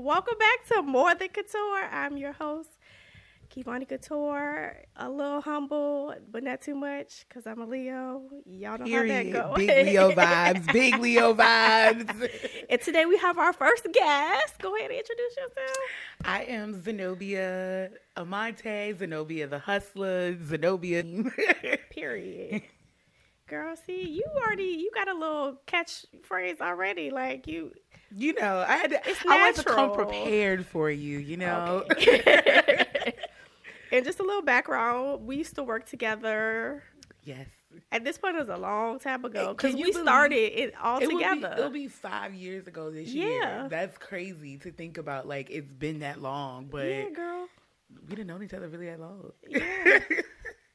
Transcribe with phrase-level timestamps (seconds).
[0.00, 1.84] Welcome back to More Than Couture.
[1.92, 2.70] I'm your host,
[3.54, 4.74] Kevonni Couture.
[4.96, 8.22] A little humble, but not too much, because I'm a Leo.
[8.46, 9.34] Y'all know Period.
[9.36, 9.66] how that goes.
[9.66, 10.72] Big Leo vibes.
[10.72, 12.30] Big Leo vibes.
[12.70, 14.54] and today we have our first guest.
[14.62, 15.76] Go ahead and introduce yourself.
[16.24, 21.04] I am Zenobia Amante, Zenobia the Hustler, Zenobia.
[21.90, 22.62] Period.
[23.48, 27.10] Girl, see, you already you got a little catchphrase already.
[27.10, 27.72] Like you
[28.16, 30.06] you know, I had to, It's I want to come natural.
[30.06, 31.84] prepared for you, you know.
[31.92, 32.84] Okay.
[33.92, 35.26] and just a little background.
[35.26, 36.82] We used to work together.
[37.24, 37.46] yes.
[37.92, 41.06] At this point, it was a long time ago because we started it all It
[41.06, 41.54] will be, together.
[41.56, 43.24] it'll be five years ago this Yeah.
[43.26, 43.66] year.
[43.70, 45.28] That's crazy to think about.
[45.28, 47.46] Like it's been that long, but yeah, girl.
[48.08, 49.30] we didn't know each other really that long.
[49.48, 50.00] Yeah.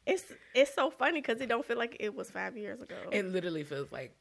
[0.07, 2.95] It's it's so funny because it don't feel like it was five years ago.
[3.11, 4.15] it literally feels like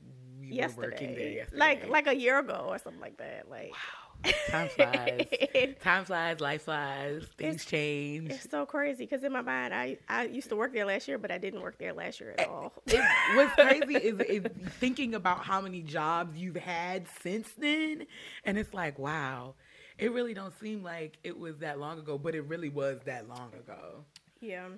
[0.55, 1.59] we were working there yesterday, yesterday.
[1.59, 3.49] like like a year ago or something like that.
[3.51, 5.27] Like wow, time flies.
[5.83, 8.31] Time flies, life flies, things It's- change.
[8.31, 11.19] It's so crazy because in my mind, I I used to work there last year,
[11.19, 12.73] but I didn't work there last year at eh, all.
[12.87, 13.01] It,
[13.37, 14.45] what's crazy is, is
[14.81, 18.07] thinking about how many jobs you've had since then,
[18.45, 19.55] and it's like, wow,
[19.99, 23.29] it really don't seem like it was that long ago, but it really was that
[23.29, 24.05] long ago.
[24.41, 24.69] yeah.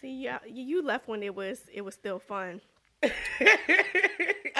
[0.00, 2.62] See, yeah, you left when it was it was still fun.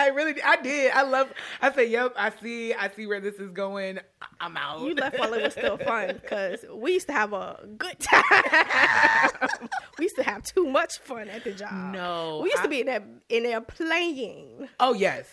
[0.00, 0.92] I really, I did.
[0.92, 1.32] I love.
[1.60, 2.72] I said, "Yep, I see.
[2.74, 3.98] I see where this is going.
[4.40, 7.66] I'm out." You left while it was still fun because we used to have a
[7.76, 8.22] good time.
[9.98, 11.92] we used to have too much fun at the job.
[11.92, 14.68] No, we used I- to be in there in there playing.
[14.78, 15.30] Oh yes,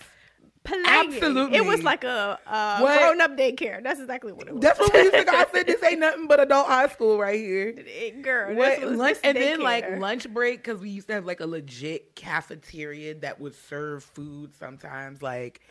[0.67, 0.85] Playing.
[0.85, 1.57] Absolutely.
[1.57, 3.81] It was like a, a grown up daycare.
[3.81, 4.61] That's exactly what it was.
[4.61, 5.23] that's what we used to.
[5.23, 5.31] go.
[5.31, 8.53] I said, "This ain't nothing but adult high school right here." It- girl.
[8.53, 11.47] What, was lunch, and then like lunch break because we used to have like a
[11.47, 15.21] legit cafeteria that would serve food sometimes.
[15.21, 15.61] Like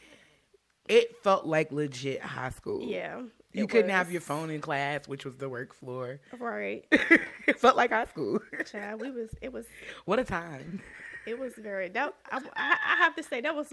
[0.89, 2.83] it felt like legit high school.
[2.83, 3.23] Yeah.
[3.53, 6.21] you couldn't have your phone in class, which was the work floor.
[6.39, 6.87] Right.
[6.91, 8.41] it felt like high school.
[8.71, 9.67] Child, we was it was
[10.05, 10.81] what a time!
[11.27, 13.73] it was very that I I have to say that was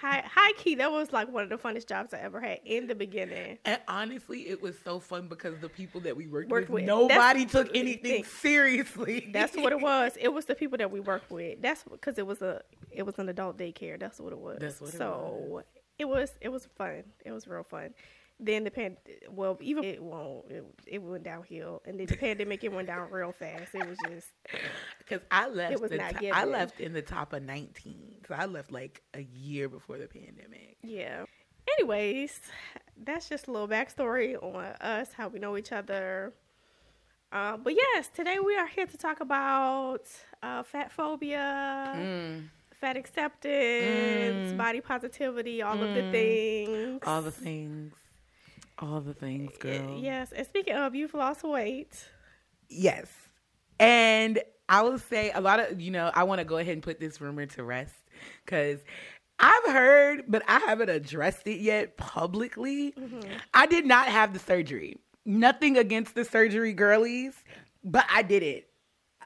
[0.00, 2.86] high high key that was like one of the funnest jobs I ever had in
[2.86, 3.58] the beginning.
[3.64, 6.84] And honestly, it was so fun because the people that we worked, Worked with, with.
[6.86, 9.30] nobody That's- took anything seriously.
[9.32, 10.12] That's what it was.
[10.20, 11.60] It was the people that we worked with.
[11.62, 13.98] That's because it was a it was an adult daycare.
[13.98, 14.58] That's what it was.
[14.60, 15.62] That's what it so
[15.98, 17.04] it was it was fun.
[17.24, 17.90] It was real fun.
[18.42, 18.96] Then the pan
[19.28, 23.10] well even it won't it, it went downhill and then the pandemic it went down
[23.10, 23.74] real fast.
[23.74, 24.28] It was just
[24.98, 28.34] Because I left, it was not to- I left in the top of nineteen, so
[28.34, 30.76] I left like a year before the pandemic.
[30.82, 31.24] yeah.
[31.78, 32.40] Anyways,
[33.04, 36.32] that's just a little backstory on us, how we know each other.
[37.32, 40.02] Uh, but yes, today we are here to talk about
[40.42, 42.48] uh, fat phobia, Mm.
[42.72, 44.56] fat acceptance, Mm.
[44.56, 46.10] body positivity, all of the Mm.
[46.10, 47.00] things.
[47.06, 47.92] All the things,
[48.80, 49.98] all the things, girl.
[50.00, 52.04] Yes, and speaking of, you've lost weight.
[52.68, 53.06] Yes.
[53.78, 56.82] And I will say a lot of, you know, I want to go ahead and
[56.82, 57.94] put this rumor to rest
[58.44, 58.80] because
[59.38, 62.94] I've heard, but I haven't addressed it yet publicly.
[63.54, 64.98] I did not have the surgery.
[65.24, 67.34] Nothing against the surgery girlies,
[67.82, 68.68] but I did it.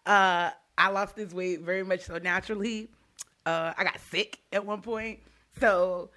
[0.07, 2.91] Uh, I lost this weight very much so naturally.
[3.45, 5.21] Uh, I got sick at one point.
[5.61, 6.11] So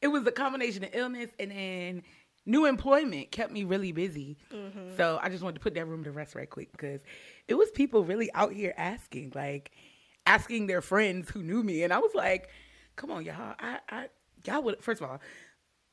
[0.00, 2.02] it was a combination of illness and then
[2.46, 4.36] new employment kept me really busy.
[4.96, 7.00] So I just wanted to put that room to rest right quick because
[7.48, 9.70] it was people really out here asking, like
[10.26, 11.82] asking their friends who knew me.
[11.82, 12.48] And I was like,
[12.96, 13.54] come on, y'all.
[13.58, 14.08] I, I
[14.44, 15.20] y'all would first of all,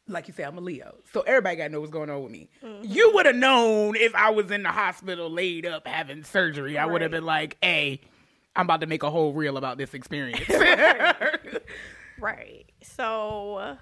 [0.08, 0.96] like you said, I'm a Leo.
[1.12, 2.50] So everybody gotta know what's going on with me.
[2.82, 6.78] You would have known if I was in the hospital laid up having surgery.
[6.78, 8.02] I would have been like, hey,
[8.56, 10.48] I'm about to make a whole reel about this experience.
[12.20, 12.66] Right.
[12.82, 13.76] So uh,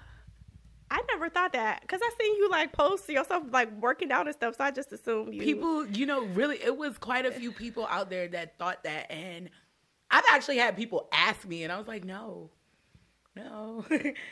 [0.90, 4.34] I never thought that because I seen you like post yourself like working out and
[4.34, 4.56] stuff.
[4.56, 5.42] So I just assumed you.
[5.42, 9.10] people, you know, really, it was quite a few people out there that thought that.
[9.10, 9.50] And
[10.10, 12.50] I've actually had people ask me, and I was like, no,
[13.34, 13.84] no,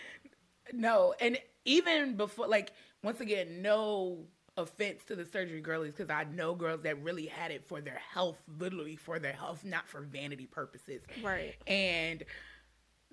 [0.73, 1.15] no.
[1.21, 2.73] And even before, like,
[3.03, 4.27] once again, no
[4.57, 8.00] offense to the surgery girlies, because I know girls that really had it for their
[8.12, 11.03] health, literally for their health, not for vanity purposes.
[11.23, 11.55] Right.
[11.67, 12.23] And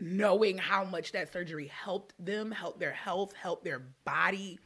[0.01, 4.59] knowing how much that surgery helped them, helped their health, helped their body,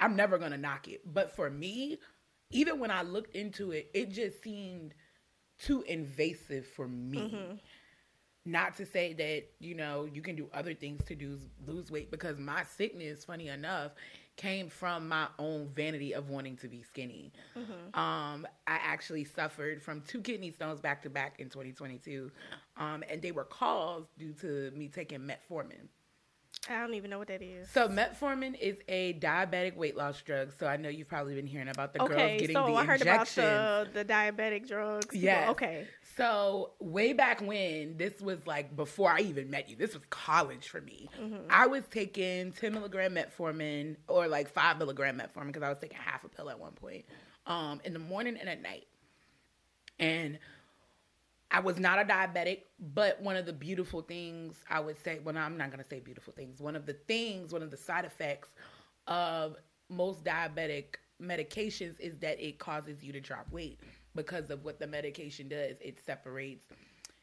[0.00, 1.02] I'm never gonna knock it.
[1.04, 1.98] But for me,
[2.50, 4.94] even when I looked into it, it just seemed
[5.58, 7.18] too invasive for me.
[7.18, 7.54] Mm-hmm.
[8.46, 12.10] Not to say that, you know, you can do other things to do lose weight
[12.10, 13.92] because my sickness, funny enough,
[14.38, 17.32] came from my own vanity of wanting to be skinny.
[17.94, 22.30] Um, I actually suffered from two kidney stones back to back in 2022.
[22.78, 25.88] Um, and they were caused due to me taking metformin.
[26.68, 27.68] I don't even know what that is.
[27.70, 30.52] So metformin is a diabetic weight loss drug.
[30.58, 32.84] So I know you've probably been hearing about the girls okay, getting so the I
[32.84, 33.38] heard injections.
[33.38, 35.14] about the the diabetic drugs.
[35.14, 35.50] Yeah.
[35.50, 35.86] Okay.
[36.16, 39.76] So way back when, this was like before I even met you.
[39.76, 41.08] This was college for me.
[41.20, 41.46] Mm-hmm.
[41.48, 45.98] I was taking 10 milligram metformin or like five milligram metformin because I was taking
[45.98, 47.04] half a pill at one point,
[47.46, 48.86] um, in the morning and at night.
[50.00, 50.38] And
[51.50, 55.34] I was not a diabetic, but one of the beautiful things I would say, well,
[55.34, 56.60] no, I'm not going to say beautiful things.
[56.60, 58.50] One of the things, one of the side effects
[59.06, 59.56] of
[59.88, 63.80] most diabetic medications is that it causes you to drop weight
[64.14, 65.76] because of what the medication does.
[65.80, 66.66] It separates,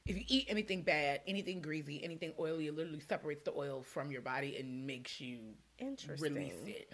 [0.08, 4.12] if you eat anything bad, anything greasy, anything oily, it literally separates the oil from
[4.12, 5.40] your body and makes you
[5.78, 6.34] Interesting.
[6.34, 6.94] release it.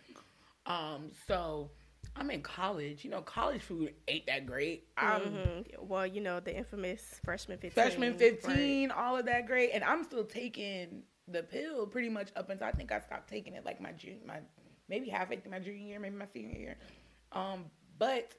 [0.66, 1.72] Um, so
[2.16, 3.04] I'm in college.
[3.04, 4.88] You know, college food ain't that great.
[4.98, 5.80] I'm Mhm.
[5.80, 7.84] Well, you know the infamous freshman fifteen.
[7.84, 8.20] freshman right.
[8.20, 9.72] 15, all of that great.
[9.72, 13.54] And I'm still taking the pill pretty much up until I think I stopped taking
[13.54, 14.40] it like my junior, my
[14.90, 16.78] maybe halfway through my junior year, maybe my senior year.
[17.32, 18.34] Um, but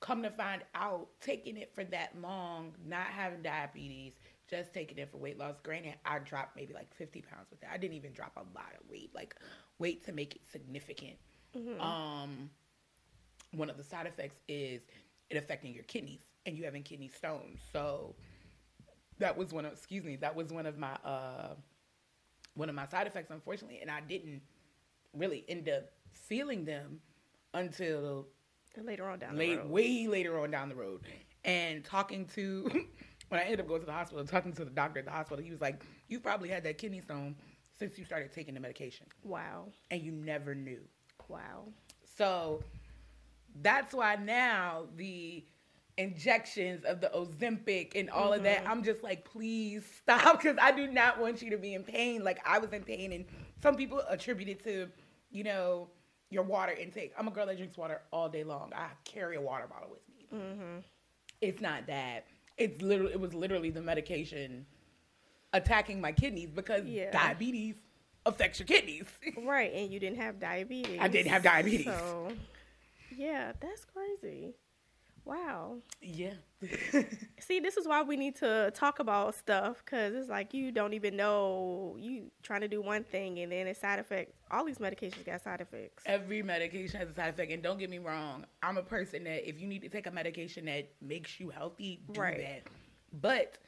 [0.00, 4.12] come to find out, taking it for that long, not having diabetes,
[4.48, 5.56] just taking it for weight loss.
[5.64, 7.68] Granted, I dropped maybe like 50 pounds with it.
[7.72, 9.34] I didn't even drop a lot of weight, like
[9.80, 11.16] weight to make it significant.
[11.80, 12.50] Um,
[13.52, 14.82] one of the side effects is
[15.30, 17.60] it affecting your kidneys and you having kidney stones.
[17.72, 18.14] So
[19.18, 21.54] that was one of excuse me, that was one of my uh
[22.54, 24.42] one of my side effects unfortunately and I didn't
[25.14, 27.00] really end up feeling them
[27.54, 28.26] until
[28.82, 29.70] later on down the road.
[29.70, 31.00] way later on down the road.
[31.44, 32.64] And talking to
[33.28, 35.42] when I ended up going to the hospital, talking to the doctor at the hospital,
[35.42, 37.34] he was like, You probably had that kidney stone
[37.78, 39.66] since you started taking the medication Wow.
[39.90, 40.80] and you never knew.
[41.28, 41.64] Wow.
[42.16, 42.62] So
[43.62, 45.44] that's why now the
[45.96, 48.70] injections of the Ozempic and all of that, mm-hmm.
[48.70, 52.24] I'm just like, please stop because I do not want you to be in pain.
[52.24, 53.24] Like I was in pain, and
[53.62, 54.88] some people attribute it to,
[55.30, 55.88] you know,
[56.30, 57.12] your water intake.
[57.18, 58.72] I'm a girl that drinks water all day long.
[58.74, 60.26] I carry a water bottle with me.
[60.38, 60.78] Mm-hmm.
[61.40, 62.26] It's not that.
[62.56, 63.12] It's literally.
[63.12, 64.66] It was literally the medication
[65.52, 67.10] attacking my kidneys because Yeah.
[67.10, 67.76] diabetes
[68.26, 69.06] affects your kidneys.
[69.42, 70.98] Right, and you didn't have diabetes.
[71.00, 71.86] I didn't have diabetes.
[71.86, 72.32] So,
[73.18, 74.54] yeah, that's crazy.
[75.24, 75.76] Wow.
[76.00, 76.32] yeah.
[77.40, 80.94] See, this is why we need to talk about stuff because it's like you don't
[80.94, 84.32] even know you trying to do one thing and then it's side effects.
[84.50, 86.02] All these medications got side effects.
[86.06, 88.46] Every medication has a side effect, and don't get me wrong.
[88.62, 92.00] I'm a person that if you need to take a medication that makes you healthy,
[92.10, 92.38] do Right.
[92.38, 92.62] that.
[93.20, 93.58] But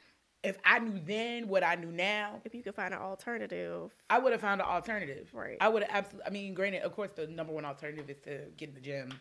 [0.43, 4.17] if I knew then what I knew now, If you could find an alternative, I
[4.17, 5.29] would have found an alternative.
[5.31, 5.57] Right.
[5.61, 6.25] I would have absolutely.
[6.27, 9.13] I mean, granted, of course, the number one alternative is to get in the gym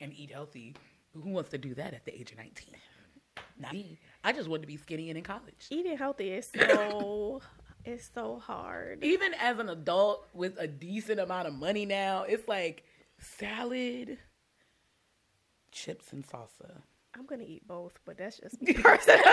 [0.00, 0.74] and eat healthy.
[1.14, 2.74] Who wants to do that at the age of 19?
[3.58, 3.98] Not me.
[4.24, 5.66] I just wanted to be skinny and in college.
[5.70, 7.40] eating healthy is so
[7.84, 9.02] it's so hard.
[9.02, 12.84] Even as an adult with a decent amount of money now, it's like
[13.18, 14.18] salad,
[15.72, 16.82] chips, and salsa.
[17.16, 19.24] I'm gonna eat both, but that's just me personally.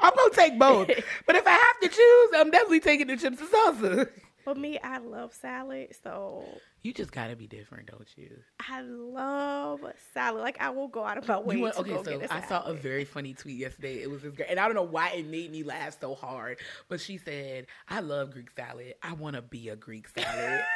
[0.00, 0.90] I'm gonna take both,
[1.26, 4.10] but if I have to choose, I'm definitely taking the chips and salsa.
[4.46, 6.44] For me, I love salad, so
[6.82, 8.30] You just gotta be different, don't you?
[8.60, 9.80] I love
[10.14, 10.40] salad.
[10.40, 12.34] Like I will go out of my way want, to okay, go so get a
[12.34, 14.02] I saw a very funny tweet yesterday.
[14.02, 16.58] It was this girl, and I don't know why it made me laugh so hard,
[16.88, 18.94] but she said, "I love Greek salad.
[19.02, 20.62] I want to be a Greek salad."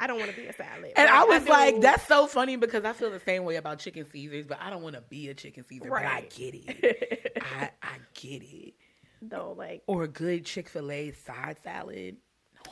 [0.00, 0.92] I don't want to be a salad.
[0.96, 3.56] And but I was do- like, that's so funny because I feel the same way
[3.56, 6.54] about chicken Caesars, but I don't want to be a chicken Caesar, but I get
[6.54, 7.38] it.
[7.60, 8.74] I, I get it.
[9.20, 12.16] though, like Or a good Chick fil A side salad,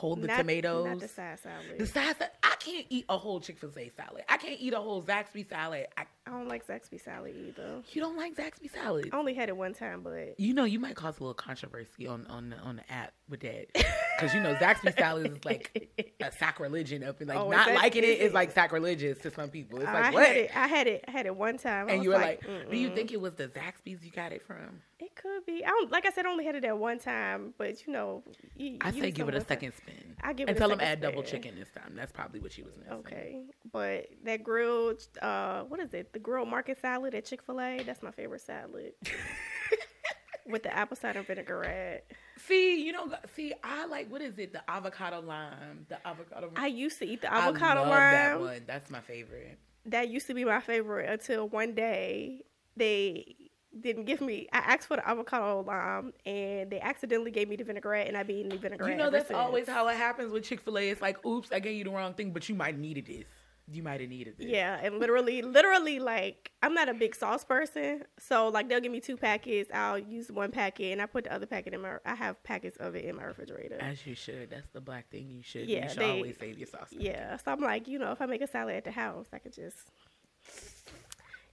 [0.01, 0.85] hold the not, tomatoes.
[0.87, 1.77] not the side salad.
[1.77, 4.23] The side salad, I can't eat a whole Chick fil A salad.
[4.27, 5.85] I can't eat a whole Zaxby salad.
[5.95, 7.81] I, I don't like Zaxby salad either.
[7.93, 9.09] you don't like Zaxby salad?
[9.11, 12.05] I only had it one time, but You know, you might cause a little controversy
[12.07, 16.13] on on the, on the app with that, because you know Zaxby salad is like
[16.21, 19.49] a sacrilegion up and like Oh, not that- liking it is like sacrilegious to some
[19.49, 19.79] people.
[19.79, 20.27] It's I like what?
[20.27, 20.51] had it.
[20.55, 21.05] I had it.
[21.07, 21.87] I had it one time.
[21.89, 24.45] I and you were like, do you think it was the Zaxby's you got it
[24.45, 24.81] from?
[24.99, 25.65] it could be?
[25.65, 25.91] I don't.
[25.91, 28.21] Like I said, I only had it at one time, but you know,
[28.55, 30.15] you, I you say give it a second spin.
[30.21, 31.93] I give and it a tell them add double chicken this time.
[31.95, 32.93] That's probably what she was missing.
[32.99, 36.10] Okay, but that grilled, uh, what is it?
[36.13, 37.83] The grilled market salad at Chick Fil A.
[37.83, 38.93] That's my favorite salad.
[40.45, 42.11] With the apple cider vinaigrette.
[42.47, 44.51] See, you know, see, I like what is it?
[44.51, 45.85] The avocado lime.
[45.87, 46.51] The avocado.
[46.55, 48.11] I used to eat the I avocado love lime.
[48.13, 48.61] that one.
[48.65, 49.59] That's my favorite.
[49.85, 52.41] that used to be my favorite until one day
[52.75, 53.35] they
[53.79, 54.47] didn't give me.
[54.51, 58.23] I asked for the avocado lime and they accidentally gave me the vinaigrette, and I
[58.23, 58.89] be eating the vinaigrette.
[58.89, 60.89] You know, that's always how it happens with Chick Fil A.
[60.89, 63.27] It's like, oops, I gave you the wrong thing, but you might needed this.
[63.71, 64.47] You might have needed this.
[64.47, 68.91] Yeah, and literally, literally, like I'm not a big sauce person, so like they'll give
[68.91, 69.71] me two packets.
[69.73, 71.97] I'll use one packet, and I put the other packet in my.
[72.05, 73.77] I have packets of it in my refrigerator.
[73.79, 74.49] As you should.
[74.49, 75.67] That's the black thing you should.
[75.67, 76.89] Yeah, you should they- always save your sauce.
[76.91, 79.39] Yeah, so I'm like, you know, if I make a salad at the house, I
[79.39, 79.77] could just.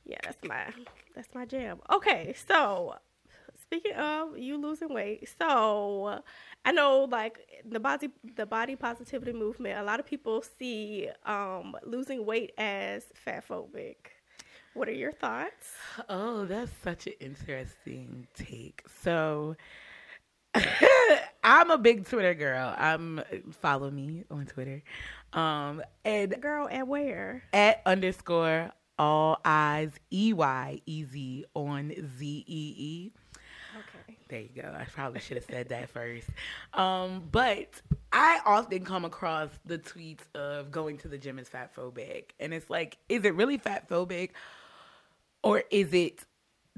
[0.04, 0.64] Yeah, that's my
[1.14, 1.80] that's my jam.
[1.92, 2.96] Okay, so
[3.62, 6.22] speaking of you losing weight, so
[6.65, 9.79] I know like the body the body positivity movement.
[9.79, 13.97] A lot of people see um, losing weight as fat phobic.
[14.75, 15.73] What are your thoughts?
[16.09, 18.83] Oh, that's such an interesting take.
[19.03, 19.57] So,
[21.45, 22.75] I'm a big Twitter girl.
[22.77, 24.83] I'm follow me on Twitter,
[25.33, 27.43] um, and Girl, at where?
[27.53, 33.12] at underscore all eyes e y e z on z e e.
[34.28, 34.75] There you go.
[34.78, 36.28] I probably should have said that first.
[36.75, 37.80] Um, but
[38.12, 42.30] I often come across the tweets of going to the gym is fat phobic.
[42.38, 44.30] And it's like, is it really fat phobic?
[45.42, 46.25] Or is it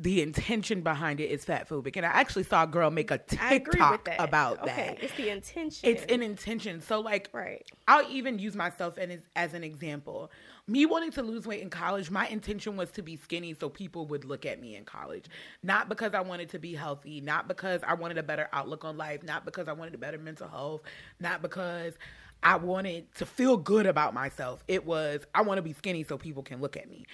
[0.03, 1.97] the intention behind it is fat phobic?
[1.97, 4.21] And I actually saw a girl make a TikTok that.
[4.21, 5.03] about okay, that.
[5.03, 5.89] it's the intention.
[5.89, 6.81] It's an intention.
[6.81, 7.67] So like right.
[7.87, 10.31] I'll even use myself as, as an example.
[10.67, 14.07] Me wanting to lose weight in college, my intention was to be skinny so people
[14.07, 15.25] would look at me in college.
[15.63, 18.97] Not because I wanted to be healthy, not because I wanted a better outlook on
[18.97, 20.83] life, not because I wanted a better mental health,
[21.19, 21.95] not because
[22.43, 24.65] I wanted to feel good about myself.
[24.69, 27.05] It was, I want to be skinny so people can look at me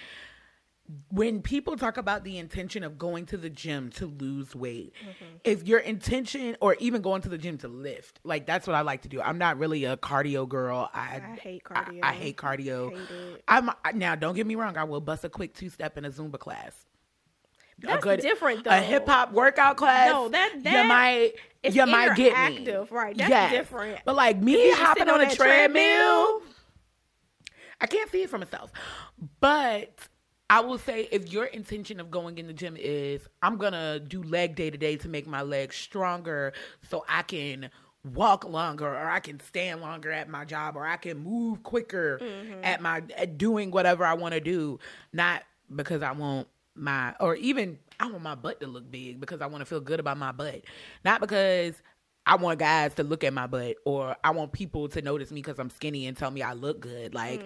[1.11, 5.25] when people talk about the intention of going to the gym to lose weight, mm-hmm.
[5.43, 8.81] if your intention or even going to the gym to lift, like that's what I
[8.81, 9.21] like to do.
[9.21, 10.89] I'm not really a cardio girl.
[10.93, 11.99] I I hate cardio.
[12.01, 12.91] I hate cardio.
[12.91, 13.41] Hate.
[13.47, 14.15] I'm now.
[14.15, 14.77] Don't get me wrong.
[14.77, 16.85] I will bust a quick two step in a Zumba class.
[17.79, 18.71] That's different, though.
[18.71, 20.09] A hip hop workout class.
[20.09, 22.65] No, that- you that- might it's you might get me.
[22.65, 23.99] interactive, right, that's different.
[24.05, 26.41] But like me hopping on, on a treadmill, treadmill-
[27.81, 28.71] I can't see it for myself.
[29.39, 30.07] But
[30.49, 34.23] I will say if your intention of going in the gym is I'm gonna do
[34.23, 36.53] leg day to day to make my legs stronger
[36.89, 37.69] so I can
[38.13, 42.19] walk longer or I can stand longer at my job or I can move quicker
[42.21, 42.63] mm-hmm.
[42.63, 44.79] at my at doing whatever I want to do,
[45.13, 49.41] not because I want my or even I want my butt to look big because
[49.41, 50.61] I want to feel good about my butt.
[51.03, 51.81] Not because
[52.27, 55.41] I want guys to look at my butt or I want people to notice me
[55.41, 57.15] because I'm skinny and tell me I look good.
[57.15, 57.45] Like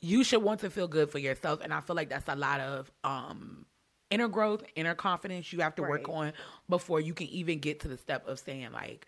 [0.00, 1.60] you should want to feel good for yourself.
[1.62, 3.66] And I feel like that's a lot of um
[4.10, 6.32] inner growth, inner confidence you have to work on
[6.68, 9.06] before you can even get to the step of saying like,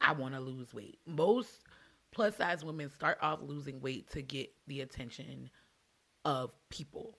[0.00, 0.98] I want to lose weight.
[1.06, 1.60] Most
[2.12, 5.50] plus size women start off losing weight to get the attention
[6.24, 7.18] of people,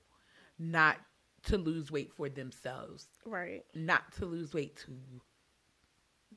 [0.58, 0.98] not
[1.44, 3.64] to lose weight for themselves Right.
[3.76, 4.92] not to lose weight to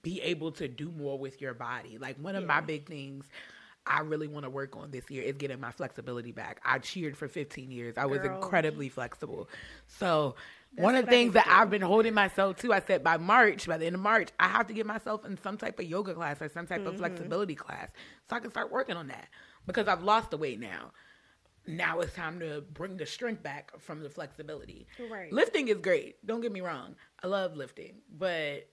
[0.02, 1.98] be able to do more with your body.
[1.98, 3.24] Like one of my big things
[3.86, 6.60] I really want to work on this year is getting my flexibility back.
[6.64, 7.96] I cheered for 15 years.
[7.96, 8.34] I was Girl.
[8.36, 9.48] incredibly flexible.
[9.86, 10.34] So
[10.76, 11.50] one of the things that do.
[11.50, 14.48] I've been holding myself to, I said by March, by the end of March, I
[14.48, 16.88] have to get myself in some type of yoga class or some type Mm-hmm.
[16.88, 17.88] of flexibility class
[18.28, 19.28] so I can start working on that
[19.66, 20.92] because I've lost the weight now.
[21.66, 24.86] Now it's time to bring the strength back from the flexibility.
[25.10, 25.32] Right.
[25.32, 26.24] Lifting is great.
[26.26, 26.94] Don't get me wrong.
[27.22, 28.68] I love lifting, but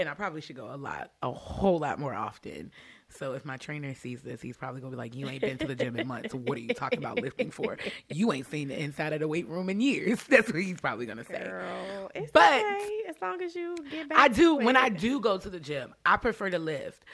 [0.00, 2.70] and I probably should go a lot, a whole lot more often.
[3.08, 5.66] So if my trainer sees this, he's probably gonna be like, "You ain't been to
[5.66, 6.32] the gym in months.
[6.34, 7.76] What are you talking about lifting for?
[8.08, 11.06] You ain't seen the inside of the weight room in years." That's what he's probably
[11.06, 11.42] gonna say.
[11.44, 14.18] Girl, it's But- okay as long as you get back.
[14.18, 15.94] I do when I do go to the gym.
[16.06, 17.04] I prefer to lift.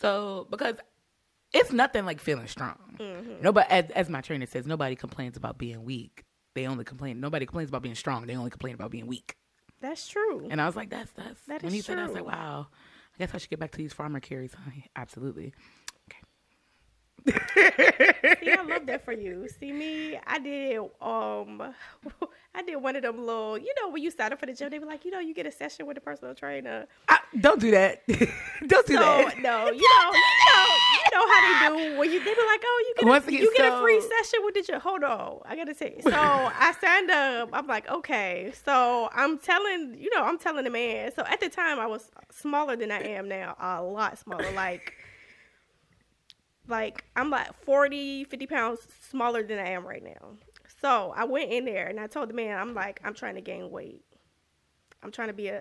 [0.00, 0.76] So because
[1.52, 2.96] it's nothing like feeling strong.
[2.98, 3.42] Mm-hmm.
[3.42, 6.24] Nobody, as, as my trainer says, nobody complains about being weak.
[6.56, 7.20] They only complain.
[7.20, 8.26] Nobody complains about being strong.
[8.26, 9.36] They only complain about being weak.
[9.84, 10.48] That's true.
[10.50, 12.68] And I was like, that's that's That when he said that, I was like, wow.
[13.14, 14.52] I guess I should get back to these farmer carries.
[14.96, 15.52] Absolutely.
[16.08, 16.20] Okay.
[18.40, 19.46] See, I love that for you.
[19.60, 21.60] See me, I did um
[22.54, 24.70] I did one of them little you know when you sign up for the gym,
[24.70, 26.86] they be like, you know, you get a session with a personal trainer.
[27.08, 28.02] I, don't do that.
[28.08, 29.38] don't do So that.
[29.38, 32.62] no, you know, you know, you know how they do when you they be like,
[32.64, 34.80] oh, you get Once a, again, you get a free session with the gym.
[34.80, 36.02] Hold on, I gotta tell you.
[36.02, 37.50] So I signed up.
[37.52, 38.52] I'm like, okay.
[38.64, 41.12] So I'm telling, you know, I'm telling the man.
[41.14, 44.94] So at the time, I was smaller than I am now, a lot smaller, like.
[46.66, 48.78] Like I'm like 40, 50 pounds
[49.10, 50.38] smaller than I am right now.
[50.80, 53.42] So I went in there and I told the man, I'm like, I'm trying to
[53.42, 54.02] gain weight.
[55.02, 55.60] I'm trying to be a,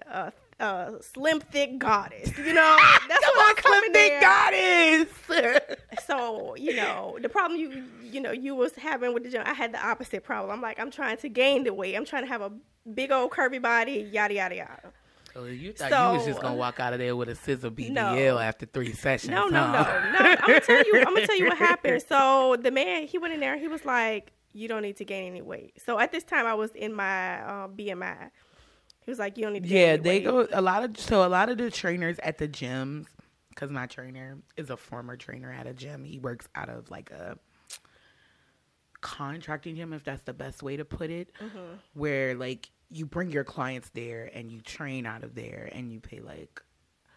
[0.60, 2.38] a, a slim, thick goddess.
[2.38, 2.78] You know,
[3.10, 5.76] that's Come what on, I come Slim in Goddess.
[6.08, 9.54] So you know, the problem you you know you was having with the gym, I
[9.54, 10.52] had the opposite problem.
[10.52, 11.96] I'm like, I'm trying to gain the weight.
[11.96, 12.52] I'm trying to have a
[12.94, 14.10] big old curvy body.
[14.12, 14.92] Yada yada yada.
[15.34, 17.72] So you thought So- you was just gonna walk out of there with a scissor
[17.72, 18.38] BBL No.
[18.38, 19.32] after three sessions?
[19.32, 20.12] No, no, no, huh?
[20.12, 20.20] no.
[20.20, 20.98] I'm gonna tell you.
[21.00, 22.04] I'm gonna tell you what happened.
[22.08, 23.58] So the man, he went in there.
[23.58, 26.54] He was like, "You don't need to gain any weight." So at this time, I
[26.54, 28.30] was in my uh, BMI.
[29.06, 30.84] He was like, "You don't need to." Gain Yeah, any they weight." go a lot
[30.84, 33.08] of so a lot of the trainers at the gyms
[33.54, 36.04] because my trainer is a former trainer at a gym.
[36.04, 37.38] He works out of like a
[39.02, 41.76] contracting gym, if that's the best way to put it, Mm-hmm.
[41.94, 46.00] where like you bring your clients there and you train out of there and you
[46.00, 46.62] pay like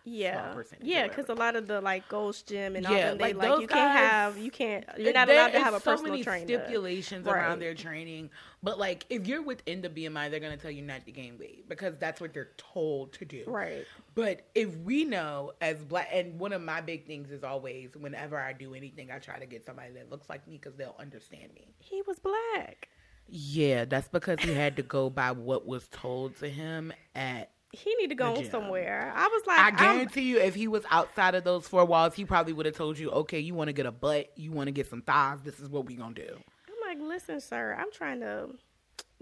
[0.09, 3.19] Yeah, percentage yeah, because a lot of the like Ghost Gym and all Yeah, them,
[3.19, 5.81] they like, like, those you can't have, you can't, you're not allowed to have a
[5.81, 6.45] so personal many trainer.
[6.45, 7.41] stipulations Right.
[7.41, 8.31] around their training,
[8.63, 11.69] but like if you're within the BMI, they're gonna tell you not to gain weight
[11.69, 13.45] because that's what they're told to do.
[13.47, 13.85] Right.
[14.15, 18.39] But if we know as black, and one of my big things is always whenever
[18.39, 21.53] I do anything, I try to get somebody that looks like me because they'll understand
[21.55, 21.75] me.
[21.81, 22.89] He was black.
[23.29, 27.51] Yeah, that's because he had to go by what was told to him at.
[27.77, 29.13] He need to go somewhere.
[29.15, 32.15] I was like, I I'm- guarantee you, if he was outside of those four walls,
[32.15, 34.69] he probably would have told you, "Okay, you want to get a butt, you want
[34.69, 35.41] to get some thighs.
[35.43, 38.51] This is what we gonna do." I'm like, listen, sir, I'm trying to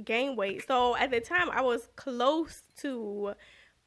[0.05, 0.67] gain weight.
[0.67, 3.35] So at the time, I was close to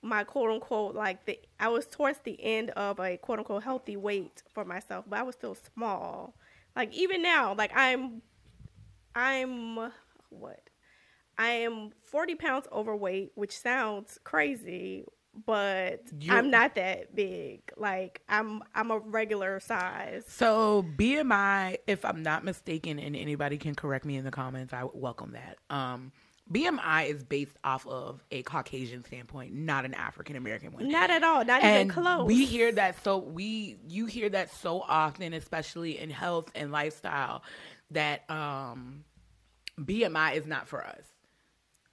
[0.01, 3.97] my quote unquote like the I was towards the end of a quote unquote healthy
[3.97, 6.35] weight for myself, but I was still small.
[6.75, 8.21] Like even now, like I'm,
[9.15, 9.91] I'm
[10.29, 10.66] what?
[11.37, 15.05] I am 40 pounds overweight, which sounds crazy,
[15.45, 17.61] but You- I'm not that big.
[17.77, 20.25] Like I'm, I'm a regular size.
[20.27, 24.85] So BMI, if I'm not mistaken, and anybody can correct me in the comments, I
[24.93, 25.57] welcome that.
[25.69, 26.11] Um,
[26.51, 30.87] BMI is based off of a Caucasian standpoint, not an African American one.
[30.89, 31.43] Not at all.
[31.43, 32.25] Not and even close.
[32.25, 37.43] we hear that so we you hear that so often, especially in health and lifestyle,
[37.91, 39.03] that um,
[39.79, 41.03] BMI is not for us.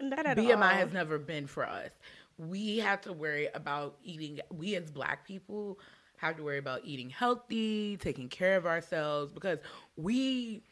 [0.00, 0.68] Not at BMI all.
[0.68, 1.90] has never been for us.
[2.38, 4.40] We have to worry about eating.
[4.52, 5.78] We as Black people
[6.16, 9.58] have to worry about eating healthy, taking care of ourselves because
[9.96, 10.62] we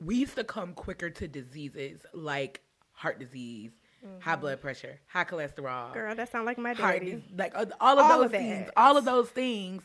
[0.00, 2.60] we succumb quicker to diseases like
[2.92, 3.72] heart disease,
[4.20, 5.92] high blood pressure, high cholesterol, Mm-hmm.
[5.94, 7.12] Girl, that sound like my daddy.
[7.12, 9.82] dis- like uh, all of All those of things, all of those things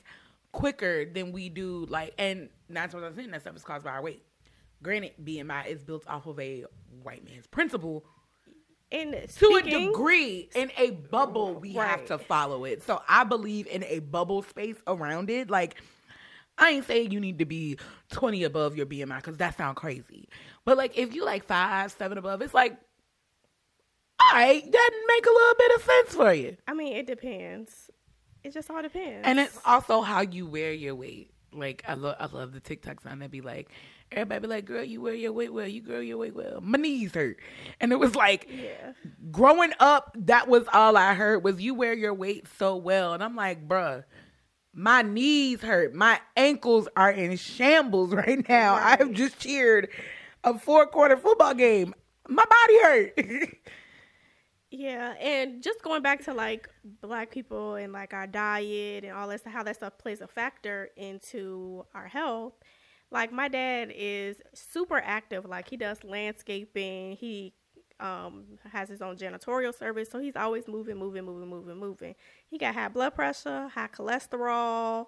[0.52, 3.84] quicker than we do like and nine times out of ten that stuff is caused
[3.86, 4.24] by our weight.
[4.84, 6.66] Granted, BMI is built off of a
[7.04, 8.06] white man's principle
[8.92, 12.84] And to a degree in a bubble we have to follow it.
[12.84, 15.50] So i believe in a bubble space around it.
[15.50, 15.76] Like
[16.58, 17.78] i ain't saying you need to be
[18.12, 20.30] 20 above your bmi because that sounds crazy.
[20.66, 22.78] But like if you like five seven above it's like
[24.20, 26.58] all right that make a little bit of sense for you.
[26.68, 27.90] I mean, it depends.
[28.44, 29.28] It just all depends.
[29.28, 31.32] and it's also how you wear your weight.
[31.52, 33.70] Like i love i love the tiktoks on that be like
[34.12, 36.78] everybody be like girl you wear your weight well you grow your weight well my
[36.78, 37.38] knees hurt
[37.80, 38.94] and it was like yeah.
[39.32, 43.14] growing up, that was all I heard was you wear your weight so well.
[43.14, 44.04] And I'm like, bruh,
[44.74, 45.94] my knees hurt.
[45.94, 48.76] My ankles are in shambles right now.
[48.76, 49.90] I have just cheered
[50.44, 51.94] a four quarter football game.
[52.28, 53.58] My body hurt.
[54.70, 56.70] Yeah, and just going back to like
[57.02, 60.90] black people and like our diet and all that, how that stuff plays a factor
[60.98, 62.54] into our health.
[63.12, 65.46] Like my dad is super active.
[65.46, 67.14] Like he does landscaping.
[67.18, 67.54] He
[68.00, 72.16] um has his own janitorial service, so he's always moving, moving, moving, moving, moving.
[72.50, 75.08] He got high blood pressure, high cholesterol.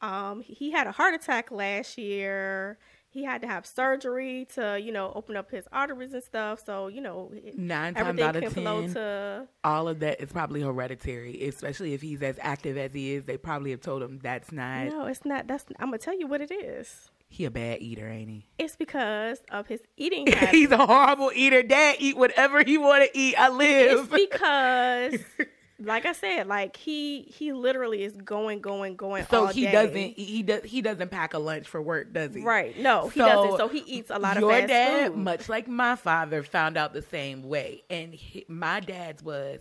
[0.00, 2.78] Um, he had a heart attack last year.
[3.12, 6.62] He had to have surgery to, you know, open up his arteries and stuff.
[6.64, 11.42] So, you know, Nine times out of 10, to All of that is probably hereditary,
[11.48, 13.24] especially if he's as active as he is.
[13.24, 14.86] They probably have told him that's not.
[14.86, 18.06] no it's not that's i'm gonna tell you what it is He a bad eater,
[18.08, 18.46] ain't he?
[18.58, 21.62] it's because of his eating habits He's a horrible eater.
[21.62, 23.34] Dad eat whatever he want to eat.
[23.38, 23.98] I live.
[24.00, 25.20] it's because
[25.82, 29.72] like i said like he he literally is going going going so all he day.
[29.72, 32.42] doesn't he, he does he doesn't pack a lunch for work, does he?
[32.42, 35.16] right no he So, doesn't so he eats a lot of your fast dad, food
[35.18, 37.82] much like my father, found out the same way.
[37.88, 39.60] And he, my dad's was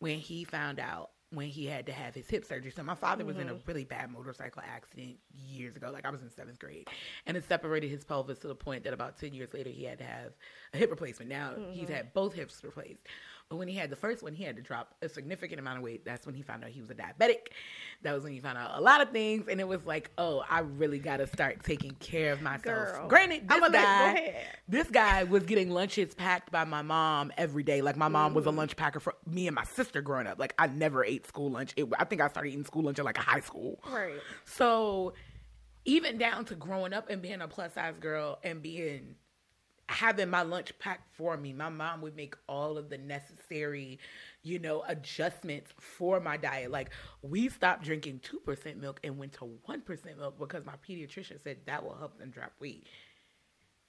[0.00, 2.70] when he found out when he had to have his hip surgery.
[2.70, 3.56] So my father was in Mm-hmm.
[3.56, 5.90] a really bad motorcycle accident years ago.
[5.92, 6.88] Like I was in seventh grade,
[7.26, 9.98] and it separated his pelvis to the point that about ten years later he had
[9.98, 10.32] to have
[10.72, 11.30] a hip replacement.
[11.30, 11.92] Now he's Mm-hmm.
[11.94, 13.00] had both hips replaced.
[13.50, 15.84] But when he had the first one, he had to drop a significant amount of
[15.84, 16.04] weight.
[16.04, 17.48] That's when he found out he was a diabetic.
[18.02, 20.42] That was when he found out a lot of things, and it was like, oh,
[20.48, 22.64] I really got to start taking care of myself.
[22.64, 23.08] Girl.
[23.08, 24.34] Granted, this I'ma let- go guy,
[24.66, 27.82] this guy was getting lunches packed by my mom every day.
[27.82, 28.36] Like my mom Mm.
[28.36, 30.38] was a lunch packer for me and my sister growing up.
[30.38, 31.74] Like I never ate school lunch.
[31.76, 33.78] It, I think I started eating school lunch at like a high school.
[33.92, 34.14] right
[34.46, 35.12] So
[35.84, 39.16] even down to growing up and being a plus size girl and being
[39.88, 41.52] having my lunch packed for me.
[41.52, 43.98] My mom would make all of the necessary,
[44.42, 46.70] you know, adjustments for my diet.
[46.70, 46.90] Like
[47.22, 51.84] we stopped drinking 2% milk and went to 1% milk because my pediatrician said that
[51.84, 52.86] will help them drop weight.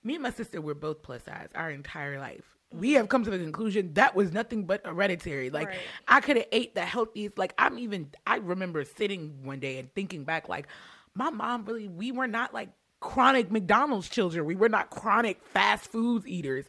[0.04, 2.44] Me and my sister were both plus size our entire life.
[2.72, 2.98] We mm-hmm.
[2.98, 5.50] have come to the conclusion that was nothing but hereditary.
[5.50, 5.78] Like Right.
[6.08, 7.38] I could have ate the healthiest.
[7.38, 8.12] Like I'm even.
[8.28, 10.68] I remember sitting one day and thinking back, like
[11.14, 11.88] my mom really.
[11.88, 12.70] We were not like
[13.06, 14.46] chronic McDonald's children.
[14.46, 16.66] We were not chronic fast foods eaters.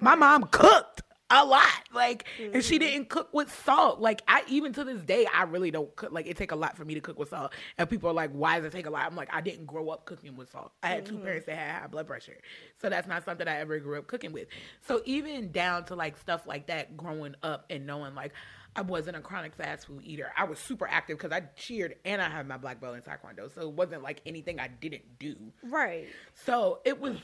[0.00, 2.84] My mom cooked a lot, like, and she mm-hmm.
[2.84, 4.00] didn't cook with salt.
[4.00, 6.12] Like I even to this day, I really don't cook.
[6.12, 7.52] Like it take a lot for me to cook with salt.
[7.76, 9.90] And people are like, "Why does it take a lot?" I'm like, I didn't grow
[9.90, 10.72] up cooking with salt.
[10.82, 11.24] I had two mm-hmm.
[11.24, 12.38] parents that had high blood pressure,
[12.80, 14.46] so that's not something I ever grew up cooking with.
[14.86, 18.32] So even down to like stuff like that, growing up and knowing like.
[18.76, 20.32] I wasn't a chronic fast food eater.
[20.36, 23.52] I was super active because I cheered and I had my black belt in taekwondo.
[23.54, 25.36] So it wasn't like anything I didn't do.
[25.62, 26.06] Right.
[26.34, 27.16] So it was,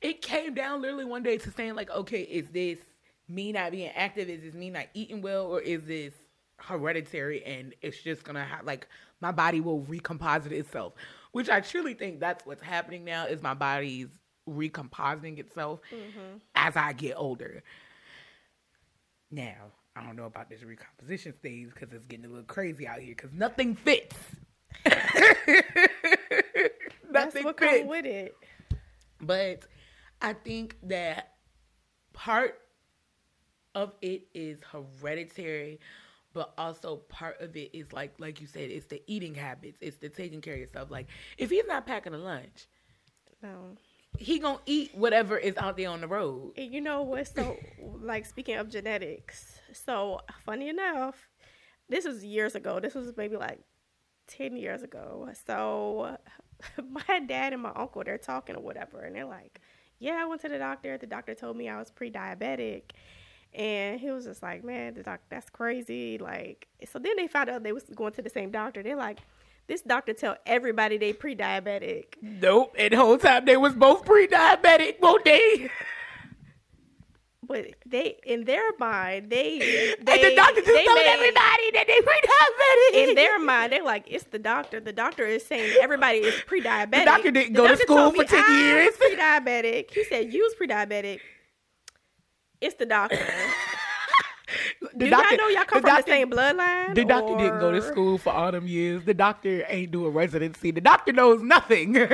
[0.00, 2.78] it came down literally one day to saying like, okay, is this
[3.28, 4.28] me not being active?
[4.28, 6.14] Is this me not eating well, or is this
[6.58, 8.88] hereditary and it's just gonna have like
[9.20, 10.94] my body will recomposite itself?
[11.32, 14.08] Which I truly think that's what's happening now is my body's
[14.46, 16.38] recompositing itself mm-hmm.
[16.54, 17.62] as I get older.
[19.30, 23.00] Now I don't know about this recomposition stage because it's getting a little crazy out
[23.00, 24.14] here because nothing fits.
[24.84, 25.12] That's
[27.10, 27.88] nothing what fits.
[27.88, 28.36] with it.
[29.20, 29.62] But
[30.20, 31.32] I think that
[32.12, 32.60] part
[33.74, 35.80] of it is hereditary,
[36.34, 39.96] but also part of it is like like you said, it's the eating habits, it's
[39.98, 40.90] the taking care of yourself.
[40.90, 41.06] Like
[41.38, 42.66] if he's not packing a lunch,
[43.42, 43.76] No.
[44.18, 46.52] He gonna eat whatever is out there on the road.
[46.56, 47.26] And you know what?
[47.28, 47.56] so
[48.00, 49.60] like speaking of genetics.
[49.72, 51.28] So funny enough,
[51.88, 52.80] this was years ago.
[52.80, 53.60] This was maybe like
[54.26, 55.28] ten years ago.
[55.46, 56.16] So
[56.90, 59.60] my dad and my uncle they're talking or whatever, and they're like,
[59.98, 60.98] "Yeah, I went to the doctor.
[60.98, 62.92] The doctor told me I was pre-diabetic."
[63.54, 67.48] And he was just like, "Man, the doc, that's crazy." Like, so then they found
[67.48, 68.82] out they was going to the same doctor.
[68.82, 69.20] They're like,
[69.66, 72.74] "This doctor tell everybody they pre-diabetic." Nope.
[72.78, 75.70] And the whole time they was both pre-diabetic, won't they?
[77.48, 81.70] But they, in their mind, they, they and the doctor just they told made- everybody
[81.74, 83.08] that they pre-diabetic.
[83.08, 84.80] in their mind, they're like, it's the doctor.
[84.80, 86.90] The doctor is saying everybody is pre-diabetic.
[86.90, 88.96] The doctor didn't go to school for me 10 I was years.
[88.98, 89.90] Pre-diabetic.
[89.92, 91.20] He said you was pre-diabetic.
[92.60, 93.24] It's the doctor.
[94.98, 96.94] The Do y'all know y'all come the from doctor- the same bloodline?
[96.94, 99.04] The doctor didn't go to school for all them years.
[99.04, 100.70] The doctor ain't do a residency.
[100.70, 101.94] The doctor knows nothing.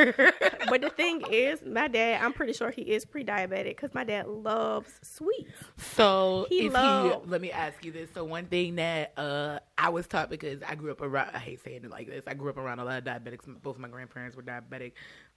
[0.68, 4.26] But the thing is, my dad, I'm pretty sure he is pre-diabetic because my dad
[4.26, 5.52] loves sweets.
[5.76, 7.30] so He is love- he?
[7.30, 8.08] Let me ask you this.
[8.14, 11.30] So one thing that uh I was taught because I grew up around.
[11.34, 12.24] I hate saying it like this.
[12.26, 13.40] I grew up around a lot of diabetics.
[13.62, 14.92] Both my grandparents were diabetic.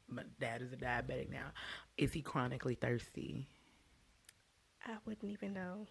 [0.07, 1.47] My dad is a diabetic now.
[1.97, 3.47] Is he chronically thirsty?
[4.85, 5.87] I wouldn't even know.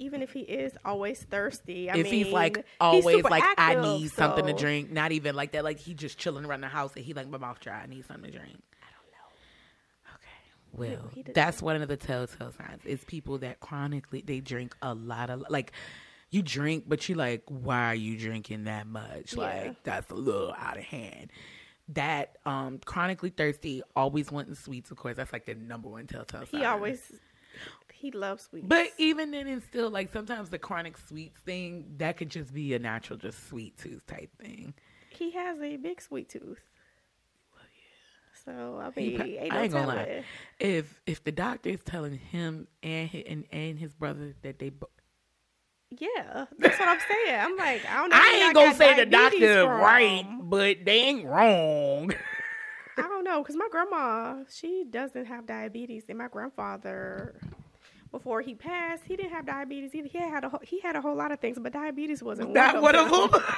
[0.00, 3.54] Even if he is always thirsty, I if mean, he's like always super like I
[3.58, 5.62] active, need something to drink, not even like that.
[5.62, 7.82] Like he just chilling around the house and he like my mouth dry.
[7.82, 8.58] I need something to drink.
[8.80, 10.86] I don't know.
[10.86, 12.84] Okay, well, he that's one of the telltale signs.
[12.86, 15.72] Is people that chronically they drink a lot of like
[16.30, 19.34] you drink, but you like, why are you drinking that much?
[19.34, 19.42] Yeah.
[19.42, 21.30] Like that's a little out of hand.
[21.90, 24.90] That um chronically thirsty, always wanting sweets.
[24.90, 26.60] Of course, that's like the number one telltale sign.
[26.60, 27.12] He always
[28.00, 28.66] he loves sweets.
[28.66, 32.74] But even then, it's still like sometimes the chronic sweets thing that could just be
[32.74, 34.74] a natural, just sweet tooth type thing.
[35.10, 36.58] he has a big sweet tooth.
[38.44, 40.24] So I mean, pro- ain't I no ain't gonna lie.
[40.58, 44.70] If if the doctor is telling him and his, and, and his brother that they
[44.70, 44.88] bo-
[45.90, 47.38] Yeah, that's what I'm saying.
[47.40, 48.16] I'm like, I don't know.
[48.16, 49.80] I ain't y'all gonna say the doctor from.
[49.80, 52.12] right, but they ain't wrong.
[52.96, 57.38] I don't know, cause my grandma, she doesn't have diabetes, and my grandfather,
[58.10, 60.08] before he passed, he didn't have diabetes either.
[60.08, 62.80] He had a whole, he had a whole lot of things, but diabetes wasn't Not
[62.82, 63.40] one of them.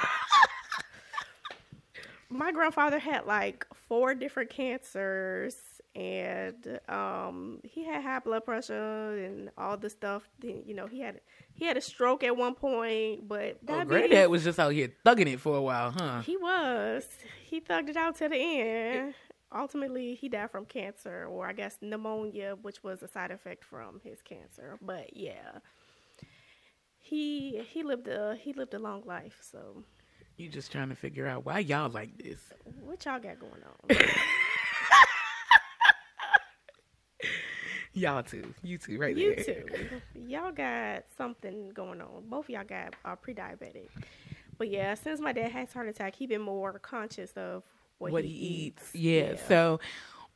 [2.29, 5.55] my grandfather had like four different cancers
[5.95, 10.99] and um he had high blood pressure and all the stuff then you know he
[10.99, 11.21] had
[11.53, 15.31] he had a stroke at one point but Oh, granddad was just out here thugging
[15.31, 16.21] it for a while, huh?
[16.21, 17.07] he was
[17.45, 19.13] he thugged it out to the end
[19.55, 23.99] ultimately he died from cancer or i guess pneumonia which was a side effect from
[24.03, 25.59] his cancer but yeah
[26.99, 29.83] he he lived a he lived a long life so
[30.37, 32.39] You just trying to figure out why y'all like this.
[32.81, 33.97] what y'all got going on
[37.95, 38.51] Y'all too.
[38.63, 39.43] You too, right You there.
[39.61, 39.65] too.
[40.27, 42.23] Y'all got something going on.
[42.27, 43.89] Both of y'all got are pre-diabetic.
[44.57, 47.61] But yeah, since my dad has heart attack, he been more conscious of
[47.97, 48.83] what, What, he, he eats.
[48.93, 48.95] eats.
[48.95, 49.35] Yeah.
[49.47, 49.79] So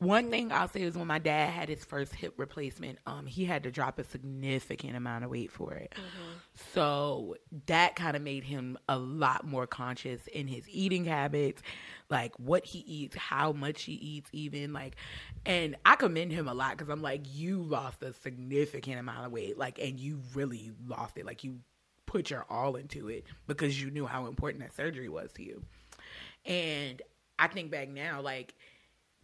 [0.00, 3.44] One thing I'll say is when my dad had his first hip replacement, um, he
[3.44, 5.92] had to drop a significant amount of weight for it.
[6.72, 7.34] So
[7.66, 11.62] that kind of made him a lot more conscious in his eating habits,
[12.10, 14.94] like what he eats, how much he eats, even like.
[15.44, 19.32] And I commend him a lot because I'm like, you lost a significant amount of
[19.32, 21.58] weight, like, and you really lost it, like you
[22.06, 25.62] put your all into it because you knew how important that surgery was to you.
[26.46, 27.02] And
[27.38, 28.54] I think back now, like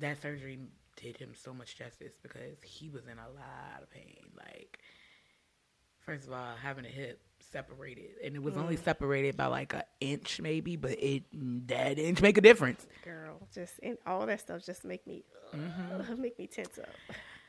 [0.00, 0.58] that surgery
[0.96, 4.16] did him so much justice because he was in a lot of pain.
[4.36, 4.78] Like,
[6.04, 7.20] first of all, having a hip
[7.52, 11.24] separated, and it was only separated by like an inch, maybe, but it
[11.68, 12.86] that inch make a difference.
[13.04, 15.24] Girl, just and all that stuff just make me
[15.54, 16.20] Mm-hmm.
[16.20, 16.88] make me tense up.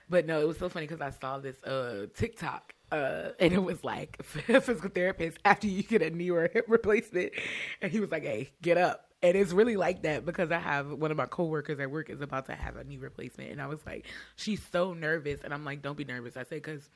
[0.10, 2.73] But no, it was so funny because I saw this uh TikTok.
[2.91, 6.65] Uh, and it was like physical therapist after you get a knee or a hip
[6.67, 7.34] replacement,
[7.82, 10.91] and he was like, "Hey, get up." And it's really like that because I have
[10.91, 13.67] one of my coworkers at work is about to have a knee replacement, and I
[13.67, 16.89] was like, "She's so nervous," and I'm like, "Don't be nervous." I said, "Cause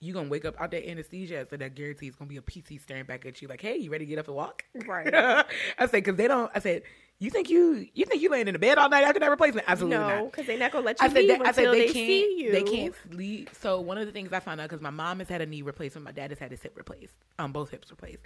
[0.00, 2.80] you're gonna wake up out that anesthesia, so that guarantee is gonna be a PT
[2.80, 5.12] staring back at you like, hey, you ready to get up and walk?" Right.
[5.78, 6.82] I said, "Cause they don't." I said,
[7.18, 9.68] "You think you you think you laying in the bed all night after that replacement?"
[9.68, 10.18] Absolutely not.
[10.18, 11.84] No, because they're not gonna let you I said, leave that, I said they, they,
[11.84, 11.94] can't.
[11.94, 12.52] see you.
[12.52, 13.50] They can't sleep.
[13.60, 15.62] So one of the things I found out because my mom has had a knee
[15.62, 18.22] replacement, my dad has had his hip replaced, um, both hips replaced.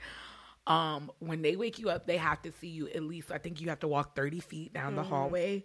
[0.70, 3.32] Um, when they wake you up, they have to see you at least.
[3.32, 5.64] I think you have to walk thirty feet down the hallway.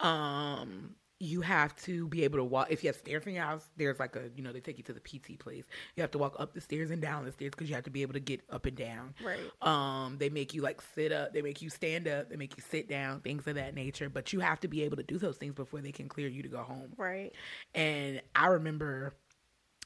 [0.00, 2.66] Um, you have to be able to walk.
[2.70, 4.84] If you have stairs in your house, there's like a you know they take you
[4.84, 5.64] to the PT place.
[5.96, 7.90] You have to walk up the stairs and down the stairs because you have to
[7.90, 9.14] be able to get up and down.
[9.24, 9.40] Right.
[9.62, 12.62] Um, they make you like sit up, they make you stand up, they make you
[12.70, 14.10] sit down, things of that nature.
[14.10, 16.42] But you have to be able to do those things before they can clear you
[16.42, 16.92] to go home.
[16.98, 17.32] Right.
[17.74, 19.14] And I remember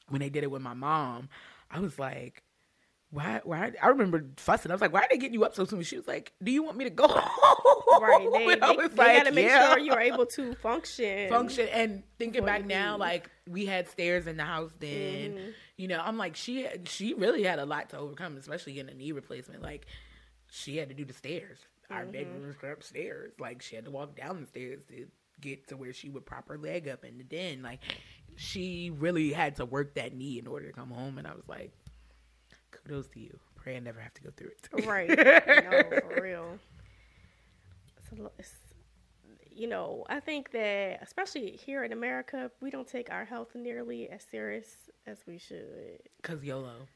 [0.09, 1.29] when they did it with my mom,
[1.71, 2.43] I was like,
[3.11, 3.71] why, why?
[3.81, 4.69] I remember fussing.
[4.71, 5.81] I was like, why are they getting you up so soon?
[5.81, 8.01] She was like, do you want me to go home?
[8.03, 8.27] Right.
[8.31, 11.29] They, And I they, was they like, gotta make "Yeah." sure you're able to function.
[11.29, 12.99] function and thinking back now leave.
[12.99, 14.89] like we had stairs in the house then
[15.33, 15.53] Mhm.
[15.77, 18.93] you know i'm like she she really had a lot to overcome especially getting a
[18.97, 19.87] knee replacement like
[20.51, 21.57] she had to do the stairs
[21.89, 22.11] our Mm-hmm.
[22.11, 25.07] bedrooms were upstairs like she had to walk down the stairs to
[25.41, 27.79] get to where she would prop her leg up in the den like
[28.35, 31.47] she really had to work that knee in order to come home and i was
[31.47, 31.71] like
[32.89, 35.09] kudos to you pray i never have to go through it Right.
[35.17, 36.59] no, for real.
[37.97, 38.53] It's a, it's,
[39.51, 44.09] you know, I think that especially here in America, we don't take our health nearly
[44.09, 44.67] as serious
[45.05, 45.99] as we should.
[46.21, 46.87] because yolo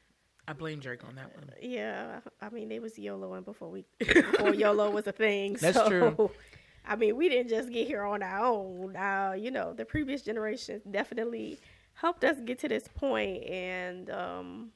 [0.48, 4.54] i blame drake on that one Yeah, I mean, they was YOLOing before we before
[4.54, 5.54] YOLO was a thing.
[5.60, 6.30] That's so, true.
[6.86, 8.94] I mean, we didn't just get here on our own.
[8.96, 11.58] Uh, you know, the previous generations definitely
[11.94, 14.70] helped us get to this point, and um,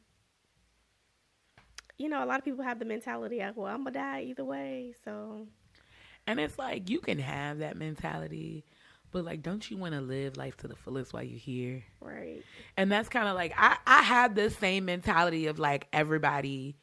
[1.98, 4.44] you know, a lot of people have the mentality of, "Well, I'm gonna die either
[4.44, 5.48] way." So,
[6.26, 8.64] And it's like you can have that mentality,
[9.10, 11.84] but like, don't you want to live life to the fullest while you're here?
[12.00, 12.44] right,
[12.76, 16.76] And that's kind of like I I have the same mentality of like everybody,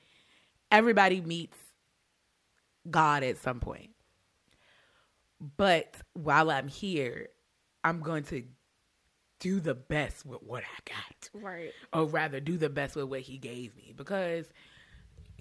[0.71, 1.58] everybody meets
[2.89, 3.91] God at some point.
[5.58, 7.30] But while I'm here,
[7.84, 8.43] I'm going to
[9.39, 13.21] do the best with what I got right, or rather do the best with what
[13.21, 14.45] he gave me because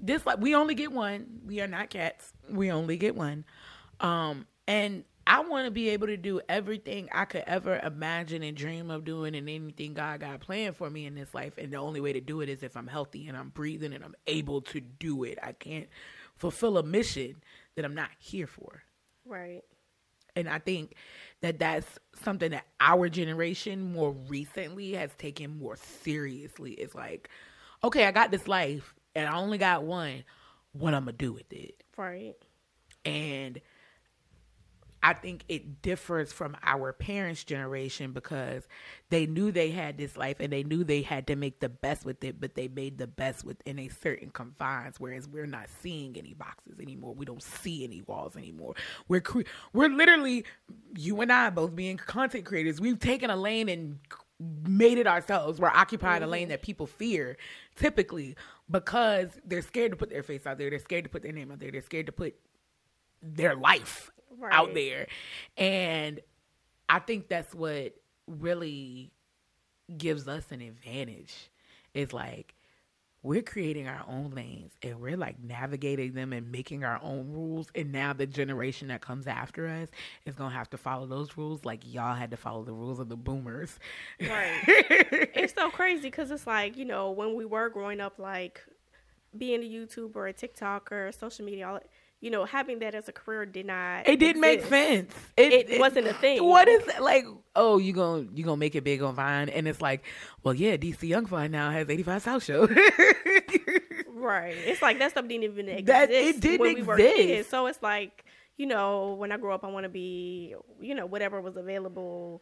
[0.00, 1.40] this like we only get one.
[1.46, 2.33] We are not cats.
[2.48, 3.44] We only get one.
[4.00, 8.57] Um and i want to be able to do everything i could ever imagine and
[8.57, 11.59] dream of doing and anything god got planned for me in this life.
[11.59, 14.04] And the only way to do it is if i'm healthy and i'm breathing and
[14.04, 15.38] i'm able to do it.
[15.42, 15.88] I can't
[16.37, 17.37] fulfill a mission
[17.76, 18.83] that i'm not here for.
[19.26, 19.62] Right,
[20.37, 20.94] and I think
[21.40, 26.72] that that's something that our generation more recently has taken more seriously.
[26.72, 27.28] It's like,
[27.83, 30.24] okay, I got this life and I only got one.
[30.72, 31.85] What I'm to do with it?
[31.96, 32.35] right,
[33.05, 33.61] And
[35.05, 38.66] I think it differs from our parents' generation because
[39.11, 42.07] they knew they had this life and they knew they had to make the best
[42.07, 44.98] with it, but they made the best within a certain confines.
[44.98, 47.12] Whereas we're not seeing any boxes anymore.
[47.12, 48.77] We don't see any walls anymore.
[49.07, 49.42] We're cre-
[49.74, 50.46] we're literally
[50.96, 52.81] you and I both being content creators.
[52.81, 53.98] We've taken a lane and
[54.66, 55.61] made it ourselves.
[55.61, 56.50] We're occupying a lane mm-hmm.
[56.50, 57.37] that people fear
[57.77, 58.37] typically
[58.70, 60.70] because they're scared to put their face out there.
[60.70, 61.70] They're scared to put their name out there.
[61.70, 62.35] They're scared to put
[63.22, 64.11] their life
[64.50, 65.07] out there.
[65.57, 66.20] And
[66.88, 67.94] I think that's what
[68.27, 69.12] really
[69.96, 71.50] gives us an advantage.
[71.92, 72.54] Is like
[73.24, 77.68] we're creating our own lanes and we're like navigating them and making our own rules.
[77.74, 79.88] And now the generation that comes after us
[80.26, 83.08] is gonna have to follow those rules like y'all had to follow the rules of
[83.08, 83.78] the boomers.
[84.20, 84.60] right.
[84.68, 88.60] it's so crazy because it's like you know when we were growing up, like
[89.37, 91.80] being a YouTuber, a TikToker, social media, all
[92.24, 94.08] you know, having that as a career did not.
[94.08, 95.14] It didn't make sense.
[95.37, 96.42] It wasn't a thing.
[96.42, 97.26] What is like?
[97.54, 99.50] Oh, you gonna you gonna make it big on Vine?
[99.50, 100.04] And it's like,
[100.42, 102.66] well, yeah, DC Young Fly now has 85 South Show.
[104.16, 104.56] Right.
[104.56, 105.87] It's like that stuff didn't even exist.
[105.87, 107.16] That- it didn't when we were exist.
[107.16, 107.48] kids.
[107.48, 108.24] So it's like,
[108.56, 112.40] you know, when I grow up, I want to be, you know, whatever was available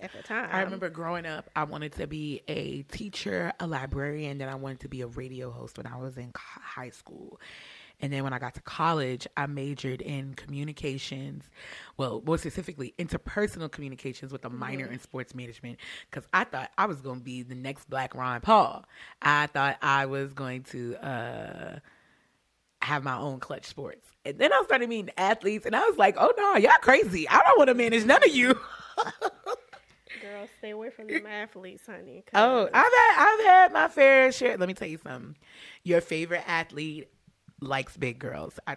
[0.00, 0.50] at the time.
[0.52, 4.80] I remember growing up, I wanted to be a teacher, a librarian, then I wanted
[4.80, 7.40] to be a radio host when I was in high school.
[8.02, 11.44] And then when I got to college, I majored in communications,
[11.96, 15.78] well, more specifically, interpersonal communications with a minor in sports management
[16.10, 18.84] because I thought I was going to be the next Black Ron Paul.
[19.22, 21.78] I thought I was going to uh,
[22.82, 24.04] have my own Klutch Sports.
[24.24, 27.28] And then I started meeting athletes, and I was like, oh no, y'all crazy.
[27.28, 28.58] I don't want to manage none of you.
[30.20, 32.24] Girl, stay away from them athletes, honey.
[32.34, 34.56] Oh, I've had I've had my fair share.
[34.56, 35.36] Let me tell you something.
[35.84, 37.08] Your favorite athlete
[37.62, 38.58] likes big girls.
[38.66, 38.76] I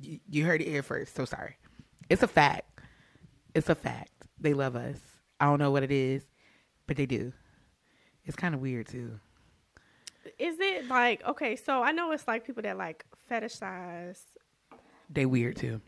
[0.00, 1.14] you, heard it here first.
[1.14, 1.56] So sorry.
[2.10, 2.80] It's a fact.
[3.54, 4.10] It's a fact.
[4.40, 4.98] They love us.
[5.40, 6.22] I don't know what it is,
[6.86, 7.32] but they do.
[8.24, 9.20] It's kind of weird too.
[10.38, 11.56] is it like okay?
[11.56, 14.20] So I know it's like people that like fetishize.
[15.10, 15.80] They weird too.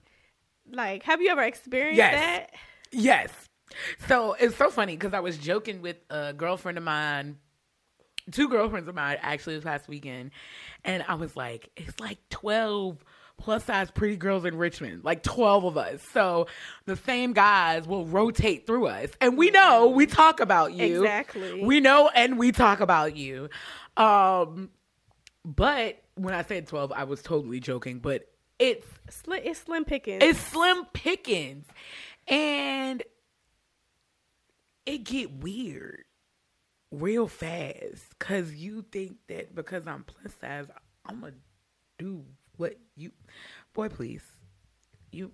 [0.70, 2.14] Like, have you ever experienced Yes.
[2.14, 2.50] that?
[2.92, 3.30] Yes.
[4.08, 7.38] So it's so funny because I was joking with a girlfriend of mine,
[8.30, 10.30] two girlfriends of mine actually this past weekend,
[10.84, 13.04] and I was like, it's like 12
[13.38, 16.02] plus size pretty girls in Richmond, like 12 of us.
[16.12, 16.46] So
[16.86, 19.10] the same guys will rotate through us.
[19.20, 21.02] And we know we talk about you.
[21.02, 21.62] Exactly.
[21.62, 23.50] We know and we talk about you.
[23.96, 24.70] Um,
[25.44, 28.26] but when I said 12, I was totally joking, but
[28.58, 30.24] it's Slim, it's slim pickings.
[30.24, 31.66] it's slim pickings.
[32.26, 33.02] And
[34.86, 36.05] it get weird
[36.90, 40.66] real fast because you think that because I'm plus size,
[41.04, 41.34] I'm gonna
[41.98, 42.24] do
[42.56, 43.12] what you,
[43.74, 44.22] boy, please,
[45.12, 45.32] you,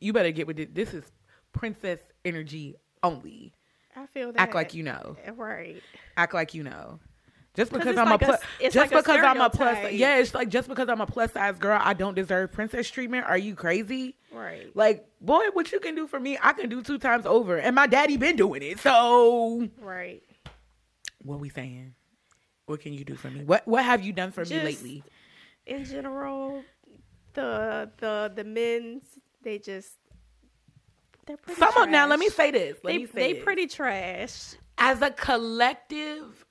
[0.00, 0.74] you better get with it.
[0.74, 1.04] This is
[1.52, 3.52] princess energy only.
[3.96, 4.40] I feel that.
[4.40, 5.16] Act like you know.
[5.24, 5.80] Eh, right.
[6.16, 6.98] Act like you know.
[7.54, 9.92] Just 'Cause because I'm like a a plus, it's just like because I'm a plus,
[9.92, 13.26] yeah, it's like just because I'm a plus size girl, I don't deserve princess treatment.
[13.26, 14.16] Are you crazy?
[14.32, 14.74] Right.
[14.74, 17.56] Like, boy, what you can do for me, I can do two times over.
[17.56, 18.80] And my daddy been doing it.
[18.80, 20.24] So Right.
[21.24, 21.94] What we saying?
[22.66, 23.44] What can you do for me?
[23.44, 25.04] What what have you done for me lately?
[25.66, 26.62] in general,
[27.34, 29.02] the the the men's
[29.42, 29.92] they just
[31.26, 31.58] they're pretty.
[31.58, 32.78] Some of now, let me say this.
[32.82, 33.44] Let they me say they this.
[33.44, 34.54] pretty trash.
[34.78, 36.44] as a collective,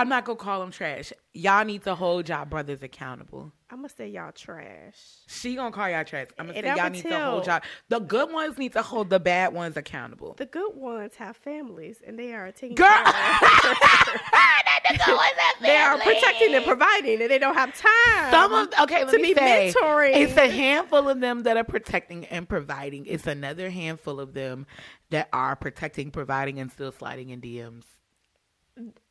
[0.00, 1.12] I'm not gonna call them trash.
[1.34, 3.52] Y'all need to hold y'all brothers accountable.
[3.68, 4.96] I'm gonna say y'all trash.
[5.26, 6.28] She gonna call y'all trash.
[6.38, 7.60] I'm gonna And say I'ma y'all need to hold y'all.
[7.90, 10.36] The good ones need to hold the bad ones accountable.
[10.38, 15.60] The good ones have families and they are taking Girl, care the good ones have
[15.60, 18.30] they are protecting and providing and they don't have time.
[18.30, 20.16] Some of okay, let to me be say, mentoring.
[20.16, 23.04] It's a handful of them that are protecting and providing.
[23.04, 24.66] It's another handful of them
[25.10, 27.84] that are protecting, providing, and still sliding in DMs.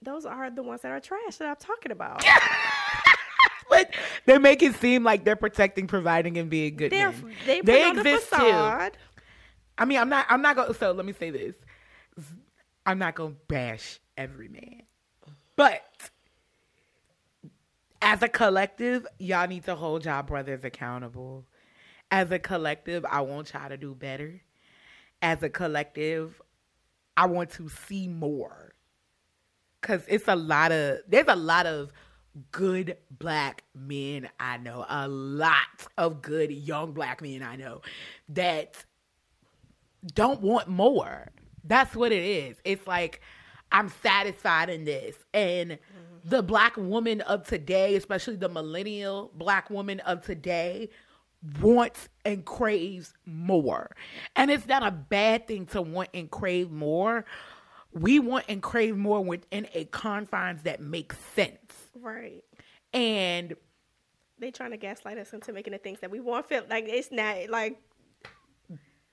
[0.02, 2.24] Those are the ones that are trash that I'm talking about.
[3.70, 3.94] But
[4.26, 6.92] they make it seem like they're protecting, providing, and being good.
[6.92, 7.36] They're men.
[7.46, 8.38] they, put They on the exist too.
[9.78, 10.26] I mean, I'm not.
[10.28, 10.70] I'm not going.
[10.70, 11.56] to So let me say this.
[12.86, 14.82] I'm not going to bash every man,
[15.56, 15.84] but
[18.02, 21.46] as a collective, y'all need to hold y'all brothers accountable.
[22.12, 24.42] As a collective, I want y'all to do better.
[25.22, 26.42] As a collective,
[27.16, 28.69] I want to see more.
[29.82, 31.92] Cause it's a lot of there's a lot of
[32.52, 37.82] good black men I know, a lot of good young black men I know
[38.30, 38.84] that
[40.14, 41.30] don't want more.
[41.64, 42.58] That's what it is.
[42.64, 43.22] It's like
[43.72, 45.16] I'm satisfied in this.
[45.34, 46.30] And mm-hmm.
[46.30, 50.90] the black woman of today, especially the millennial black woman of today,
[51.62, 53.96] wants and craves more.
[54.36, 57.26] And it's not a bad thing to want and crave more.
[57.94, 61.74] We want and crave more within a confines that make sense.
[62.00, 62.44] Right.
[62.94, 63.56] And
[64.38, 67.12] They trying to gaslight us into making the things that we want feel like it's
[67.12, 67.80] not like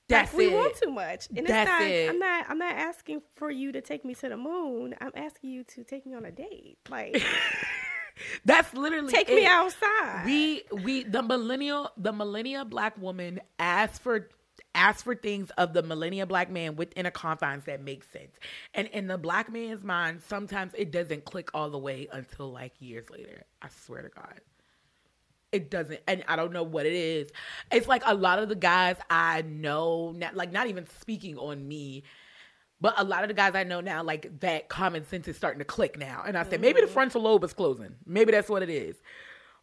[0.09, 0.55] that's like we it.
[0.55, 1.27] want too much.
[1.37, 2.11] And That's it's not it.
[2.11, 4.95] I'm not I'm not asking for you to take me to the moon.
[5.01, 6.79] I'm asking you to take me on a date.
[6.89, 7.21] Like
[8.45, 9.35] That's literally take it.
[9.35, 10.23] me outside.
[10.25, 14.29] We we the millennial the millennial black woman asks for
[14.77, 18.37] asks for things of the millennial black man within a confines that makes sense.
[18.75, 22.75] And in the black man's mind, sometimes it doesn't click all the way until like
[22.79, 23.45] years later.
[23.63, 24.41] I swear to God.
[25.53, 27.31] It doesn't, and I don't know what it is.
[27.73, 31.67] It's like a lot of the guys I know, not, like not even speaking on
[31.67, 32.03] me,
[32.81, 35.61] but a lot of the guys I know now, like that common sense is starting
[35.61, 36.25] to click now.
[36.27, 36.95] And I said, maybe the mm-hmm.
[36.95, 37.95] frontal lobe is closing.
[38.05, 38.97] Maybe that's what it is.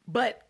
[0.07, 0.41] But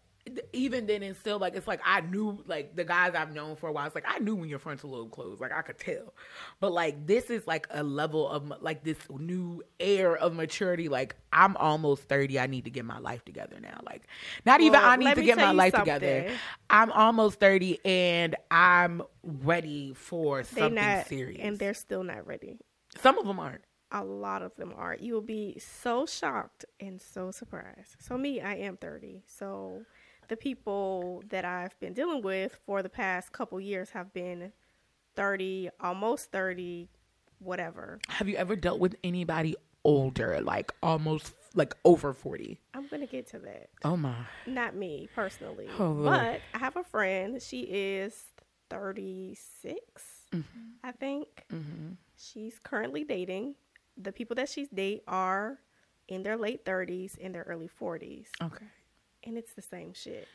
[0.54, 3.68] even then and still like it's like I knew like the guys I've known for
[3.68, 3.86] a while.
[3.86, 6.14] It's like I knew when your frontal lobe closed, like I could tell.
[6.62, 10.88] But like this is like a level of like this new air of maturity.
[10.88, 12.40] Like I'm almost thirty.
[12.40, 13.82] I need to get my life together now.
[13.86, 14.04] Like
[14.46, 15.94] not even I need to get my life something.
[15.94, 16.32] together.
[16.70, 21.42] I'm almost thirty and I'm ready for They something not, serious.
[21.42, 22.58] and they're still not ready.
[23.02, 23.64] Some of them aren't.
[23.92, 24.96] A lot of them are.
[25.00, 27.98] You will be so shocked and so surprised.
[28.00, 29.22] So me, I am thirty.
[29.28, 29.84] So
[30.34, 34.52] the people that I've been dealing with for the past couple years have been
[35.16, 36.90] thirty, almost thirty,
[37.38, 38.00] whatever.
[38.08, 42.60] Have you ever dealt with anybody older, like almost like over forty?
[42.74, 43.70] I'm gonna get to that.
[43.84, 44.16] Oh my.
[44.48, 47.40] Not me personally, Oh, but I have a friend.
[47.40, 48.24] She is
[48.72, 49.80] 36,
[50.84, 51.28] I think.
[51.54, 51.90] Mm-hmm.
[52.18, 53.54] She's currently dating.
[53.98, 55.60] The people that she's date are
[56.08, 58.66] in their late 30s and their early 40s, Okay.
[59.26, 60.28] And it's the same shit.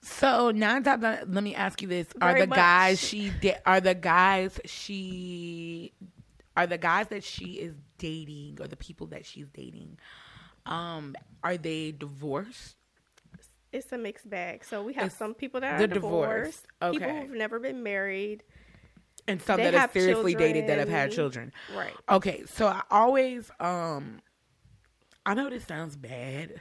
[0.00, 2.56] So nine times, out- let me ask you this: Are Very the much.
[2.56, 3.32] guys she
[3.64, 5.92] are the guys she
[6.56, 9.98] are the guys that she is dating or the people that she's dating?
[10.66, 12.76] Um, are they divorced?
[13.72, 14.64] It's a mixed bag.
[14.64, 16.92] So we have It's some people that the are divorced, divorce.
[17.00, 17.20] people Okay.
[17.26, 18.42] who've never been married.
[19.28, 21.52] And some They that are have seriously dated that have had children.
[21.68, 21.78] children.
[21.86, 21.96] Right.
[22.10, 24.20] Okay, so I always um
[25.24, 26.60] I know this sounds bad,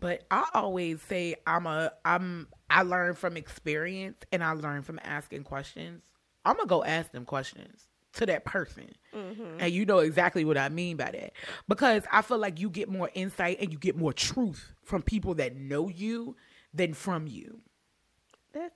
[0.00, 5.00] but I always say I'm a I'm I learn from experience and I learn from
[5.02, 6.02] asking questions.
[6.44, 8.90] I'm gonna go ask them questions to that person.
[9.14, 9.60] Mm-hmm.
[9.60, 11.32] And you know exactly what I mean by that.
[11.66, 15.34] Because I feel like you get more insight and you get more truth from people
[15.34, 16.36] that know you
[16.72, 17.60] than from you.
[18.52, 18.72] That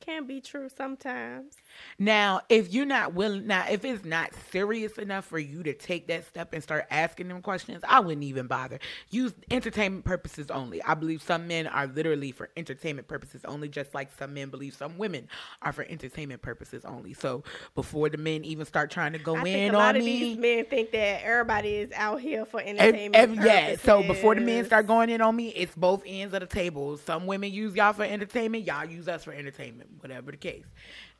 [0.00, 1.54] can be true sometimes.
[1.98, 6.08] Now, if you're not willing, now if it's not serious enough for you to take
[6.08, 8.78] that step and start asking them questions, I wouldn't even bother.
[9.10, 10.82] Use entertainment purposes only.
[10.82, 14.74] I believe some men are literally for entertainment purposes only, just like some men believe
[14.74, 15.28] some women
[15.62, 17.14] are for entertainment purposes only.
[17.14, 17.44] So
[17.74, 20.04] before the men even start trying to go I in think a lot on of
[20.04, 23.12] me, these men think that everybody is out here for Ev- entertainment.
[23.14, 26.40] ev- yeah, so before the men start going in on me, it's both ends of
[26.40, 26.96] the table.
[26.98, 30.66] Some women use y'all for entertainment, y'all use us for entertainment, whatever the case.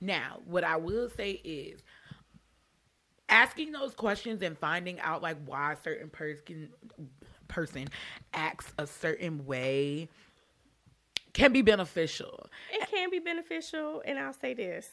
[0.01, 1.83] Now, what I will say is
[3.29, 6.71] asking those questions and finding out like why a certain person
[7.49, 7.89] person
[8.33, 10.09] acts a certain way
[11.33, 12.49] can be beneficial.
[12.73, 14.89] it can be beneficial, and I'll say this: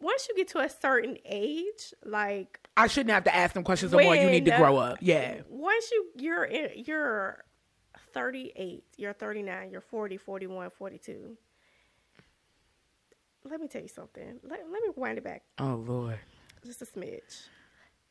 [0.00, 3.92] once you get to a certain age, like I shouldn't have to ask them questions
[3.92, 4.16] no more.
[4.16, 4.98] You need to grow up.
[5.00, 5.40] Yeah.
[5.48, 7.44] once you you're in, you're
[8.12, 11.36] 38 you're 39 you're 40 41 42
[13.48, 16.18] let me tell you something let, let me wind it back Oh Lord.
[16.64, 17.46] just a smidge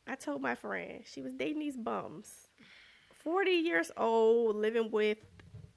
[0.06, 2.48] i told my friend she was dating these bums
[3.24, 5.18] 40 years old living with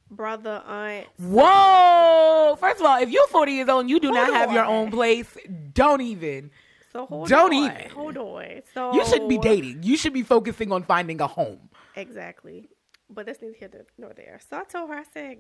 [0.10, 2.56] brother aunt Whoa!
[2.60, 4.66] First of all, if you're 40 years old and you do not Hold have your
[4.66, 5.36] own place,
[5.74, 6.52] don't even.
[6.94, 7.90] so hold Don't on even.
[7.92, 9.84] hold on so You shouldn't be dating.
[9.84, 11.70] You should be focusing on finding a home.
[11.96, 12.70] exactly
[13.10, 15.38] but that's neither here to- nor there so i told her i said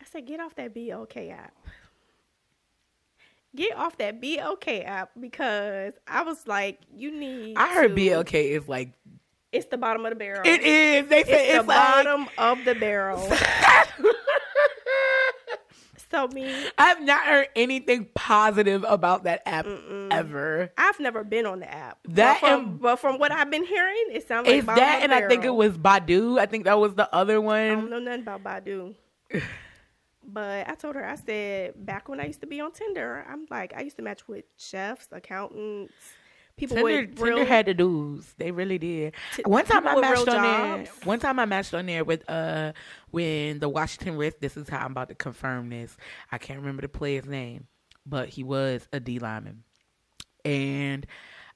[0.00, 1.54] i said get off that BLK app
[3.56, 7.56] get off that BLK app because I was like, you need.
[7.56, 8.92] I heard to- BLK is like
[9.52, 10.42] It's the bottom of the barrel.
[10.44, 11.08] it is.
[11.08, 13.28] They say It's it's, the like, bottom of the barrel.
[16.10, 19.66] so me, I've not heard anything positive about that app
[20.10, 20.72] ever.
[20.76, 21.98] I've never been on the app.
[22.08, 25.00] That but from, and- but from what I've been hearing, it sounds like It's that,
[25.02, 26.38] and the I think it was Badoo.
[26.38, 27.56] I think that was the other one.
[27.60, 28.94] I don't know nothing about Badoo.
[30.26, 33.46] But I told her, I said, back when I used to be on Tinder, I'm
[33.50, 35.94] like, I used to match with chefs, accountants,
[36.56, 37.36] people Tinder, with real.
[37.36, 38.34] Tinder had the dudes.
[38.36, 39.14] They really did.
[39.34, 40.86] T- one time I matched on there.
[41.04, 42.72] One time I matched on there with uh
[43.10, 44.38] when the Washington Risk.
[44.40, 45.96] This is how I'm about to confirm this.
[46.30, 47.66] I can't remember the player's name,
[48.04, 49.64] but he was a D lineman,
[50.44, 51.06] and.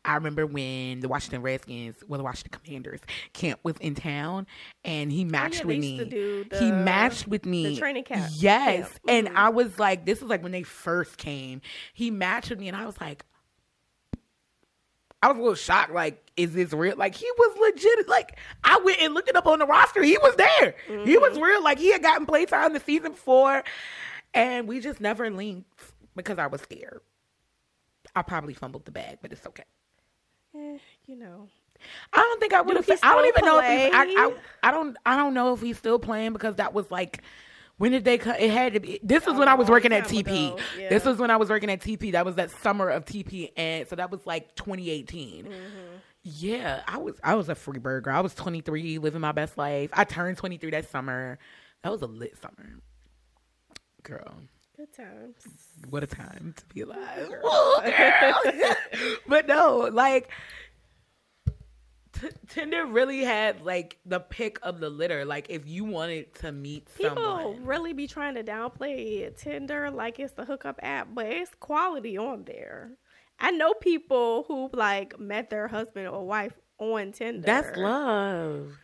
[0.05, 3.01] I remember when the Washington Redskins, well, the Washington Commanders
[3.33, 4.47] camp was in town,
[4.85, 6.05] and he matched Oh, they with me.
[6.05, 7.75] do he matched with me.
[7.75, 9.01] the training camp- Yes, camp.
[9.09, 9.35] and Mhm.
[9.37, 11.61] I was like, this was like when they first came.
[11.95, 13.25] He matched with me, and I was like,
[15.23, 15.93] I was a little shocked.
[15.93, 16.97] Like, is this real?
[16.99, 18.07] Like, he was legit.
[18.09, 20.03] Like, I went and looked it up on the roster.
[20.03, 20.75] He was there.
[20.87, 21.21] He Mm-hmm.
[21.23, 21.63] was real.
[21.63, 23.65] Like, he had gotten playtime the season before,
[24.35, 25.71] and we just never linked
[26.15, 27.01] because I was scared.
[28.15, 29.65] I probably fumbled the bag, but it's okay.
[30.57, 31.49] Eh, you know,
[32.13, 32.89] I don't think I would have.
[33.03, 34.05] I don't even know if he's, I.
[34.05, 34.97] I, I don't.
[35.05, 37.23] I don't know if he's still playing because that was like.
[37.77, 38.41] When did they cut?
[38.41, 39.01] It had to be.
[39.03, 40.61] This was A when I was working at TP.
[40.79, 40.89] yeah.
[40.89, 42.13] This was when I was working at TP.
[42.13, 45.47] That was that summer of TP, and so that was like 2018.
[45.47, 45.53] Mm-hmm.
[46.23, 47.17] Yeah, I was.
[47.25, 48.13] I was a free burger.
[48.13, 49.91] I was 23, living my best life.
[49.93, 51.39] I turned 23 that summer.
[51.83, 52.79] That was a lit summer.
[54.05, 54.35] Girl.
[54.85, 55.35] Good times.
[55.89, 57.31] What a time to be alive.
[57.31, 57.31] Ooh,
[57.83, 58.75] girl.
[59.27, 60.31] but no, like
[62.13, 65.25] T- Tinder really had like the pick of the litter.
[65.25, 70.19] Like if you wanted to meet People someone, really be trying to downplay Tinder like
[70.21, 72.91] it's the hookup app, but it's quality on there.
[73.41, 77.47] I know people who like met their husband or wife on Tinder.
[77.47, 78.77] that's love.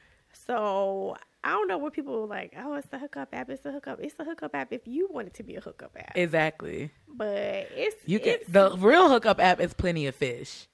[0.46, 2.54] So I don't know what people like.
[2.58, 3.48] Oh, it's the hookup app.
[3.48, 3.98] It's the hookup.
[4.00, 6.12] It's the hookup app if you want it to be a hookup app.
[6.16, 6.90] Exactly.
[7.08, 7.34] but
[7.74, 10.66] it's You can it's the real hookup app is Plenty of Fish.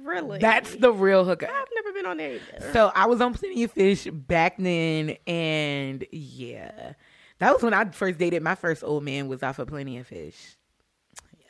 [0.00, 1.50] really That's the real hookup.
[1.50, 2.72] I've never been on there either.
[2.72, 6.92] So I was on Plenty of Fish back then, and yeah,
[7.40, 8.42] that was when I first dated.
[8.44, 10.56] My first old man was off of Plenty of Fish.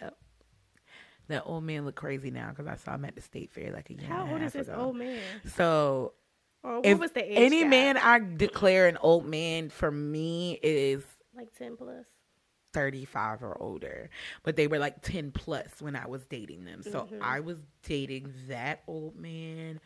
[0.01, 0.17] Yep,
[1.29, 3.91] that old man look crazy now because I saw him at the state fair like
[3.91, 4.09] a year.
[4.09, 4.79] How old is this ago.
[4.81, 5.21] old man?
[5.57, 6.15] So
[6.63, 7.39] Or what if was the age?
[7.39, 7.71] any gap?
[7.71, 11.03] man I declare an old man for me is
[11.37, 12.05] like ten plus.
[12.73, 14.09] 35 or older,
[14.45, 16.83] but they were like 10 plus when I was dating them.
[16.83, 17.23] So Mm-hmm.
[17.23, 19.79] I was dating that old man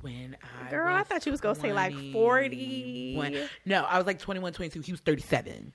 [0.00, 0.34] when
[0.64, 3.12] I Girl, I thought you was gonna say, like, 40.
[3.16, 3.48] 21.
[3.66, 4.80] No, I was like 21, 22.
[4.80, 5.74] He was 37.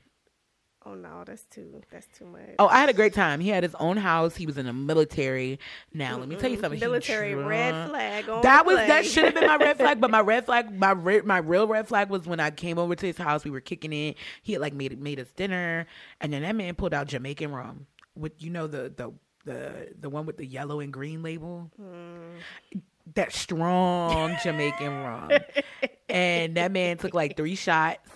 [0.88, 1.82] Oh no, that's too.
[1.92, 2.56] That's too much.
[2.60, 3.40] Oh, I had a great time.
[3.40, 4.36] He had his own house.
[4.36, 5.60] He was in the military.
[5.94, 6.80] Now, let me tell you something.
[6.80, 8.30] Military red flag.
[8.30, 10.92] On That was that should have been my red flag, but my red flag, my
[10.92, 13.44] re- my real red flag was when I came over to his house.
[13.44, 14.18] We were kicking it.
[14.44, 15.88] He had like made made us dinner,
[16.22, 19.12] and then that man pulled out Jamaican rum with you know the the
[19.46, 21.72] the the one with the yellow and green label.
[21.82, 22.82] Mm.
[23.16, 25.32] That strong Jamaican rum,
[26.10, 28.10] and that man took like three shots,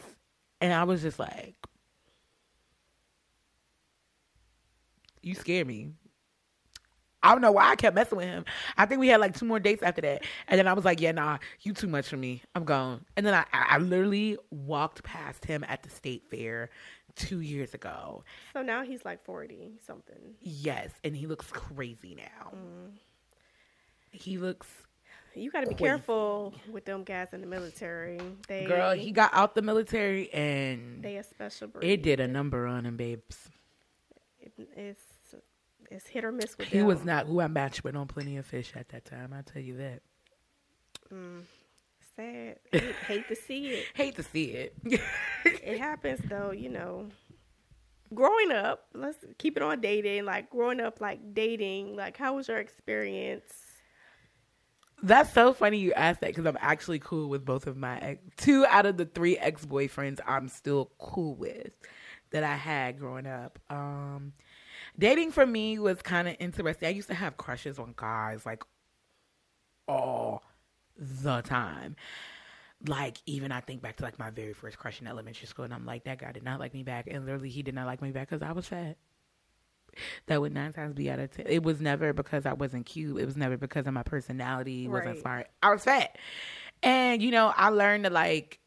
[0.61, 1.59] and I was just like,
[5.22, 5.91] "You scare me."
[7.22, 8.45] I don't know why I kept messing with him.
[8.78, 10.24] I think we had like two more dates after that.
[10.47, 12.41] And then I was like, yeah, nah, you too much for me.
[12.55, 13.03] I'm gone.
[13.17, 16.70] And then I, I literally walked past him at the state fair
[17.15, 18.24] two years ago.
[18.53, 20.36] So now he's like forty something.
[20.41, 20.91] Yes.
[21.03, 22.51] And he looks crazy now.
[22.51, 22.91] Mm.
[24.11, 24.67] He looks,
[25.36, 28.20] You got to be careful with them guys in the military.
[28.47, 31.89] They girl, he got out the military and they a special breed.
[31.89, 33.49] it did a number on him, babes.
[34.39, 35.01] It, it's
[35.90, 36.72] it's hit or miss with him.
[36.72, 36.88] He them.
[36.88, 39.34] was not who I matched with on Plenty of Fish at that time.
[39.34, 40.02] I'll tell you that.
[42.16, 42.58] sad.
[42.72, 43.86] hate, hate to see it.
[43.96, 44.74] Hate to see it.
[45.46, 47.08] It happens though, you know.
[48.14, 50.26] Growing up, let's keep it on dating.
[50.26, 51.96] Like growing up, like dating.
[51.96, 53.54] Like how was your experience?
[55.02, 58.22] That's so funny you asked that because I'm actually cool with both of my ex-
[58.36, 60.20] two out of the three ex boyfriends.
[60.28, 61.72] I'm still cool with
[62.32, 63.60] that I had growing up.
[63.70, 64.34] Um,
[64.98, 66.88] dating for me was kind of interesting.
[66.88, 68.64] I used to have crushes on guys like
[69.88, 70.44] all
[70.98, 71.96] the time.
[72.88, 75.74] Like even I think back to like my very first crush in elementary school, and
[75.74, 78.02] I'm like, that guy did not like me back, and literally he did not like
[78.02, 78.98] me back because I was fat.
[80.28, 81.46] That would nine times be out of ten.
[81.50, 83.20] It was never because I wasn't cute.
[83.20, 84.88] It was never because of my personality.
[84.88, 85.48] wasn't smart.
[85.62, 86.18] I was fat,
[86.82, 88.60] and you know I learned to like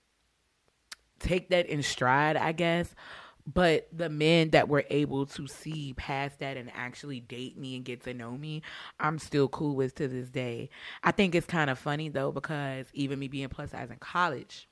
[1.18, 2.94] take that in stride, I guess.
[3.46, 7.84] But the men that were able to see past that and actually date me and
[7.84, 8.62] get to know me,
[9.00, 10.70] I'm still cool with to this day.
[11.02, 14.68] I think it's kind of funny though because even me being plus size in college,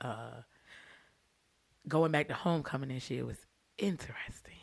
[0.00, 0.42] uh,
[1.86, 3.38] going back to homecoming and shit was
[3.78, 4.54] interesting.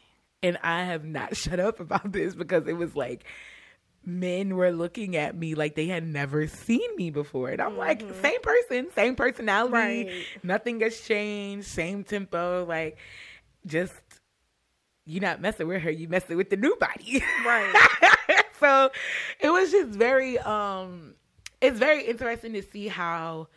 [0.42, 3.26] And I have not shut up about this because it was like
[4.06, 7.50] men were looking at me like they had never seen me before.
[7.50, 9.74] And I'm like, same person, same personality.
[9.74, 10.26] Right.
[10.44, 12.66] Nothing has changed, same tempo.
[12.68, 12.98] Like,
[13.66, 13.94] just,
[15.06, 17.24] you're not messing with her, you messing with the new body.
[17.46, 17.90] Right.
[18.60, 18.92] so
[19.40, 21.16] it was just very, um,
[21.62, 23.48] it's very interesting to see how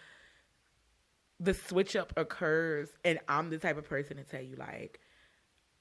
[1.40, 2.88] the switch up occurs.
[3.04, 5.00] And I'm the type of person to tell you, like,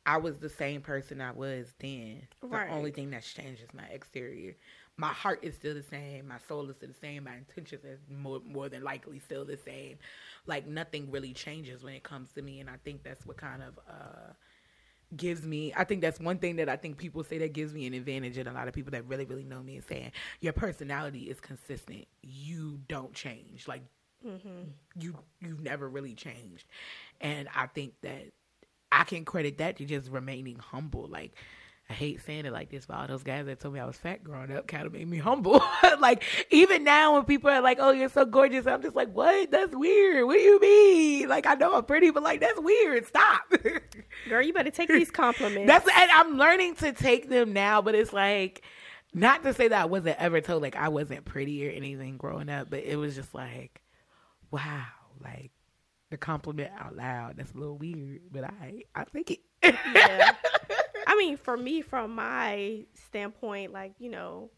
[0.05, 2.27] I was the same person I was then.
[2.67, 4.55] The only thing that's changed is my exterior.
[4.97, 6.27] My heart is still the same.
[6.27, 7.23] My soul is still the same.
[7.25, 9.97] My intentions is more more than likely still the same.
[10.45, 13.63] Like nothing really changes when it comes to me, and I think that's what kind
[13.63, 14.33] of uh,
[15.15, 15.73] gives me.
[15.75, 18.37] I think that's one thing that I think people say that gives me an advantage,
[18.37, 21.39] and a lot of people that really really know me is saying your personality is
[21.39, 22.05] consistent.
[22.21, 23.67] You don't change.
[23.67, 23.83] Like
[24.99, 26.65] you you've never really changed,
[27.21, 28.31] and I think that
[28.95, 31.07] I can credit that to just remaining humble.
[31.07, 31.33] Like,
[31.89, 33.97] I hate saying it like this, but all those guys that told me I was
[33.97, 35.61] fat growing up kind of made me humble.
[35.99, 39.51] like, even now when people are like, oh, you're so gorgeous, I'm just like, what?
[39.51, 40.25] That's weird.
[40.25, 41.27] What do you mean?
[41.27, 43.05] Like, I know I'm pretty, but like, that's weird.
[43.05, 43.41] Stop.
[44.29, 45.67] Girl, you better take these compliments.
[45.67, 48.63] that's, and I'm learning to take them now, but it's like,
[49.13, 52.49] not to say that I wasn't ever told like I wasn't pretty or anything growing
[52.49, 53.81] up, but it was just like,
[54.51, 54.85] wow,
[55.21, 55.51] like,
[56.15, 57.35] the compliment out loud.
[57.35, 59.39] That's a little weird, but I I think it.
[59.63, 60.31] yeah.
[61.07, 64.49] I mean, for me, from my standpoint, like you know,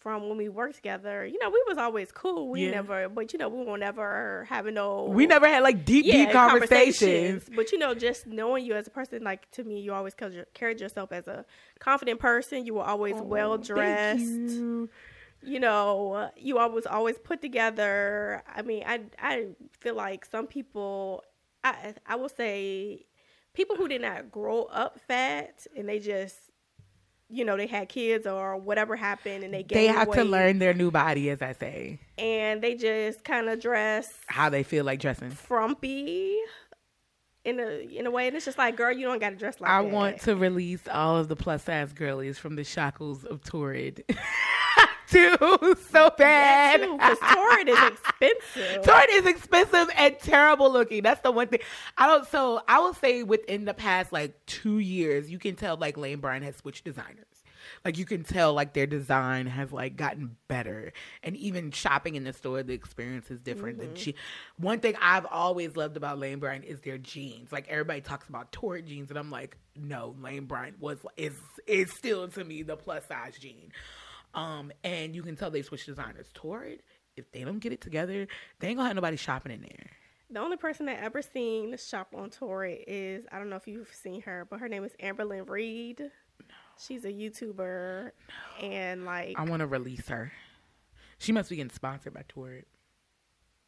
[0.00, 2.50] from when we worked together, you know, we was always cool.
[2.50, 2.72] We Yeah.
[2.72, 5.04] never, but you know, we won't ever having no.
[5.04, 7.44] We never had like deep, yeah, deep conversations.
[7.54, 10.44] But you know, just knowing you as a person, like to me, you always carried
[10.54, 11.44] carried yourself as a
[11.78, 12.66] confident person.
[12.66, 14.60] You were always oh, well Oh, Thank dressed.
[15.44, 15.60] You.
[15.60, 18.42] know, you always always put together.
[18.54, 19.48] I mean, I I
[19.80, 21.22] feel like some people,
[21.62, 23.06] I I will say,
[23.54, 26.36] people who did not grow up fat and they just,
[27.28, 30.74] you know, they had kids or whatever happened and they They have to learn their
[30.74, 35.00] new body, as I say, and they just kind of dress how they feel like
[35.00, 35.30] dressing.
[35.30, 36.36] frumpy.
[37.44, 39.60] In a in a way, and it's just like, girl, you don't got to dress
[39.60, 39.90] like I that.
[39.90, 44.02] want to release all of the plus size girlies from the shackles of Torrid.
[45.14, 46.80] Too so bad.
[46.80, 48.82] because Torrid is expensive.
[48.82, 51.02] Torrid is expensive and terrible looking.
[51.02, 51.60] That's the one thing.
[51.96, 52.26] I don't.
[52.28, 56.18] So I will say within the past like two years, you can tell like Lane
[56.20, 57.26] Bryant has switched designers.
[57.84, 60.92] Like you can tell like their design has like gotten better,
[61.22, 63.78] and even shopping in the store, the experience is different.
[63.78, 63.90] Mm-hmm.
[63.90, 64.14] The je-
[64.56, 67.52] one thing I've always loved about Lane Bryant is their jeans.
[67.52, 71.34] Like everybody talks about Torrid jeans, and I'm like, no, Lane Bryant was is
[71.66, 73.70] is still to me the plus size jean.
[74.34, 76.30] Um, and you can tell they switched designers.
[76.34, 76.82] Torrid,
[77.16, 78.26] if they don't get it together,
[78.58, 79.90] they ain't gonna have nobody shopping in there.
[80.30, 83.92] The only person that ever seen shop on Torrid is I don't know if you've
[83.92, 86.00] seen her, but her name is Amberlynn Reid.
[86.00, 86.54] No.
[86.78, 88.66] She's a YouTuber, no.
[88.66, 90.32] and like I want to release her.
[91.18, 92.64] She must be getting sponsored by Torrid.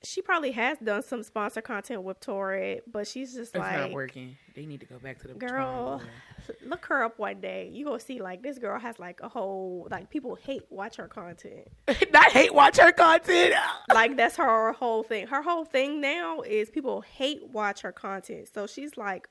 [0.07, 3.93] She probably has done some sponsor content with Torrid, but she's just It's like, not
[3.93, 4.37] working.
[4.55, 6.01] They need to go back to the girl,
[6.65, 7.71] look her up one day.
[7.73, 11.09] You gonna see like this girl has like a whole like people hate watch her
[11.09, 11.69] content.
[12.13, 13.55] Not hate watch her content.
[13.95, 15.27] like that's her whole thing.
[15.27, 18.49] Her whole thing now is people hate watch her content.
[18.53, 19.29] So she's like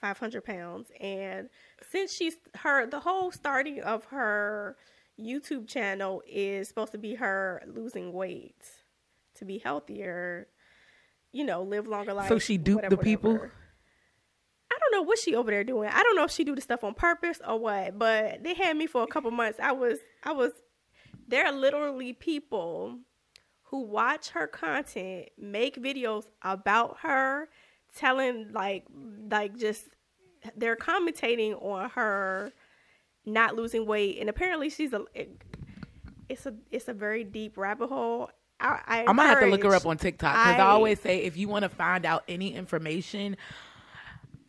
[0.00, 1.48] 500 pounds, and
[1.90, 4.76] since she's her, the whole starting of her
[5.18, 8.62] YouTube channel is supposed to be her losing weight
[9.38, 10.48] to be healthier.
[11.32, 12.28] You know, live longer life.
[12.28, 13.32] So she duped the people?
[13.32, 13.52] whatever.
[14.70, 15.88] I don't know what she over there doing.
[15.92, 17.98] I don't know if she do the stuff on purpose or what.
[17.98, 19.58] But they had me for a couple months.
[19.62, 20.52] I was, I was.
[21.26, 22.98] There are literally people
[23.64, 27.48] who watch her content, make videos about her,
[27.94, 28.84] telling like
[29.30, 29.84] like just
[30.56, 32.52] they're commentating on her
[33.28, 35.04] not losing weight, and apparently she's a.
[35.14, 35.42] It,
[36.28, 38.30] it's a it's a very deep rabbit hole.
[38.60, 41.00] I, I I'm gonna have to look her up on TikTok because I, I- always
[41.00, 43.36] say if you want to find out any information,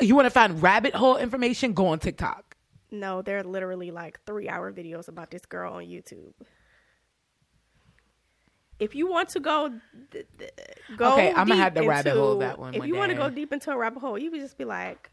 [0.01, 2.55] you want to find rabbit hole information, go on TikTok.
[2.91, 6.33] No, there are literally like three hour videos about this girl on YouTube.
[8.79, 9.73] If you want to go,
[10.11, 10.51] th- th-
[10.95, 11.13] go.
[11.13, 13.29] Okay, I'ma deep have to rabbit hole that one If one you want to go
[13.29, 15.11] deep into a rabbit hole, you would just be like,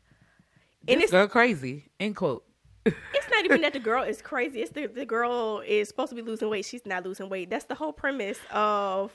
[0.86, 1.90] and This it's girl crazy.
[1.98, 2.44] End quote.
[2.86, 4.62] it's not even that the girl is crazy.
[4.62, 6.64] It's the the girl is supposed to be losing weight.
[6.64, 7.50] She's not losing weight.
[7.50, 9.12] That's the whole premise of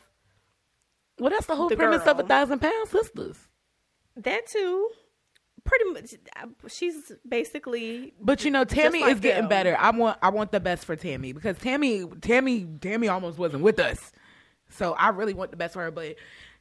[1.20, 3.38] Well, that's the whole The premise of a thousand pound sisters.
[4.16, 4.90] that too.
[5.64, 6.14] Pretty much,
[6.70, 9.78] she's basically But you know, Tammy like is getting better.
[9.80, 13.80] I want I want the best for Tammy because Tammy Tammy Tammy almost wasn't with
[13.80, 14.12] us.
[14.70, 16.16] So I really want the best for her, but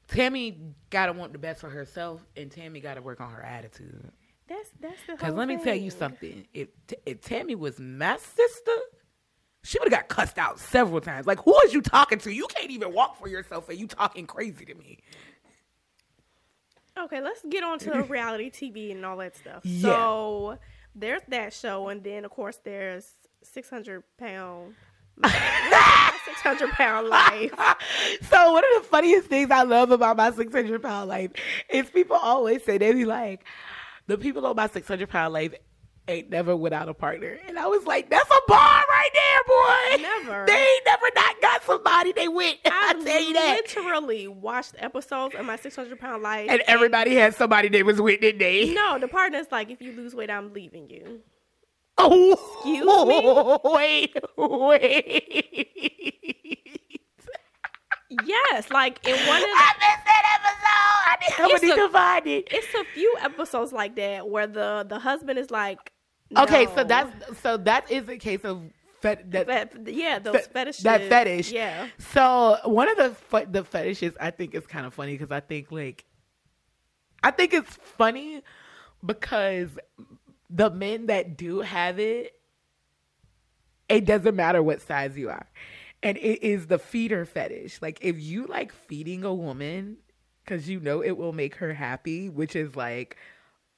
[0.09, 0.59] Tammy
[0.91, 4.11] gotta want the best for herself and Tammy gotta work on her attitude.
[4.51, 5.13] That's that's the.
[5.13, 6.45] Because let me tell you something.
[6.53, 6.69] If
[7.07, 8.73] if Tammy was my sister,
[9.63, 11.27] she would have got cussed out several times.
[11.27, 12.33] Like, who is you talking to?
[12.33, 14.99] You can't even walk for yourself and you talking crazy to me.
[16.99, 19.65] Okay, let's get on to reality TV and all that stuff.
[19.65, 19.83] Yeah.
[19.83, 20.59] So
[20.97, 23.07] there's that show, and then of course there's
[23.45, 24.75] 600 pound,
[25.23, 27.55] 600 pound life.
[28.29, 31.31] so one of the funniest things I love about my 600 pound life
[31.73, 33.45] is people always say they be like,
[34.11, 35.55] the people on my 600 pound life
[36.09, 40.03] ain't never without a partner, and I was like, that's a bar right there, boy.
[40.03, 40.47] Never.
[40.51, 42.59] They ain't never not got somebody they went.
[42.65, 43.61] I I tell you that.
[43.77, 48.21] literally watched episodes of my 600 pound life, And everybody had somebody they was with,
[48.21, 48.73] didn't they?
[48.75, 51.21] no, the partner's like, if you lose weight, I'm leaving you.
[52.03, 52.33] Oh,
[52.65, 53.21] Excuse me?
[53.75, 56.70] Wait, Wait.
[58.25, 61.07] Yes, like in one of the, I missed that episode.
[61.07, 62.49] I need, I'm It's gonna a- to find it.
[62.51, 65.93] it's a few episodes like that where the the husband is like,
[66.37, 68.63] Okay, so that's so that is a case of
[69.01, 70.83] fet, that Fe- yeah, those fe- fetishes.
[70.85, 71.53] that fetish.
[71.53, 71.87] Yeah.
[71.99, 75.41] So one of the fe- the fetishes I think is kind of funny because I
[75.41, 76.05] think like
[77.23, 78.43] I think it's funny
[79.05, 79.71] because
[80.49, 82.33] the men that do have it,
[83.89, 85.47] it doesn't matter what size you are,
[86.03, 87.81] and it is the feeder fetish.
[87.83, 89.97] Like if you like feeding a woman,
[90.45, 93.17] because you know it will make her happy, which is like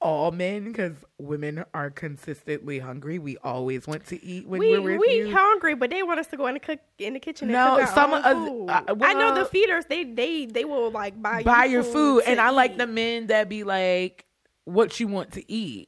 [0.01, 3.19] all men because women are consistently hungry.
[3.19, 5.33] We always want to eat when we with we you.
[5.35, 7.49] hungry, but they want us to go in the cook in the kitchen.
[7.49, 8.69] And No, some own of us- food.
[8.69, 9.85] uh, I know the feeders.
[9.85, 12.87] They they they will like buy buy you your food, to and I like the
[12.87, 14.25] men that be like,
[14.65, 15.87] "What you want to eat?"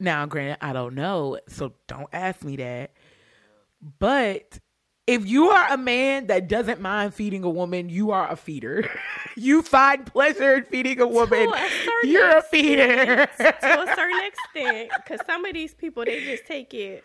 [0.00, 2.90] Now, granted, I don't know, so don't ask me that.
[3.98, 4.58] But
[5.06, 8.88] if you are a man that doesn't mind feeding a woman, you are a feeder.
[9.36, 11.52] you find pleasure in feeding a woman.
[11.52, 13.26] a You're a feeder.
[13.26, 17.04] to a certain extent, because some of these people they just take it.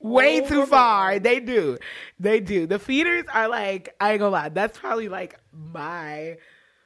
[0.00, 1.18] Way too far.
[1.18, 1.76] They do.
[2.18, 2.66] They do.
[2.66, 6.38] The feeders are like, I ain't gonna lie, that's probably like my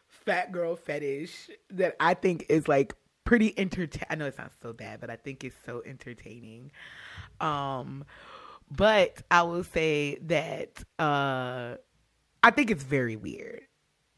[0.08, 2.94] fat girl fetish that I think is like
[3.24, 4.06] pretty entertaining.
[4.10, 6.72] I know it sounds so bad, but I think it's so entertaining.
[7.40, 8.04] Um,
[8.70, 11.76] but I will say that uh
[12.42, 13.62] I think it's very weird.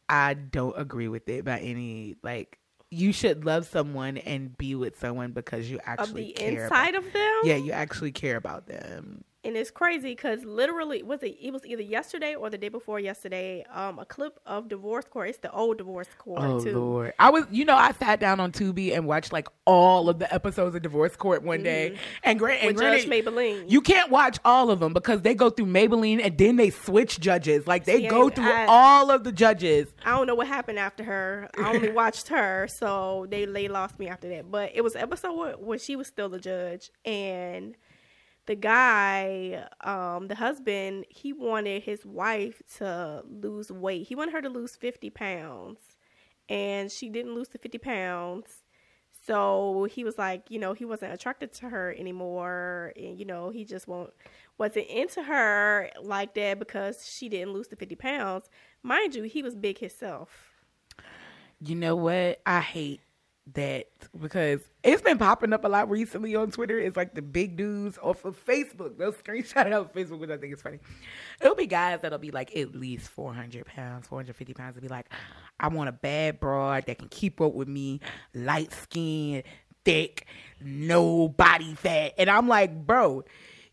[0.08, 2.58] I don't agree with it by any like
[2.90, 6.88] you should love someone and be with someone because you Of actually the care about
[6.88, 9.24] inside of them, yeah, you actually care about them.
[9.46, 12.98] And it's crazy because literally was it it was either yesterday or the day before
[13.00, 17.12] yesterday um a clip of divorce court it's the old divorce court Oh too Lord,
[17.18, 20.32] I was, you know, I sat down on Tubi and watched like all of the
[20.32, 22.84] episodes of Divorce Court one day, and, gra- and Mm-hmm.
[22.94, 26.36] with Judge Mablean you can't watch all of them because they go through Mablean and
[26.38, 27.66] then they switch judges.
[27.66, 29.88] Like they See, go through I- all of the judges.
[30.04, 31.48] I don't know what happened after her.
[31.58, 34.50] I only watched her, so they they lost me after that.
[34.50, 37.74] But it was episode where, where she was still the judge, and
[38.46, 44.06] the guy, um, the husband, he wanted his wife to lose weight.
[44.06, 45.80] He wanted her to lose fifty pounds,
[46.48, 48.62] and she didn't lose the fifty pounds.
[49.26, 53.50] So he was like, you know, he wasn't attracted to her anymore, and you know,
[53.50, 54.12] he just won't
[54.58, 58.48] wasn't into her like that because she didn't lose the fifty pounds.
[58.82, 60.52] Mind you, he was big himself.
[61.60, 62.40] You know what?
[62.46, 63.00] I hate
[63.54, 63.86] that
[64.20, 66.78] because it's been popping up a lot recently on Twitter.
[66.78, 68.98] It's like the big dudes off of Facebook.
[68.98, 70.80] They'll screenshot it off Facebook, which I think is funny.
[71.40, 74.74] It'll be guys that'll be like at least 400 pounds, 450 pounds.
[74.74, 75.06] They'll be like,
[75.60, 78.00] I want a bad broad that can keep up with me,
[78.34, 79.44] light skin,
[79.84, 80.26] thick,
[80.60, 82.14] no body fat.
[82.18, 83.24] And I'm like, bro,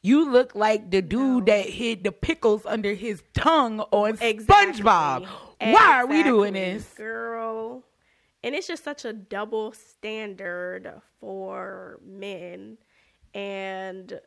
[0.01, 5.27] you look like the dude that hid the pickles under his tongue on SpongeBob.
[5.59, 6.93] Why are we doing this?
[6.95, 7.83] girl?
[8.43, 12.77] And it's just such a double standard for men,
[13.33, 14.19] and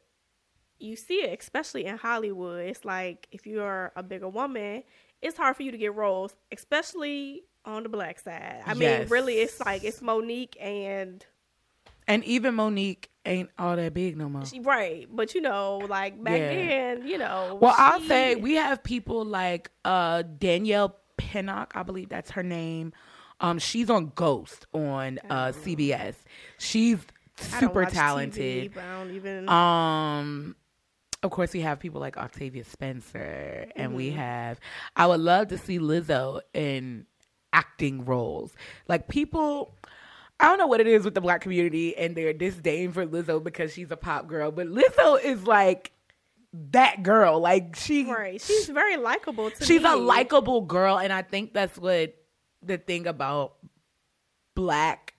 [0.79, 2.67] you see it especially in Hollywood.
[2.67, 4.85] It's like if you're a bigger woman,
[5.23, 8.63] it's hard for you to get roles, especially on the black side.
[8.65, 11.25] I mean, really, it's like it's Mo'Nique and
[12.09, 14.47] And even Mo'Nique ain't all that big no more.
[14.47, 16.49] she, right, but you know, like back Yeah.
[16.49, 17.59] then, you know.
[17.61, 22.93] Well, I'll say we have people like uh Danielle Pinnock, I believe that's her name.
[23.41, 26.15] Um, she's on Ghost on uh CBS.
[26.59, 26.99] She's
[27.37, 28.75] super TV, talented.
[28.75, 29.49] don't even.
[29.49, 30.57] Um,
[31.23, 34.19] of course, we have people like Octavia Spencer, and we Mm-hmm.
[34.19, 34.61] have.
[34.95, 37.07] I would love to see Lizzo in
[37.53, 38.53] acting roles.
[38.89, 39.75] Like people,
[40.41, 43.43] I don't know what it is with the black community and their disdain for Lizzo
[43.43, 45.93] because she's a pop girl, but Lizzo is like
[46.71, 47.41] that girl.
[47.41, 49.91] Like she, right, she's very likable to she's me.
[49.91, 52.15] a likable girl, and I think that's what
[52.67, 53.55] the thing about
[54.55, 55.15] black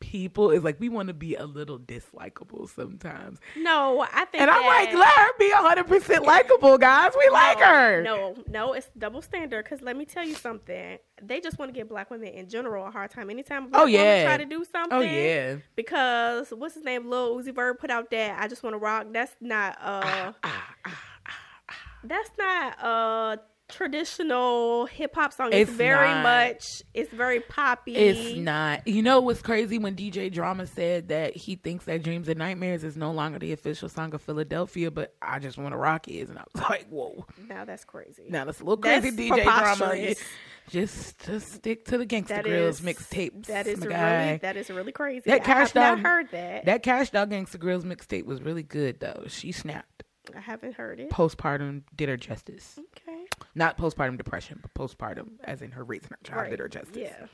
[0.00, 3.38] people is like we want to be a little dislikable sometimes.
[3.56, 4.42] No, I think.
[4.42, 7.12] And I'm like, let her be 100% likable, guys.
[7.18, 8.02] We like her.
[8.02, 9.64] No, no, it's double standard.
[9.64, 10.98] Because let me tell you something.
[11.22, 13.30] They just want to give black women in general a hard time.
[13.30, 14.24] Anytime oh, black Oh, yeah.
[14.24, 14.98] try to do oh, something.
[14.98, 15.56] Oh, yeah.
[15.74, 17.08] Because what's his name?
[17.08, 19.06] Lil Uzi Vert put out that I just want to rock.
[19.10, 20.02] That's not uh.
[20.04, 21.00] Ah, ah, ah,
[21.30, 25.48] ah that's not a traditional hip hop song.
[25.52, 26.22] It's, It's very not.
[26.22, 26.82] much.
[26.92, 27.94] It's very poppy.
[27.96, 28.86] It's not.
[28.86, 32.84] You know what's crazy when DJ Drama said that he thinks that Dreams and Nightmares
[32.84, 36.30] is no longer the official song of Philadelphia, but I just want to rock is.
[36.30, 37.26] And I was like, whoa.
[37.48, 38.24] Now that's crazy.
[38.28, 40.14] Now that's a little That's crazy, DJ Drama.
[40.70, 43.48] Just, just stick to the Gangsta That Grillz mixtapes.
[43.48, 44.38] That is really guy.
[44.38, 45.24] that is really crazy.
[45.26, 46.64] That I Cash have not Dog- heard that.
[46.64, 49.24] That Cash Doll Gangsta Grillz mixtape was really good, though.
[49.28, 50.03] She snapped.
[50.34, 51.10] I haven't heard it.
[51.10, 52.78] Postpartum did her justice.
[52.78, 53.24] Okay.
[53.54, 56.96] Not postpartum depression, but postpartum, as in her raising her child, did her justice.
[56.96, 57.26] Yeah.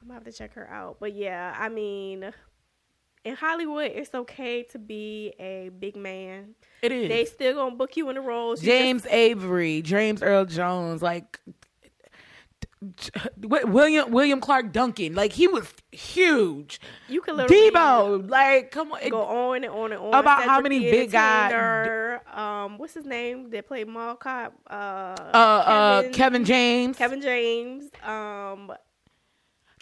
[0.00, 0.98] I'm gonna have to check her out.
[1.00, 2.32] But yeah, I mean,
[3.24, 6.54] in Hollywood, it's okay to be a big man.
[6.82, 7.08] It is.
[7.08, 8.60] They still gonna book you in the roles.
[8.60, 11.40] James Avery, James Earl Jones, like
[13.42, 16.80] William William Clarke Duncan, like he was huge.
[17.08, 20.60] You could literally Debo, like come on, go on and on and on About how
[20.60, 23.50] many big guys- Um, what's his name?
[23.50, 24.52] That played Mall Cop.
[24.68, 27.90] Uh, uh, uh, Kevin James, Kevin James.
[28.04, 28.72] Um,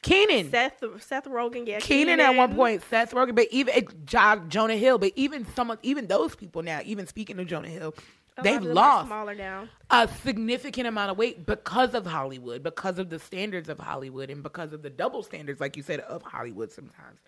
[0.03, 1.67] Kenan, Seth Seth Rogen.
[1.67, 5.77] Yeah, Kenan at one point, Seth Rogen, but even it, Jonah Hill, but even some,
[5.83, 7.95] even those people now, even speaking of Jonah Hill,
[8.43, 9.69] they've of them are lost smaller now.
[9.91, 14.43] a significant amount of weight because of Hollywood, because of the standards of Hollywood, and
[14.43, 17.21] because of the double standards, like you said, of Hollywood sometimes.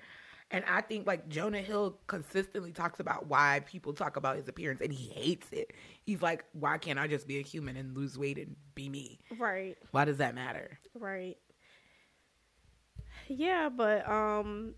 [0.51, 4.81] And I think like Jonah Hill consistently talks about why people talk about his appearance
[4.81, 5.73] and he hates it.
[6.05, 9.19] He's like, why can't I just be a human and lose weight and be me?
[9.37, 9.77] Right.
[9.91, 10.79] Why does that matter?
[10.95, 11.37] Right.
[13.29, 14.75] Yeah, but um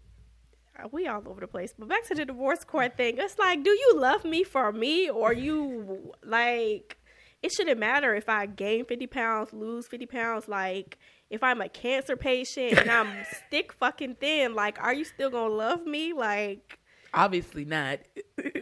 [0.91, 1.75] we all over the place.
[1.79, 3.17] But back to the divorce court thing.
[3.19, 6.99] It's like, do you love me for me or you like
[7.43, 10.49] it shouldn't matter if I gain 50 pounds, lose 50 pounds.
[10.49, 10.99] Like,
[11.31, 15.55] if I'm a cancer patient and I'm stick fucking thin, like, are you still gonna
[15.55, 16.13] love me?
[16.13, 16.81] Like,
[17.15, 18.01] Obviously not.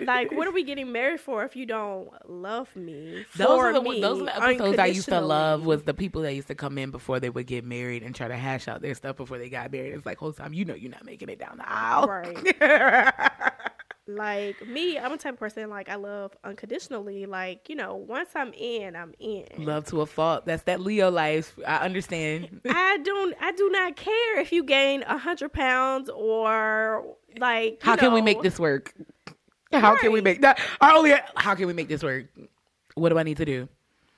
[0.02, 3.24] like, what are we getting married for if you don't love me?
[3.36, 6.22] Those are the me, those are the episodes I used to love was the people
[6.22, 8.82] that used to come in before they would get married and try to hash out
[8.82, 9.94] their stuff before they got married.
[9.94, 12.06] It's like whole time you know you're not making it down the aisle.
[12.06, 13.62] Right.
[14.08, 17.26] Like me, I'm a type of person like I love unconditionally.
[17.26, 19.46] Like you know, once I'm in, I'm in.
[19.58, 20.46] Love to a fault.
[20.46, 21.58] That's that Leo life.
[21.66, 22.60] I understand.
[22.70, 23.34] I don't.
[23.40, 27.82] I do not care if you gain a hundred pounds or like.
[27.82, 28.94] How can we make this work?
[29.72, 30.60] How can we make that?
[30.80, 31.14] Our only.
[31.34, 32.26] How can we make this work?
[32.94, 33.68] What do I need to do?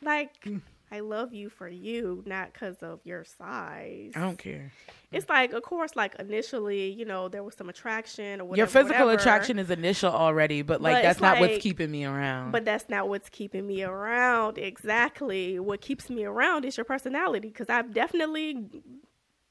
[0.03, 0.61] Like, mm.
[0.91, 4.13] I love you for you, not because of your size.
[4.15, 4.73] I don't care.
[5.13, 8.57] It's like, of course, like initially, you know, there was some attraction or whatever.
[8.57, 12.05] Your physical whatever, attraction is initial already, but like But that's not what's keeping me
[12.05, 12.53] around.
[12.53, 14.59] But that's not what's keeping me around.
[14.59, 15.59] Exactly.
[15.59, 17.49] What keeps me around is your personality.
[17.49, 18.67] Because I've definitely,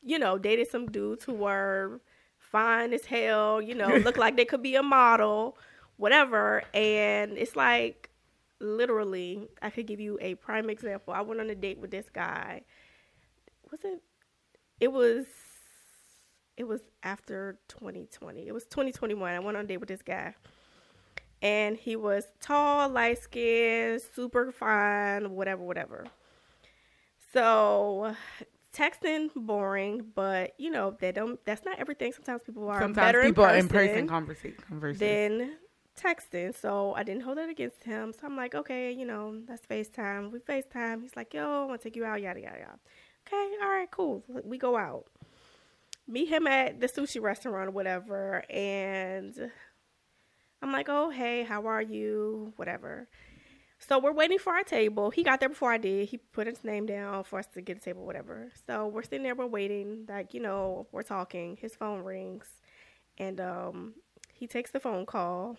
[0.03, 2.01] you know, dated some dudes who were
[2.39, 5.57] fine as hell, you know, look like they could be a model,
[5.97, 6.63] whatever.
[6.73, 8.06] And it's like,
[8.59, 11.13] literally, I could give you a prime example.
[11.13, 12.61] I went on a date with this guy.
[13.71, 14.01] Was it?
[14.79, 15.25] It was.
[16.55, 18.47] It was after 2020.
[18.47, 19.33] It was 2021.
[19.33, 20.33] I went on a date with this guy
[21.41, 26.05] and he was tall, light skinned, super fine, whatever, whatever.
[27.33, 28.15] So
[28.75, 31.43] texting boring, but you know that don't.
[31.45, 32.13] That's not everything.
[32.13, 34.57] Sometimes people are Sometimes better people in are in person conversation.
[34.67, 34.99] converses.
[34.99, 35.57] than
[35.97, 36.55] texting.
[36.55, 38.13] So I didn't hold it against him.
[38.13, 40.31] So I'm like, okay, you know, that's FaceTime.
[40.31, 41.01] We FaceTime.
[41.01, 42.79] He's like, yo, I want to take you out, yada yada yada.
[43.27, 44.23] Okay, all right, cool.
[44.43, 45.05] We go out.
[46.07, 49.51] Meet him at the sushi restaurant or whatever, and
[50.61, 52.53] I'm like, oh, hey, how are you?
[52.55, 53.09] Whatever.
[53.79, 55.11] So we're waiting for our table.
[55.11, 56.09] He got there before I did.
[56.09, 58.51] He put his name down for us to get a table, whatever.
[58.65, 60.05] So we're sitting there, we're waiting.
[60.09, 61.57] Like, you know, we're talking.
[61.61, 62.47] His phone rings.
[63.17, 63.93] And um,
[64.33, 65.57] he takes the phone call.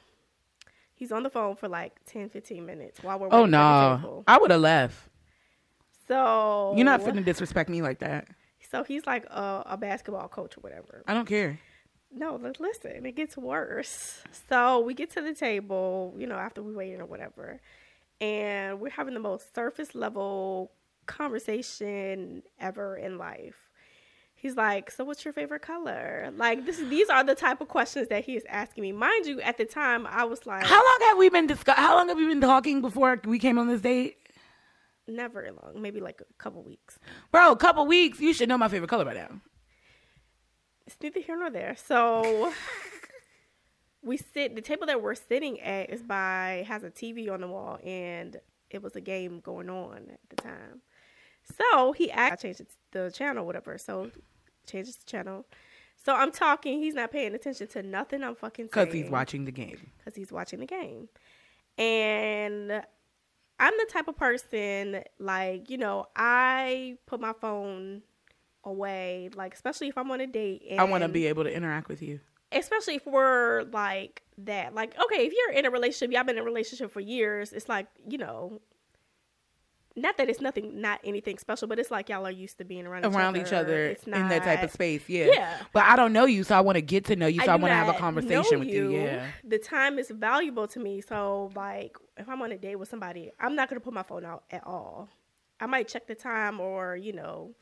[0.99, 4.03] He's on the phone for like 10, 15 minutes while we're oh waiting for the
[4.03, 4.25] no.
[4.27, 5.09] I would have left.
[6.09, 8.27] So You're not finna disrespect me like that.
[8.71, 11.05] So he's like a, a basketball coach or whatever.
[11.07, 11.61] I don't care.
[12.11, 14.23] No, li- listen, it gets worse.
[14.49, 17.61] So we get to the table, you know, after we waiting or whatever,
[18.21, 20.73] and we're having the most surface level
[21.07, 23.68] conversation ever in life.
[24.41, 28.09] He's like, "So what's your favorite color?" Like this, these are the type of questions
[28.09, 28.93] that he is asking me.
[28.93, 31.77] Mind you, at the time, I was like, How long have we been discuss?
[31.77, 34.17] How long have we been talking before we came on this date,
[35.09, 36.99] never long, maybe like a couple weeks.
[37.33, 37.53] bro?
[37.53, 38.21] A couple weeks.
[38.21, 39.41] You should know my favorite color by now.
[40.87, 41.77] It's neither here nor there.
[41.77, 42.53] So
[44.03, 47.49] we sit the table that we're sitting at is by has a TV on the
[47.49, 48.39] wall and
[48.71, 50.83] it was a game going on at the time.
[51.57, 53.79] So he asked I changed the channel, whatever.
[53.79, 54.11] So
[54.67, 55.47] changes the channel.
[55.97, 58.87] So I'm talking, he's not paying attention to nothing I'm fucking saying.
[58.87, 59.91] Because he's watching the game.
[59.99, 61.09] Because he's watching the game.
[61.77, 62.83] And
[63.59, 68.03] I'm the type of person, like, you know, I put my phone
[68.65, 70.63] away, like, especially if I'm on a date.
[70.71, 72.21] And I want to be able to interact with you.
[72.53, 74.75] especially if we're like that.
[74.75, 77.69] Like, okay, if you're in a relationship, y'all been in a relationship for years, it's
[77.69, 78.61] like, you know,
[79.99, 82.87] not that it's nothing, not anything special, but it's like y'all are used to being
[82.87, 83.39] around each other.
[83.39, 85.27] each other It's in that type of space, yeah.
[85.33, 85.59] Yeah.
[85.73, 87.57] But I don't know you, so I want to get to know you, so I,
[87.57, 88.91] do want to have a conversation with you.
[88.93, 89.27] Yeah.
[89.45, 91.01] The time is valuable to me.
[91.01, 94.03] So, like, if I'm on a date with somebody, I'm not going to put my
[94.03, 95.09] phone out at all.
[95.61, 97.55] I might check the time or, you know,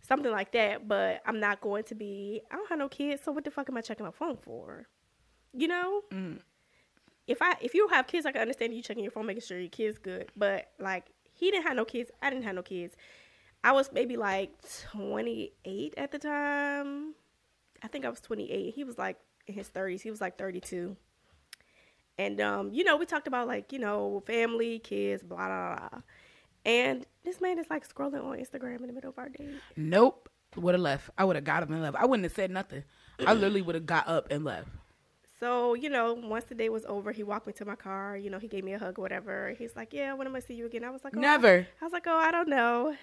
[0.00, 3.32] something like that, but I'm not going to be, I don't have no kids, so
[3.32, 4.86] what the fuck am I checking my phone for?
[5.52, 6.02] You know?
[6.12, 6.40] Mm.
[7.26, 9.58] If I if you have kids, I can understand you checking your phone, making sure
[9.58, 10.30] your kids good.
[10.36, 11.06] But like
[11.36, 12.96] he didn't have no kids, I didn't have no kids.
[13.62, 14.52] I was maybe like
[14.90, 17.14] 28 at the time.
[17.82, 18.74] I think I was 28.
[18.74, 20.02] He was like in his 30s.
[20.02, 20.96] He was like 32.
[22.18, 26.00] And um, you know, we talked about like, you know, family, kids, blah blah blah.
[26.64, 29.60] And this man is like scrolling on Instagram in the middle of our date.
[29.76, 30.28] Nope.
[30.56, 31.10] Would have left.
[31.18, 31.96] I would have got up and left.
[31.96, 32.84] I wouldn't have said nothing.
[33.26, 34.68] I literally would have got up and left.
[35.38, 38.16] So, you know, once the day was over, he walked me to my car.
[38.16, 39.54] You know, he gave me a hug or whatever.
[39.58, 40.84] He's like, Yeah, when am I see you again?
[40.84, 41.66] I was like, oh, Never.
[41.80, 42.94] I was like, Oh, I don't know.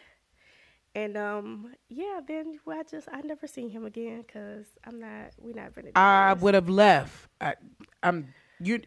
[0.95, 5.31] And um, yeah, then well, I just I never seen him again because I'm not
[5.39, 5.91] we're not been.
[5.95, 7.27] I would have left.
[7.41, 7.55] I,
[8.03, 8.81] I'm you.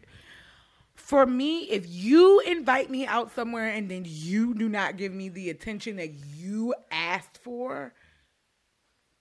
[0.95, 5.29] For me, if you invite me out somewhere and then you do not give me
[5.29, 7.93] the attention that you asked for,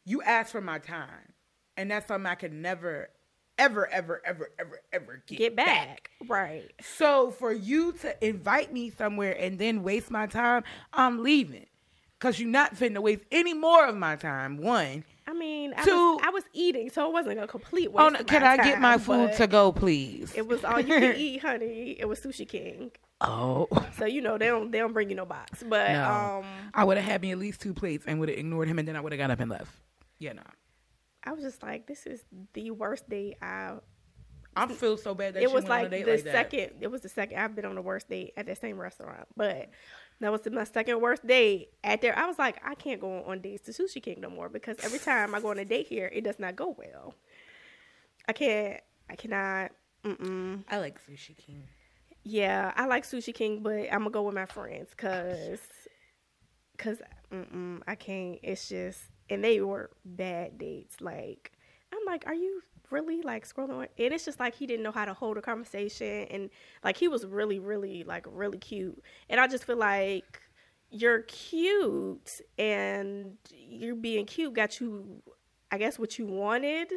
[0.04, 1.34] you asked for my time,
[1.76, 3.10] and that's something I could never,
[3.58, 6.10] ever, ever, ever, ever, ever get, get back.
[6.28, 6.70] Right.
[6.82, 11.66] So for you to invite me somewhere and then waste my time, I'm leaving.
[12.18, 14.56] Cause you're not finna waste any more of my time.
[14.56, 15.04] One.
[15.26, 18.00] I mean, I, Two- was, I was eating, so it wasn't a complete waste.
[18.02, 20.32] Oh, no, can I get my food to go, please?
[20.34, 21.96] It was all you can eat, honey.
[21.98, 22.90] It was Sushi King,
[23.20, 23.68] Oh.
[23.98, 25.62] so you know they don't they don't bring you no box.
[25.68, 26.04] But No.
[26.42, 28.78] um, I would have had me at least two plates and would have ignored him
[28.78, 29.72] and then I would have got up and left.
[30.18, 30.42] Yeah, no.
[31.26, 32.24] I was just like, this is
[32.54, 33.74] the worst date I.
[34.58, 36.32] I feel so bad that It was went on a like date the like that.
[36.32, 36.70] second.
[36.80, 37.38] It was the second.
[37.38, 39.68] I've been on the worst date at that same restaurant, but
[40.20, 42.18] that was my second worst date at there.
[42.18, 44.98] I was like, I can't go on dates to Sushi King no more because every
[44.98, 47.14] time I go on a date here, it does not go well.
[48.26, 48.80] I can't.
[49.10, 49.72] I cannot.
[50.04, 50.64] Mm-mm.
[50.70, 51.64] I like Sushi King.
[52.22, 55.60] Yeah, I like Sushi King, but I'm gonna go with my friends because,
[56.78, 56.96] cause,
[57.30, 58.38] mm-mm, I can't.
[58.42, 59.00] It's just,
[59.30, 61.00] and they were bad dates.
[61.00, 61.52] Like,
[61.92, 63.70] I'm like, are you really like scrolling?
[63.70, 63.86] On?
[63.98, 66.50] And it's just like he didn't know how to hold a conversation, and
[66.84, 69.02] like he was really, really like really cute.
[69.28, 70.40] And I just feel like
[70.90, 75.22] you're cute, and you're being cute got you,
[75.70, 76.92] I guess, what you wanted,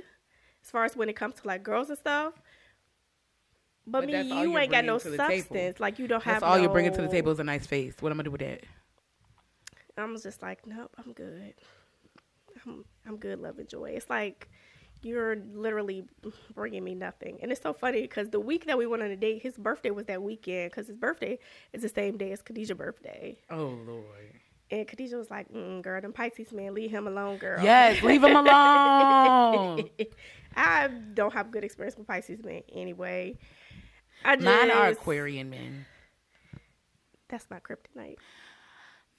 [0.63, 2.33] as far as when it comes to like girls and stuff.
[3.87, 5.25] But, But me, you ain't got no the table.
[5.25, 5.79] substance.
[5.79, 6.41] Like you don't have.
[6.41, 7.95] That's all you're bringing to the table is a nice face.
[7.99, 8.63] What am I gonna do with that?
[9.97, 11.55] I'm just like, nope, I'm good.
[12.65, 13.91] I'm I'm good, love and joy.
[13.95, 14.49] It's like
[15.01, 16.03] you're literally
[16.53, 19.15] bringing me nothing, and it's so funny because the week that we went on a
[19.15, 21.39] date, his birthday was that weekend because his birthday
[21.73, 24.33] is the same day as Khadijah's birthday, Oh Lord.
[24.71, 28.23] and Khadijah was like, mm, "Girl, them Pisces man, leave him alone, girl." Yes, leave
[28.23, 29.89] him alone.
[30.55, 33.37] I don't have good experience with Pisces men anyway.
[34.25, 35.85] I just, Mine are Aquarian men.
[37.29, 38.17] That's my kryptonite.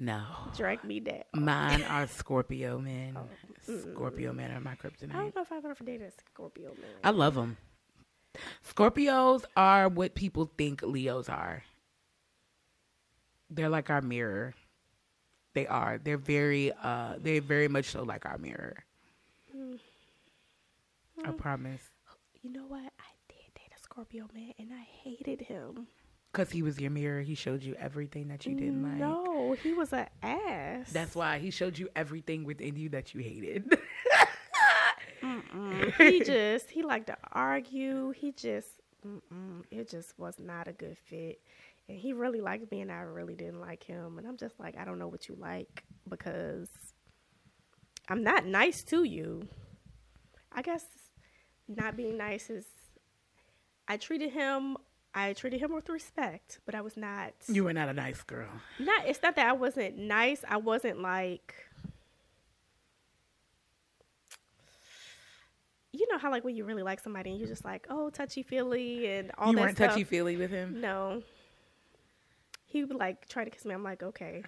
[0.00, 0.22] No.
[0.56, 1.22] Drag me down.
[1.34, 3.16] Mine are Scorpio men.
[3.18, 5.14] Oh, Scorpio men are my kryptonite.
[5.14, 6.90] I don't know if I've ever dated a Scorpio man.
[7.04, 7.58] I love them.
[8.66, 11.62] Scorpios are what people think Leos are.
[13.50, 14.54] They're like our mirror.
[15.52, 15.98] They are.
[16.02, 18.84] They're very uh they're very much so like our mirror.
[21.24, 21.82] I promise.
[22.42, 22.80] You know what?
[22.80, 25.88] I did date a Scorpio man, and I hated him.
[26.32, 28.98] Cuz he was your mirror, he showed you everything that you didn't like.
[28.98, 30.92] No, he was an ass.
[30.92, 33.76] That's why he showed you everything within you that you hated.
[35.98, 38.10] he just he liked to argue.
[38.10, 38.68] He just
[39.70, 41.40] it just was not a good fit.
[41.88, 44.18] And he really liked me, and I really didn't like him.
[44.18, 46.68] And I'm just like, I don't know what you like because
[48.08, 49.48] I'm not nice to you.
[50.52, 50.84] I guess
[51.68, 52.66] not being nice is.
[53.88, 54.76] I treated him.
[55.14, 57.32] I treated him with respect, but I was not.
[57.48, 58.48] you were not a nice girl.
[58.78, 60.44] not it's not that I wasn't nice.
[60.48, 61.54] I wasn't like
[65.92, 68.42] you know how like when you really like somebody and you're just like, oh, touchy
[68.42, 70.80] feely and all you that weren't touchy feely with him.
[70.80, 71.22] No.
[72.64, 73.74] He would like try to kiss me.
[73.74, 74.44] I'm like, okay.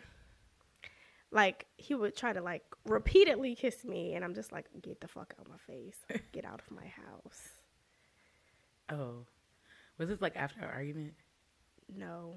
[1.32, 5.08] Like he would try to like repeatedly kiss me and I'm just like, get the
[5.08, 5.96] fuck out of my face.
[6.32, 7.40] Get out of my house.
[8.90, 9.24] Oh.
[10.02, 11.14] Was this like after an argument?
[11.96, 12.34] No.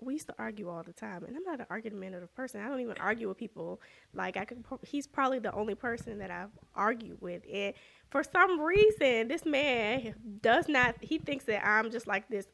[0.00, 2.60] We used to argue all the time, and I'm not an argumentative person.
[2.60, 3.80] I don't even argue with people.
[4.12, 7.72] Like I could, he's probably the only person that I've argued with, and
[8.10, 10.96] for some reason, this man does not.
[11.00, 12.46] He thinks that I'm just like this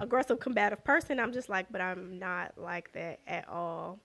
[0.00, 1.20] aggressive, combative person.
[1.20, 4.00] I'm just like, but I'm not like that at all.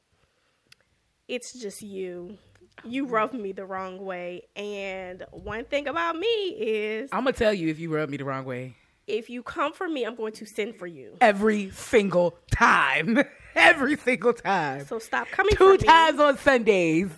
[1.28, 2.38] It's just you.
[2.86, 3.14] You mm-hmm.
[3.14, 7.68] rubbed me the wrong way, and one thing about me is, I'm gonna tell you
[7.70, 8.76] if you rub me the wrong way.
[9.10, 11.18] If you come for me, I'm going to send for you.
[11.22, 13.24] Every single time.
[13.55, 14.86] Every single time.
[14.86, 15.78] So stop coming Two for me.
[15.88, 17.10] times on Sundays.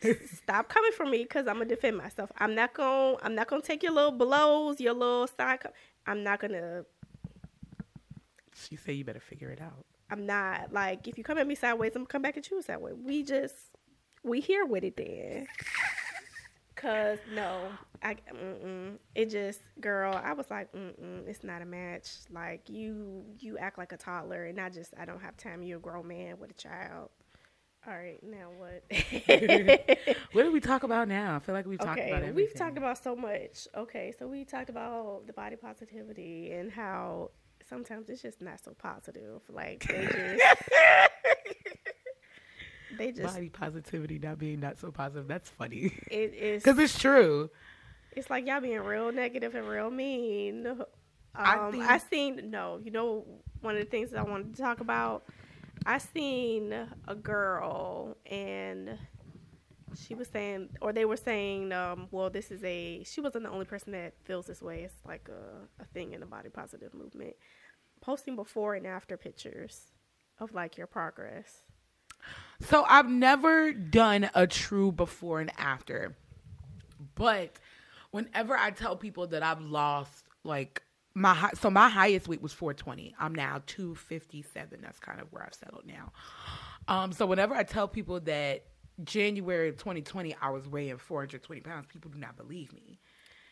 [0.42, 2.30] stop coming for me because I'm gonna defend myself.
[2.38, 5.60] I'm not gonna I'm not gonna take your little blows, your little side.
[5.60, 5.70] Co-
[6.06, 6.84] I'm not gonna.
[8.54, 9.84] She said you better figure it out.
[10.10, 12.62] I'm not like if you come at me sideways, I'm gonna come back at you
[12.62, 12.94] sideways.
[13.02, 13.54] We just
[14.22, 15.46] we here with it then.
[16.74, 17.68] Cause no,
[18.02, 18.98] I mm-mm.
[19.14, 20.18] it just girl.
[20.22, 22.08] I was like, mm-mm, it's not a match.
[22.30, 25.62] Like you, you act like a toddler, and I just I don't have time.
[25.62, 27.10] You're a grown man with a child.
[27.86, 28.84] All right, now what?
[30.32, 31.36] what do we talk about now?
[31.36, 32.36] I feel like we've talked okay, about everything.
[32.36, 33.66] we've talked about so much.
[33.76, 37.32] Okay, so we talked about the body positivity and how
[37.68, 39.42] sometimes it's just not so positive.
[39.48, 40.62] Like they just
[42.96, 45.28] they just body positivity not being not so positive.
[45.28, 47.50] That's funny it is because it's true.
[48.12, 50.66] it's like y'all being real negative and real mean.
[50.66, 50.84] Um,
[51.34, 53.24] I I, seen no, you know,
[53.60, 55.24] one of the things that I wanted to talk about.
[55.84, 56.74] I seen
[57.08, 58.98] a girl and
[59.96, 63.02] she was saying, or they were saying, um, well, this is a.
[63.04, 64.82] She wasn't the only person that feels this way.
[64.82, 67.34] It's like a, a thing in the body positive movement.
[68.00, 69.92] Posting before and after pictures
[70.38, 71.62] of like your progress.
[72.60, 76.16] So I've never done a true before and after.
[77.14, 77.58] But
[78.10, 80.82] whenever I tell people that I've lost like
[81.14, 83.14] my high, so my highest weight was 420.
[83.18, 84.80] I'm now 257.
[84.80, 86.12] That's kind of where I've settled now.
[86.88, 88.64] Um so whenever I tell people that
[89.02, 93.00] January of 2020 I was weighing 420 pounds, people do not believe me.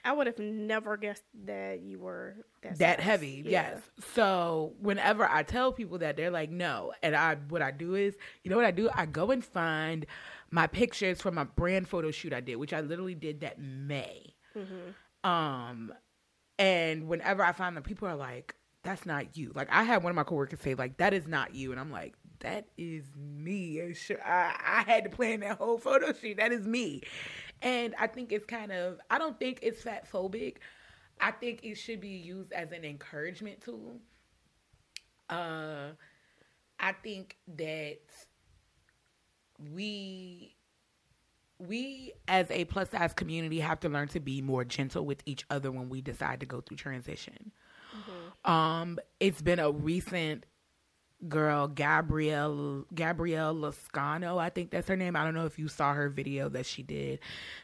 [0.05, 3.51] I would have never guessed that you were that, that heavy Yeah.
[3.73, 3.81] yes.
[4.15, 6.93] So whenever i tell people that they're like no.
[7.03, 8.89] And i what i do is you know what i do?
[8.95, 10.07] I go and find
[10.51, 14.35] my pictures from my brand photo shoot i did which i literally did that may.
[15.25, 15.93] Um
[16.59, 19.53] and whenever i find them people are like that's not you.
[19.55, 21.71] Like i had one of my coworkers say like that is not you.
[21.73, 23.95] And i'm like that is me.
[23.95, 26.37] Sure, I, I had to plan that whole photo shoot.
[26.37, 27.03] That is me.
[27.63, 30.57] And i think it's kind of i don't think it's fat phobic.
[31.21, 34.01] I think it should be used as an encouragement tool.
[35.29, 35.91] Uh,
[36.79, 38.01] I think that
[39.73, 40.57] we
[41.59, 45.45] we as a plus size community have to learn to be more gentle with each
[45.51, 47.53] other when we decide to go through transition.
[48.47, 50.47] Um, it's been a recent
[51.29, 55.17] girl, Gabrielle Gabrielle Lascano, I think that's her name.
[55.17, 57.21] I don't know if you saw her video that she did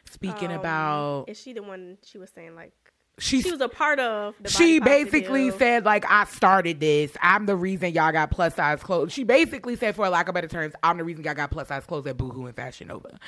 [0.09, 2.73] speaking Um, about Is she the one she was saying like
[3.19, 7.11] she's she was a part of the she basically said like I started this.
[7.21, 9.11] I'm the reason y'all got plus size clothes.
[9.11, 11.67] She basically said, for a lack of better terms, I'm the reason y'all got plus
[11.67, 13.19] size clothes at Boohoo and Fashion Nova.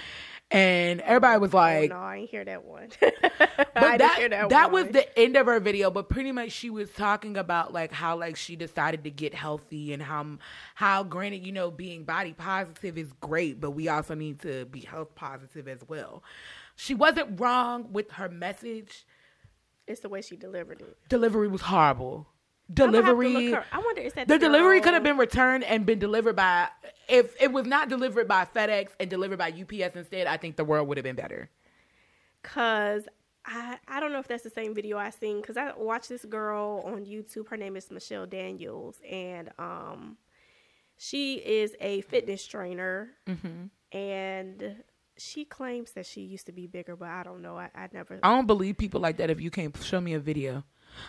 [0.51, 2.89] And everybody was oh, like, oh, no, I ain't hear that one.
[2.99, 3.13] but
[3.75, 5.91] I didn't that hear that, that, was the end of her video.
[5.91, 9.93] But pretty much she was talking about like how like she decided to get healthy
[9.93, 10.39] and how
[10.73, 14.79] how granted you know being body positive is great, but we also need to be
[14.79, 16.23] health positive as well.
[16.75, 19.05] She wasn't wrong with her message.
[19.85, 20.97] It's the way she delivered it.
[21.09, 22.27] Delivery was horrible.
[22.77, 23.55] I'm have to look Delivery.
[23.71, 26.69] I wonder is that The delivery could have been returned and been delivered by
[27.07, 30.63] if it was not delivered by FedEx and delivered by UPS instead, I think the
[30.63, 31.49] world would have been better.
[32.43, 33.07] Cause
[33.45, 36.25] I I don't know if that's the same video I seen because I watched this
[36.25, 37.47] girl on YouTube.
[37.49, 40.17] Her name is Michelle Daniels, and um,
[40.97, 43.09] she is a fitness trainer,
[43.91, 44.75] and
[45.17, 47.57] she claims that she used to be bigger, but I don't know.
[47.57, 48.19] I, I never.
[48.23, 50.63] I don't believe people like that if you can't show me a video.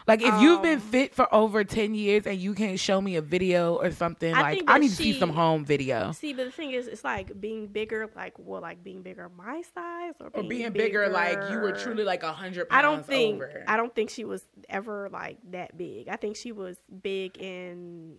[0.07, 3.17] Like if you've been Um, fit for over 10 years and you can't show me
[3.17, 6.13] a video or something, I like I need to see some home video.
[6.13, 9.63] See, but the thing is, it's like being bigger, like well, like being bigger my
[9.75, 13.37] size, or, Or being bigger, like you were truly like a hundred I don't think
[13.37, 13.65] over.
[13.67, 16.09] I don't think she was ever like that big.
[16.09, 18.17] I think she was big in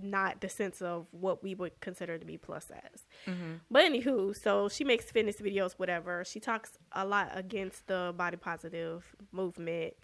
[0.00, 3.06] not the sense of what we would consider to be plus size.
[3.26, 3.54] Mm-hmm.
[3.70, 6.24] But anywho, so she makes fitness videos, whatever.
[6.24, 9.94] She talks a lot against the body positive movement.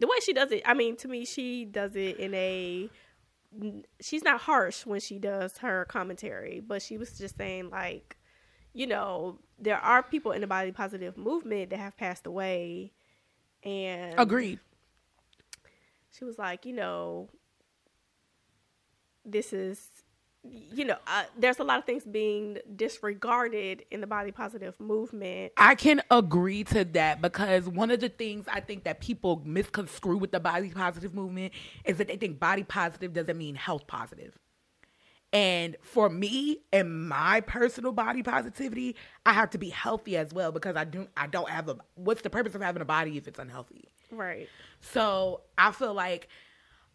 [0.00, 2.88] The way she does it, I mean, to me, she does it in a.
[4.00, 8.16] She's not harsh when she does her commentary, but she was just saying like,
[8.74, 12.92] you know, there are people in the body positive movement that have passed away,
[13.64, 14.60] and Agreed.
[16.12, 17.28] she was like, you know,
[19.24, 19.88] this is,
[20.72, 25.52] you know, uh, there's a lot of things being disregarded in the body positive movement.
[25.56, 30.18] I can agree to that because one of the things I think that people misconstrue
[30.18, 31.52] with the body positive movement
[31.84, 34.38] is that they think body positive doesn't mean health positive.
[35.32, 38.96] And for me and my personal body positivity,
[39.26, 42.22] I have to be healthy as well because I don't I don't have a what's
[42.22, 43.90] the purpose of having a body if it's unhealthy?
[44.10, 44.48] Right.
[44.80, 46.28] So I feel like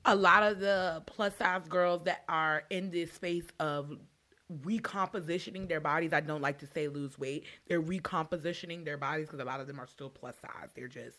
[0.05, 3.97] a lot of the plus size girls that are in this space of
[4.61, 9.39] recompositioning their bodies, I don't like to say lose weight, they're recompositioning their bodies because
[9.39, 10.69] a lot of them are still plus size.
[10.75, 11.17] They're just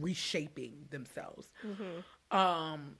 [0.00, 1.48] reshaping themselves.
[2.30, 2.96] Um,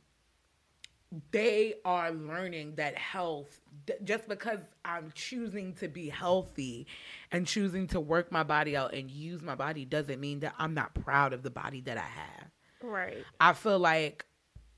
[1.30, 3.60] they are learning that health
[4.04, 6.86] just because I'm choosing to be healthy
[7.32, 10.74] and choosing to work my body out and use my body doesn't mean that I'm
[10.74, 12.50] not proud of the body that I have.
[12.82, 13.24] Right.
[13.40, 14.26] I feel like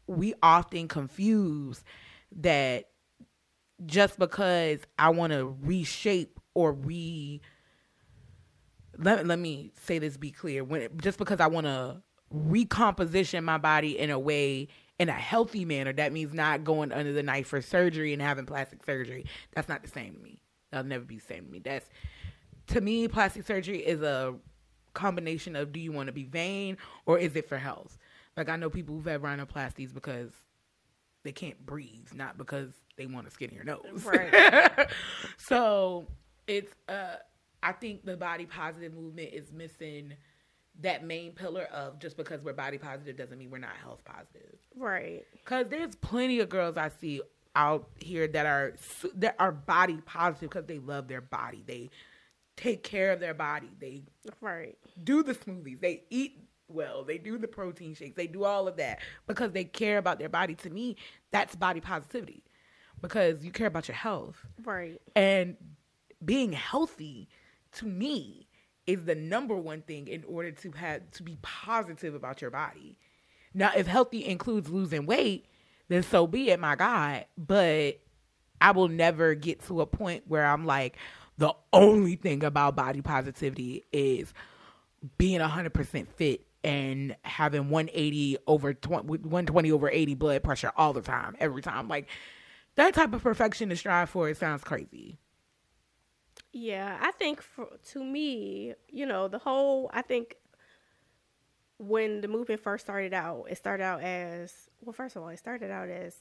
[0.08, 1.84] we often confuse
[2.40, 2.86] that
[3.86, 7.40] just because I want to reshape or re
[8.98, 10.64] let, let me say this be clear.
[10.64, 14.68] When just because I want to recomposition my body in a way
[14.98, 18.46] in a healthy manner that means not going under the knife for surgery and having
[18.46, 19.24] plastic surgery.
[19.54, 20.42] That's not the same to me.
[20.70, 21.60] That'll never be the same to me.
[21.60, 21.88] That's
[22.68, 24.34] to me plastic surgery is a
[24.94, 26.76] combination of do you want to be vain
[27.06, 27.96] or is it for health
[28.38, 30.32] like i know people who've had rhinoplasties because
[31.24, 34.88] they can't breathe not because they want a skinnier nose Right.
[35.36, 36.06] so
[36.46, 37.16] it's uh
[37.62, 40.12] I think the body positive movement is missing
[40.80, 44.54] that main pillar of just because we're body positive doesn't mean we're not health positive.
[44.76, 45.24] Right.
[45.44, 47.20] Cause there's plenty of girls I see
[47.56, 48.74] out here that are
[49.16, 51.64] that are body positive because they love their body.
[51.66, 51.90] They
[52.56, 53.70] take care of their body.
[53.80, 54.04] They
[54.40, 54.78] Right.
[55.02, 55.80] do the smoothies.
[55.80, 57.04] They eat well.
[57.04, 58.16] They do the protein shakes.
[58.16, 60.54] They do all of that because they care about their body.
[60.56, 60.96] To me,
[61.30, 62.44] that's body positivity
[63.00, 64.36] because you care about your health.
[64.64, 65.00] Right.
[65.14, 65.56] And
[66.24, 67.28] being healthy
[67.72, 68.48] to me
[68.86, 72.96] is the number one thing in order to have to be positive about your body.
[73.54, 75.46] Now, if healthy includes losing weight,
[75.88, 77.26] then so be it, my God.
[77.36, 78.00] But
[78.60, 80.96] I will never get to a point where I'm like,
[81.36, 84.32] the only thing about body positivity is
[85.18, 91.02] being 100% fit and having 180 over 20, 120 over 80 blood pressure all the
[91.02, 91.88] time, every time.
[91.88, 92.08] Like,
[92.74, 95.18] that type of perfection to strive for, it sounds crazy.
[96.52, 100.36] Yeah, I think for to me, you know, the whole I think
[101.78, 104.92] when the movement first started out, it started out as well.
[104.92, 106.16] First of all, it started out as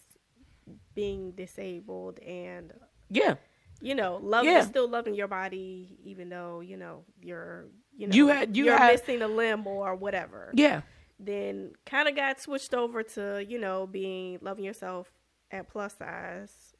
[0.93, 2.73] being disabled and
[3.09, 3.35] Yeah.
[3.79, 4.61] you know, love Yeah.
[4.61, 8.77] still loving your body, even though you know you're you know You had- you are
[8.77, 10.51] had- missing a limb or whatever.
[10.53, 10.81] Yeah.
[11.19, 15.11] Then kind of got switched over to you know being loving yourself
[15.51, 16.73] at plus size.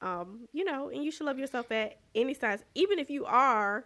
[0.00, 3.84] Um, you know, and you should love yourself at any size, even if you are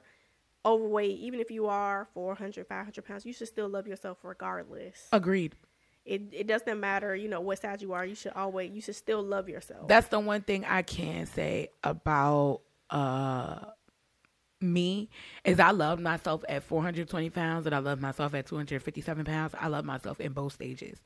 [0.64, 5.08] overweight, even if you are 400, 500 pounds, you should still love yourself regardless.
[5.12, 5.54] Agreed.
[6.04, 8.04] It it doesn't matter, you know, what size you are.
[8.06, 9.88] You should always you should still love yourself.
[9.88, 13.70] That's the one thing I can say about uh
[14.60, 15.08] me
[15.44, 19.54] is I love myself at 420 pounds and I love myself at 257 pounds.
[19.58, 20.98] I love myself in both stages.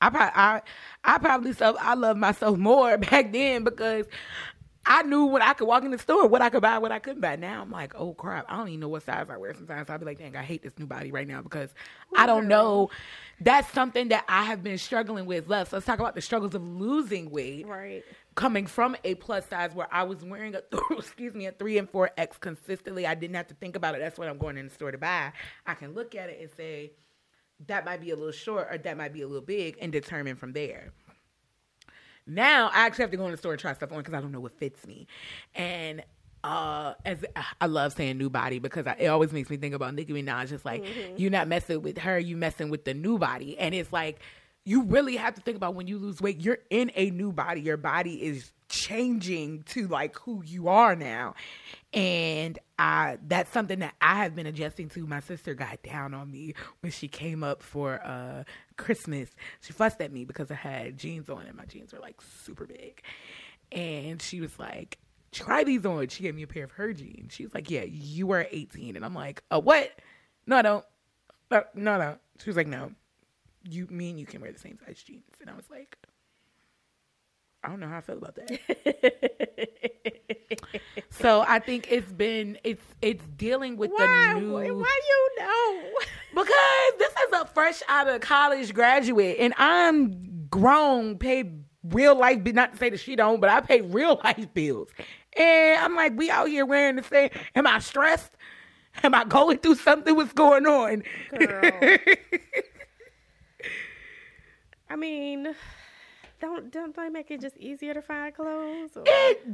[0.00, 0.62] I probably, I,
[1.04, 4.06] I probably self I love myself more back then because
[4.90, 6.98] I knew when I could walk in the store what I could buy, what I
[6.98, 7.36] couldn't buy.
[7.36, 9.52] Now I'm like, oh crap, I don't even know what size I wear.
[9.54, 11.70] Sometimes I'll be like, dang, I hate this new body right now because
[12.16, 12.90] I don't know.
[13.40, 15.48] That's something that I have been struggling with.
[15.48, 18.02] Let's let's talk about the struggles of losing weight right.
[18.38, 20.62] Coming from a plus size where I was wearing a
[20.92, 23.04] excuse me a three and four X consistently.
[23.04, 23.98] I didn't have to think about it.
[23.98, 25.32] That's what I'm going in the store to buy.
[25.66, 26.92] I can look at it and say
[27.66, 30.36] that might be a little short or that might be a little big and determine
[30.36, 30.92] from there.
[32.28, 34.20] Now I actually have to go in the store and try stuff on because I
[34.20, 35.08] don't know what fits me.
[35.56, 36.04] And
[36.44, 37.24] uh as
[37.60, 40.50] I love saying new body because I, it always makes me think about Nicki Minaj.
[40.50, 40.84] Just like
[41.16, 44.20] you're not messing with her, you messing with the new body, and it's like
[44.68, 47.62] you really have to think about when you lose weight, you're in a new body.
[47.62, 51.34] Your body is changing to like who you are now,
[51.94, 55.06] and I that's something that I have been adjusting to.
[55.06, 58.44] My sister got down on me when she came up for uh
[58.76, 59.30] Christmas.
[59.62, 62.66] She fussed at me because I had jeans on and my jeans were like super
[62.66, 63.00] big,
[63.72, 64.98] and she was like
[65.32, 66.08] try these on.
[66.08, 67.32] She gave me a pair of her jeans.
[67.32, 68.96] She was like, yeah, you are 18.
[68.96, 69.90] And I'm like, uh, what?
[70.46, 70.84] No, I don't.
[71.50, 72.18] No, no, no.
[72.38, 72.92] She was like, no,
[73.68, 75.24] you, me and you can wear the same size jeans.
[75.40, 75.96] And I was like,
[77.62, 79.68] I don't know how I feel about that.
[81.10, 84.34] so I think it's been, it's, it's dealing with Why?
[84.34, 84.52] the new.
[84.52, 85.82] Why you know?
[86.34, 91.50] Because this is a fresh out of college graduate, and I'm grown, pay
[91.82, 94.88] real life, not to say that she don't, but I pay real life bills.
[95.36, 97.30] And I'm like, we out here wearing the same.
[97.54, 98.32] Am I stressed?
[99.02, 100.14] Am I going through something?
[100.14, 101.02] What's going on?
[104.90, 105.54] I mean,
[106.40, 109.46] don't don't they make it just easier to find clothes or, It,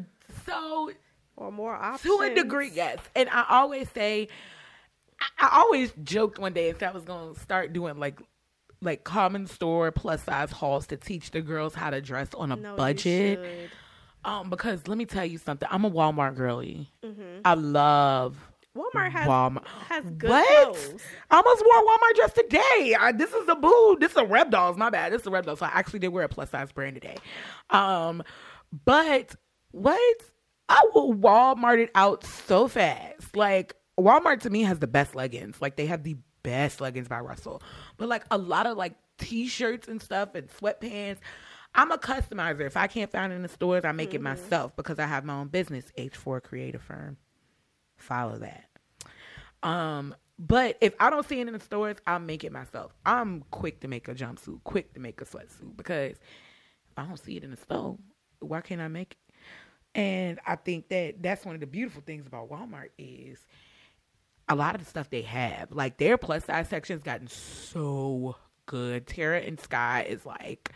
[0.47, 0.91] so
[1.37, 2.03] or more options?
[2.17, 2.99] to a degree, yes.
[3.17, 4.29] And I always say,
[5.21, 8.21] I, I always joked one day and said I was gonna start doing like
[8.81, 12.57] like common store plus size hauls to teach the girls how to dress on a
[12.57, 13.71] No, budget.
[14.27, 15.69] Um, because let me tell you something.
[15.71, 16.91] I'm a Walmart girly.
[17.05, 17.41] Mm-hmm.
[17.45, 18.37] I love
[18.77, 19.67] Walmart has Walmart.
[19.89, 20.75] has good what?
[20.75, 21.03] clothes.
[21.31, 22.97] I almost wore Walmart dress today.
[22.99, 23.97] I, this is a boo.
[24.01, 24.77] This is a Rebdolls.
[24.77, 25.13] My bad.
[25.13, 25.59] This is a Rebdolls.
[25.59, 27.17] So I actually did wear a plus size brand today.
[27.71, 28.23] Um,
[28.85, 29.37] but
[29.71, 30.23] what?
[30.69, 33.37] I will Walmart it out so fast.
[33.37, 35.61] Like Walmart to me has the best leggings.
[35.61, 37.63] Like they have the best leggings by Russell.
[37.97, 41.19] But like a lot of like t-shirts and stuff and sweatpants.
[41.77, 42.61] I'm a customizer.
[42.61, 45.25] If I can't find it in the stores, I make it myself because I have
[45.25, 47.17] my own business, H4 Creative Firm.
[48.05, 48.69] Follow that.
[49.63, 52.93] Um, but if I don't see it in the stores, I'll make it myself.
[53.07, 57.19] I'm quick to make a jumpsuit, quick to make a sweatsuit because if I don't
[57.19, 57.97] see it in the store,
[58.41, 59.35] why can't I make it?
[59.95, 63.39] And I think that that's one of the beautiful things about Walmart is
[64.49, 65.73] a lot of the stuff they have.
[65.73, 68.37] Like their plus size section's gotten so
[68.67, 69.07] good.
[69.07, 70.73] Terra and Sky is like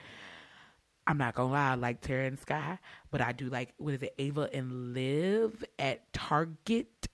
[1.09, 2.79] I'm not gonna lie, I like Terra and Sky,
[3.11, 7.09] but I do like what is it, Ava and Viv at Target.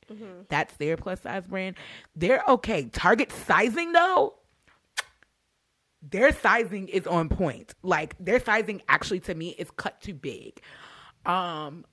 [0.49, 1.77] That's their plus size brand.
[2.17, 2.87] They're okay.
[2.87, 4.35] Target sizing though,
[6.03, 7.75] their sizing is on point.
[7.85, 10.61] Like their sizing actually to me is cut too big.
[11.25, 11.85] Um,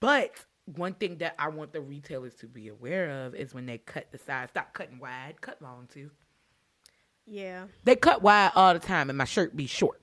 [0.00, 0.32] but
[0.64, 4.10] one thing that I want the retailers to be aware of is when they cut
[4.10, 6.10] the size, stop cutting wide, cut long too.
[7.26, 7.66] Yeah.
[7.84, 10.00] They cut wide all the time, and my shirt be short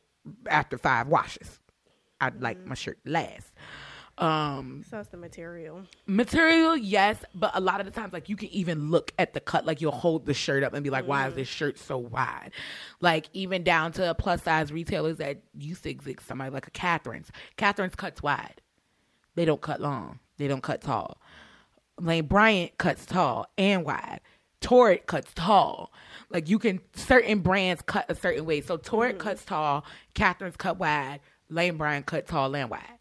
[0.48, 1.60] after five washes.
[2.20, 3.54] I'd like my shirt to last.
[4.18, 5.84] Um, So it's the material.
[6.06, 9.40] material, yes, but a lot of the times, like you can even look at the
[9.40, 11.98] cut, like you'll hold the shirt up and be like, "Why is this shirt so
[11.98, 12.52] wide?"
[13.00, 17.32] Like even down to plus size retailers that used to exist, somebody like a Catherine's.
[17.58, 18.62] Catherine's cuts wide;
[19.34, 20.20] they don't cut long.
[20.38, 21.20] They don't cut tall.
[22.00, 24.20] Lane Bryant cuts tall and wide.
[24.60, 25.92] Torrid cuts tall.
[26.32, 28.62] Like you can certain brands cut a certain way.
[28.62, 29.28] So Torrid mm-hmm.
[29.28, 29.86] cuts tall,
[30.16, 32.98] Catherine's cut wide, Lane Bryant cut tall and wide.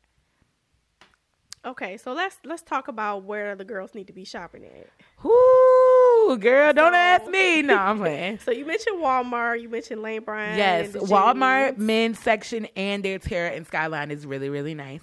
[1.62, 4.89] Okay, so let's let's talk about where the girls need to be shopping at.
[5.23, 7.61] Whoo, girl, don't So- ask me.
[7.61, 8.39] No, I'm playing.
[8.39, 10.57] So you mentioned Walmart, you mentioned Lane Bryant.
[10.57, 15.02] Yes, Walmart men's section and their Terra and Skyline is really really nice.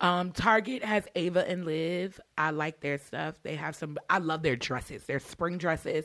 [0.00, 2.20] Um, Target has Ava and Viv.
[2.36, 3.36] I like their stuff.
[3.42, 3.96] They have some.
[4.10, 5.04] I love their dresses.
[5.04, 6.04] Their spring dresses.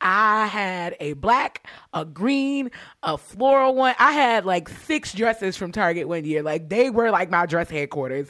[0.00, 2.70] I had a black, a green,
[3.02, 3.94] a floral one.
[3.98, 6.42] I had like six dresses from Target one year.
[6.42, 8.28] Like they were like my dress headquarters.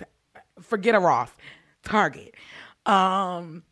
[0.61, 1.31] Forget a Ross,
[1.83, 2.35] Target.
[2.87, 3.65] Um,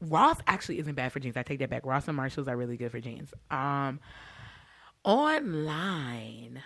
[0.00, 1.36] Ross actually isn't bad for jeans.
[1.36, 1.86] I take that back.
[1.86, 3.32] Ross and Marshalls are really good for jeans.
[3.50, 4.00] Um,
[5.04, 6.62] online,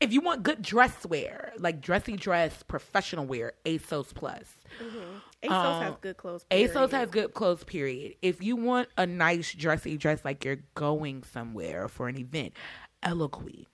[0.00, 4.44] if you want good dress wear, like dressy dress, professional wear, ASOS Plus.
[5.42, 6.44] ASOS Um, has good clothes.
[6.50, 6.92] ASOS period.
[6.92, 8.14] has good clothes, period.
[8.22, 12.52] If you want a nice dressy dress like you're going somewhere for an event,
[13.02, 13.66] Eloquii.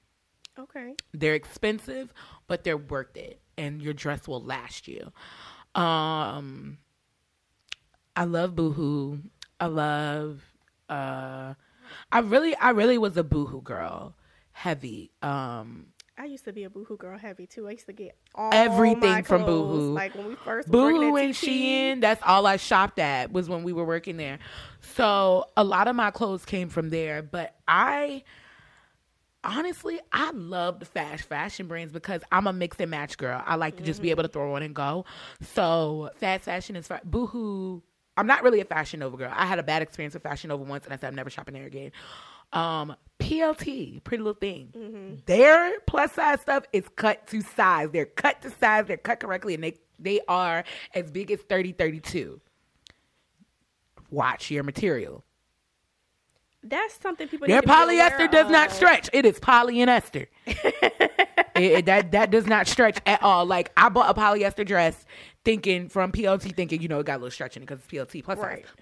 [0.59, 0.95] Okay.
[1.13, 2.13] They're expensive,
[2.47, 5.11] but they're worth it, and your dress will last you.
[5.75, 6.79] Um,
[8.15, 9.21] I love Boohoo.
[9.59, 10.43] I love.
[10.89, 11.55] Uh,
[12.11, 14.15] I really, I really was a Boohoo girl,
[14.53, 15.11] heavy.
[15.23, 15.87] Um,
[16.19, 17.67] I used to be a Boohoo girl heavy too.
[17.67, 19.93] I used to get all Everything from Boohoo.
[19.95, 21.33] Like when we first Boohoo and.
[21.35, 24.39] Shein, that's all I shopped at was when we were working there.
[24.81, 28.25] So a lot of my clothes came from there, but I
[29.45, 33.43] honestly I love the fast fashion brands because I'm a mix and match girl.
[33.45, 35.07] I like to just be able to throw on and go.
[35.55, 37.81] So fast fashion is fa- Boohoo.
[38.17, 39.33] I'm not really a Fashion Nova girl.
[39.35, 41.55] I had a bad experience with Fashion Nova once, and I said I'm never shopping
[41.55, 41.93] there again.
[42.53, 44.73] Um, PLT, Pretty Little Thing.
[44.77, 45.15] Mm-hmm.
[45.27, 47.91] Their plus size stuff is cut to size.
[47.93, 48.87] They're cut to size.
[48.87, 52.41] They're cut correctly, and they they are as big as 30, 32.
[54.11, 55.25] Watch your material.
[56.65, 57.49] That's something people.
[57.49, 59.09] Their need to polyester does not stretch.
[59.13, 60.27] It is polyester.
[60.47, 63.47] it, it- that that does not stretch at all.
[63.47, 65.05] Like I bought a polyester dress,
[65.45, 67.89] thinking from PLT, thinking you know it got a little stretch in it because it's
[67.93, 68.65] PLT plus Right.
[68.67, 68.75] size.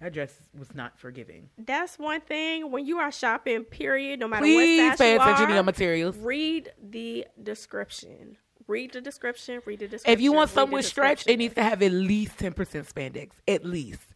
[0.00, 1.48] That dress was not forgiving.
[1.56, 3.64] That's one thing when you are shopping.
[3.64, 4.20] Period.
[4.20, 6.16] No matter Please what size pay you attention are, to your materials.
[6.18, 8.36] Read the description.
[8.66, 9.62] Read the description.
[9.64, 10.12] Read the description.
[10.12, 13.30] If you want something with stretch, it needs to have at least ten percent spandex.
[13.48, 14.14] At least,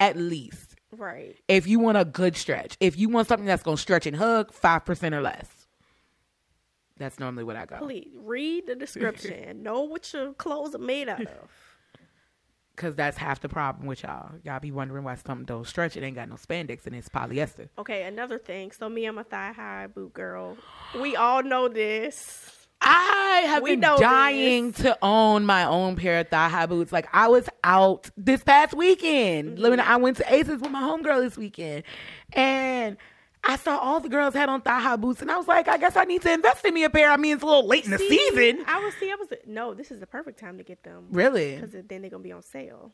[0.00, 0.76] at least.
[0.92, 1.36] right.
[1.46, 4.52] If you want a good stretch, if you want something that's gonna stretch and hug,
[4.52, 5.46] five percent or less.
[6.98, 7.78] That's normally what I go.
[7.78, 9.62] Please read the description.
[9.64, 11.71] know what your clothes are made out of.
[12.74, 14.30] Cause that's half the problem with y'all.
[14.44, 15.96] Y'all be wondering why something don't stretch.
[15.96, 17.68] It ain't got no spandex and it's polyester.
[17.76, 18.72] Okay, another thing.
[18.72, 20.56] So me, I'm a thigh high boot girl.
[20.98, 22.62] We all know this.
[22.80, 26.92] I have We been dying to own my own pair of thigh high boots.
[26.92, 29.58] Like I was out this past weekend.
[29.58, 29.90] Living, mm-hmm.
[29.90, 31.84] I went to Aces with my homegirl this weekend,
[32.32, 32.96] and
[33.44, 35.76] I saw all the girls had on thigh high boots, and I was like, I
[35.76, 37.10] guess I need to invest in me a pair.
[37.10, 38.64] I mean, it's a little late in the See, season.
[38.68, 39.10] I was see.
[39.10, 39.74] I was no.
[39.74, 41.56] This is the perfect time to get them Really?
[41.56, 42.92] because then they're gonna be on sale.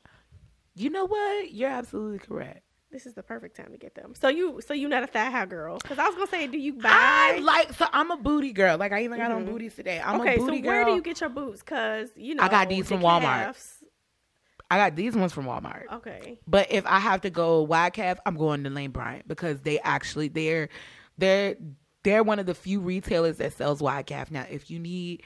[0.75, 1.53] You know what?
[1.53, 2.63] You're absolutely correct.
[2.91, 4.15] This is the perfect time to get them.
[4.15, 5.77] So you, so you not a thigh high girl?
[5.77, 6.89] Because I was gonna say, do you buy?
[6.91, 8.79] I like so I'm a booty girl.
[8.79, 9.51] Like I even got on Mhm.
[9.51, 10.01] booties today.
[10.03, 11.61] I'm okay, so booty where do you get your boots?
[11.61, 13.21] Because you know I got these the from Walmart.
[13.45, 13.75] calves-
[14.71, 15.85] I got these ones from Walmart.
[15.93, 16.39] Okay.
[16.47, 19.79] But if I have to go wide calf, I'm going to Lane Bryant because they
[19.81, 20.69] actually they're
[21.17, 21.57] they're
[22.05, 24.31] they're one of the few retailers that sells wide calf.
[24.31, 25.23] Now, if you need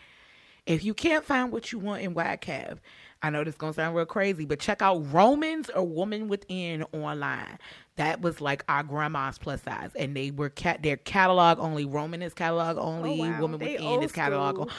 [0.64, 2.80] if you can't find what you want in wide calf,
[3.20, 6.84] I know this is gonna sound real crazy, but check out Roaman's or Woman Within
[6.92, 7.58] online.
[7.96, 10.82] That was like our grandma's plus size, and they were cat.
[10.82, 11.84] Their catalog only.
[11.84, 13.20] Roaman is catalog only.
[13.20, 13.40] Oh, wow.
[13.40, 14.70] Woman They Within old is catalog.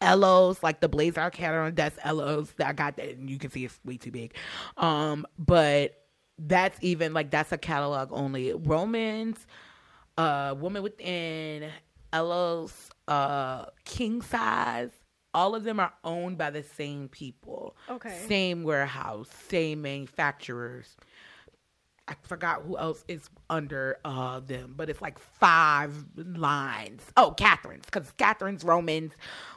[0.00, 1.74] Ellos like the Blazer catalog.
[1.74, 2.52] That's Ellos.
[2.64, 4.34] I got that, and you can see it's way too big.
[4.76, 6.04] Um, but
[6.38, 8.52] that's even like that's a catalog only.
[8.52, 9.44] Roaman's,
[10.16, 11.68] uh, Woman Within,
[12.12, 14.90] Ellos, uh, King Size.
[15.34, 17.74] All of them are owned by the same people.
[17.88, 18.16] Okay.
[18.28, 20.94] Same warehouse, same manufacturers.
[22.12, 27.02] I forgot who else is under uh them, but it's like five lines.
[27.16, 29.12] Oh, Catherine's, because Catherine's Roaman's,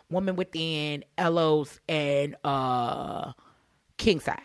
[0.10, 3.34] Woman Within, Ellos, and uh
[3.98, 4.38] King Size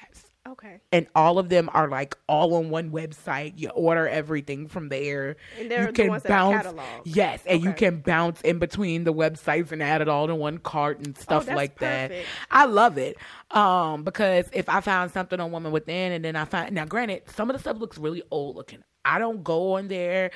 [0.48, 0.80] Okay.
[0.90, 3.52] and all of them are like all on one website.
[3.56, 5.36] You order everything from there.
[5.58, 7.02] And they're you the ones that are cataloged.
[7.04, 10.58] Yes, and you can bounce in between the websites and add it all to one
[10.58, 12.10] cart and stuff Oh, like that.
[12.50, 13.16] I love it.
[13.50, 17.22] Um, because if I found something on Woman Within and then I find now granted,
[17.28, 18.82] some of the stuff looks really old looking.
[19.04, 20.30] I don't go on there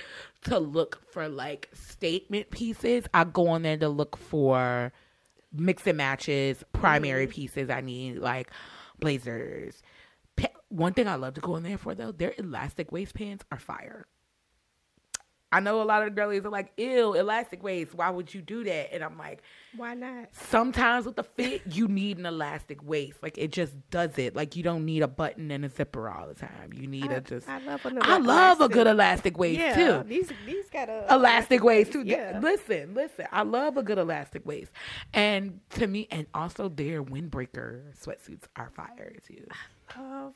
[0.45, 3.05] to look for like statement pieces.
[3.15, 4.93] I go on there to look for
[5.53, 7.33] mix and matches, primary Mm-hmm.
[7.35, 7.71] pieces.
[7.71, 8.51] I need like
[9.01, 9.83] blazers.
[10.37, 13.45] Pa- One thing I love to go in there for though, their elastic waist pants
[13.53, 14.07] are fire.
[15.53, 17.95] I know a lot of the girlies are like, ew, elastic waist.
[17.95, 18.93] Why would you do that?
[18.93, 19.41] And I'm like,
[19.77, 20.31] Why not?
[20.33, 23.23] sometimes with the fit, you need an elastic waist.
[23.23, 24.35] Like it just does it.
[24.35, 26.73] Like you don't need a button and a zipper all the time.
[26.73, 27.49] You need I, a just.
[27.49, 27.87] I love.
[27.87, 31.93] an I love a good elastic waist yeah, too These these got a elastic waist
[31.93, 32.03] too.
[32.05, 32.41] Yeah.
[32.43, 33.27] Listen, listen.
[33.31, 34.73] I love a good elastic waist,
[35.13, 39.47] and to me, and also their windbreaker sweatsuits are fire too.
[39.99, 40.35] Love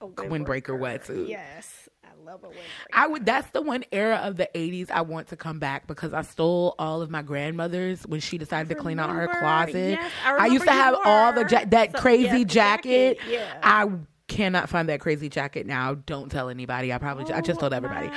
[0.00, 1.28] a Windbreaker wetsuit.
[1.28, 2.54] Yes, I love a windbreaker.
[2.92, 3.24] I would.
[3.26, 6.74] That's the one era of the '80s I want to come back because I stole
[6.78, 9.90] all of my grandmother's when she decided to clean out her closet.
[10.00, 13.18] Yes, I used to have all the ja- that So- crazy yes, jacket.
[13.18, 13.58] jacket, yeah.
[13.62, 13.90] I
[14.28, 15.94] cannot find that crazy jacket now.
[15.94, 16.92] Don't tell anybody.
[16.92, 17.32] I probably.
[17.32, 18.10] I just Oh, told everybody.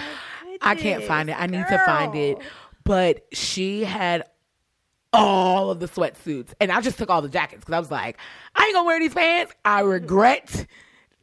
[0.61, 1.39] I can't find it.
[1.39, 2.37] I need to find it.
[2.83, 4.23] But she had
[5.13, 8.17] all of the sweatsuits, and I just took all the jackets because I was like,
[8.55, 9.53] I ain't gonna wear these pants.
[9.65, 10.67] I regret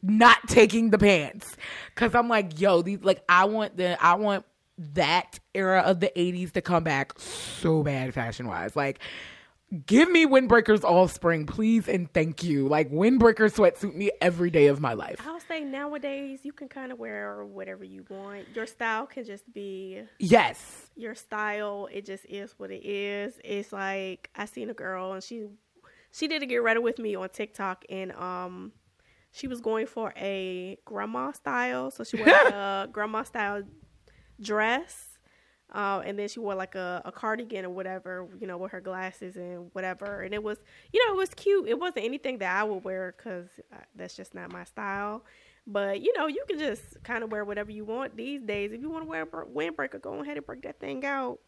[0.01, 1.55] not taking the pants
[1.93, 4.45] because I'm like, yo, these like I want the I want
[4.77, 8.75] that era of the 80s to come back so bad fashion wise.
[8.75, 8.99] Like
[9.85, 12.67] give me windbreakers all spring, please and thank you.
[12.67, 15.21] Like windbreaker sweatsuit me every day of my life.
[15.25, 18.45] I'll say nowadays you can kind of wear whatever you want.
[18.55, 20.89] Your style can just be Yes.
[20.95, 21.87] your style.
[21.91, 23.39] It just is what it is.
[23.43, 25.47] It's like I seen a girl and she
[26.11, 28.71] she did a get ready with me on TikTok and um
[29.31, 31.91] she was going for a grandma style.
[31.91, 33.63] So she wore a grandma style
[34.39, 35.14] dress.
[35.73, 38.79] Uh, and then she wore like a, a cardigan or whatever, you know, with her
[38.79, 40.21] glasses and whatever.
[40.21, 40.57] And it was,
[40.93, 41.67] you know, it was cute.
[41.67, 43.47] It wasn't anything that I would wear because
[43.95, 45.23] that's just not my style.
[45.67, 48.71] But you know, you can just kind of wear whatever you want these days.
[48.71, 51.39] If you want to wear a windbreaker, go ahead and break that thing out.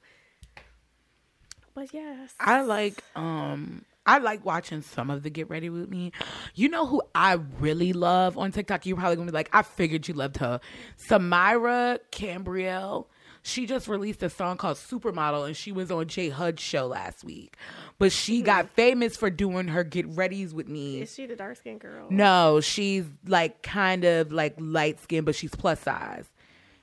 [1.75, 6.11] But yes, I like um I like watching some of the Get Ready With Me.
[6.55, 8.85] You know who I really love on TikTok?
[8.87, 10.59] You're probably gonna be like, I figured you loved her.
[10.97, 13.09] Samira Cambriel.
[13.47, 17.23] She just released a song called Supermodel and she was on Jay Hud's show last
[17.23, 17.55] week.
[17.97, 18.45] But she mm-hmm.
[18.45, 20.99] got famous for doing her Get Readies with Me.
[20.99, 22.07] is she the dark skinned girl?
[22.09, 26.25] No, she's like kind of like light skinned, but she's plus size.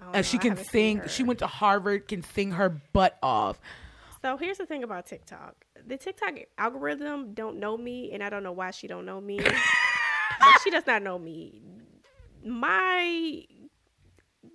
[0.00, 1.02] Don't And she can sing.
[1.06, 3.60] She went to Harvard, can sing her butt off.
[4.22, 5.66] So here's the thing about TikTok.
[5.86, 9.38] The TikTok algorithm don't know me, and I don't know why she don't know me.
[10.40, 11.60] but she does not know me.
[12.42, 13.44] My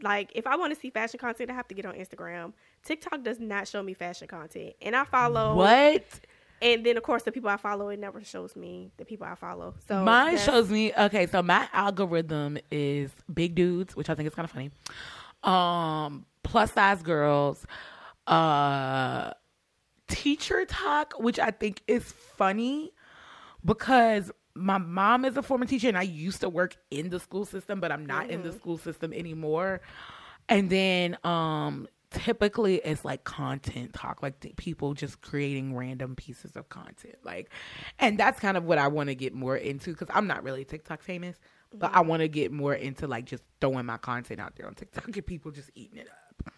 [0.01, 2.53] like, if I want to see fashion content, I have to get on Instagram.
[2.83, 5.55] TikTok does not show me fashion content, and I follow.
[5.55, 6.03] What?
[6.61, 9.35] And then of course the people I follow, it never shows me the people I
[9.35, 9.75] follow.
[9.87, 14.35] So Mine shows me okay, so my algorithm is big dudes, which I think is
[14.35, 14.71] kind of funny.
[15.43, 17.65] Um, plus size girls,
[18.27, 19.31] uh,
[20.09, 22.91] teacher talk, which I think is funny
[23.63, 27.45] because my mom is a former teacher and I used to work in the school
[27.45, 29.81] system, but I'm not in the school system anymore.
[30.47, 36.69] And then um typically it's like content talk, like people just creating random pieces of
[36.69, 37.15] content.
[37.23, 37.51] Like,
[37.99, 40.65] and that's kind of what I want to get more into because I'm not really
[40.65, 41.37] TikTok famous,
[41.73, 44.73] but I want to get more into like just throwing my content out there on
[44.73, 46.53] TikTok and people just eating it up.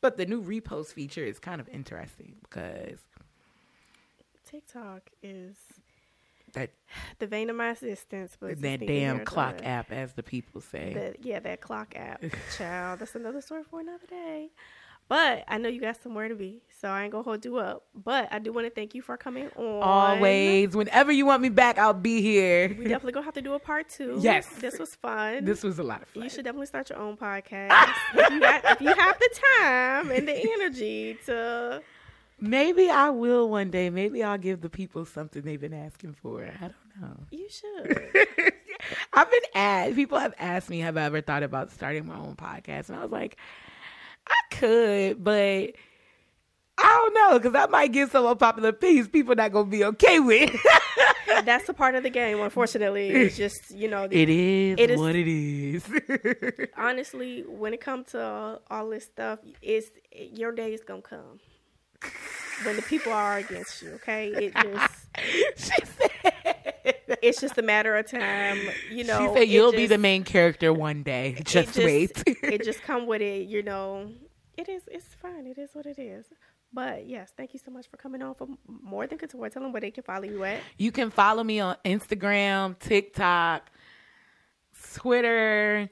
[0.00, 3.00] But the new repost feature is kind of interesting because
[4.48, 5.56] TikTok is
[6.54, 6.70] that
[7.18, 10.94] the vein of my existence, it's that damn clock app, as the people say.
[10.94, 12.22] That, yeah, that clock app.
[12.56, 14.50] Child, that's another story for another day.
[15.06, 17.84] But I know you got somewhere to be, so I ain't gonna hold you up.
[17.94, 19.82] But I do want to thank you for coming on.
[19.82, 22.68] Always, whenever you want me back, I'll be here.
[22.68, 24.18] We definitely gonna have to do a part two.
[24.20, 24.48] Yes.
[24.60, 25.44] This was fun.
[25.44, 26.22] This was a lot of fun.
[26.22, 30.10] you should definitely start your own podcast if, you got, if you have the time
[30.10, 31.82] and the energy to.
[32.48, 33.88] Maybe I will one day.
[33.90, 36.42] Maybe I'll give the people something they've been asking for.
[36.44, 37.16] I don't know.
[37.30, 38.10] You should.
[39.12, 39.94] I've been asked.
[39.94, 43.02] People have asked me, "Have I ever thought about starting my own podcast?" And I
[43.02, 43.36] was like,
[44.28, 45.72] I could, but
[46.76, 50.20] I don't know because I might get some unpopular opinions people not gonna be okay
[50.20, 50.54] with.
[51.44, 52.40] That's a part of the game.
[52.40, 54.04] Unfortunately, it's just you know.
[54.10, 55.88] it is It is- what it is.
[56.76, 61.40] honestly, when it comes to all this stuff, it's your day is gonna come
[62.62, 63.90] when the people are against you.
[63.94, 65.06] Okay, it just
[65.56, 66.94] she said.
[67.22, 68.58] it's just a matter of time.
[68.90, 71.36] You know, she said you'll be the main character one day.
[71.38, 72.22] it Just, wait.
[72.26, 73.48] it just come with it.
[73.48, 74.10] You know,
[74.56, 74.82] it is.
[74.90, 75.46] It's fine.
[75.46, 76.26] It is what it is.
[76.72, 79.48] But yes, thank you so much for coming on for more than couture.
[79.48, 80.60] Tell them where they can follow you at.
[80.76, 83.70] You can follow me on Instagram, TikTok,
[84.94, 85.88] Twitter.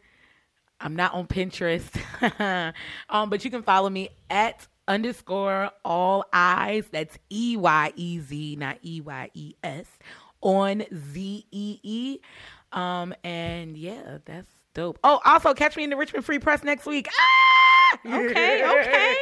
[0.81, 1.89] I'm not on Pinterest.
[3.09, 6.85] um, but you can follow me at underscore all eyes.
[6.91, 9.87] That's E Y E Z, not E Y E S,
[10.41, 12.19] on Z E E.
[12.73, 14.99] Um, and yeah, that's dope.
[15.05, 17.09] Oh, also catch me in the Richmond Free Press next week.
[17.19, 17.99] Ah!
[18.07, 19.17] Okay, okay.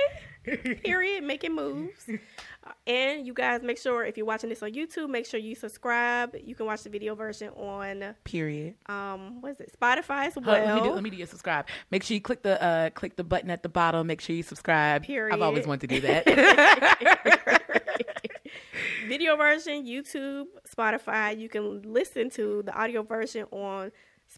[0.84, 1.24] Period.
[1.24, 2.08] Making moves.
[2.08, 5.54] Uh, And you guys make sure if you're watching this on YouTube, make sure you
[5.54, 6.34] subscribe.
[6.42, 8.74] You can watch the video version on Period.
[8.86, 9.72] um what is it?
[9.78, 10.46] Spotify as well.
[10.64, 11.66] let me do let me do your subscribe.
[11.90, 14.06] Make sure you click the uh click the button at the bottom.
[14.06, 15.02] Make sure you subscribe.
[15.04, 15.34] Period.
[15.34, 17.60] I've always wanted to do that.
[19.08, 21.38] video version, YouTube, Spotify.
[21.38, 23.90] You can listen to the audio version on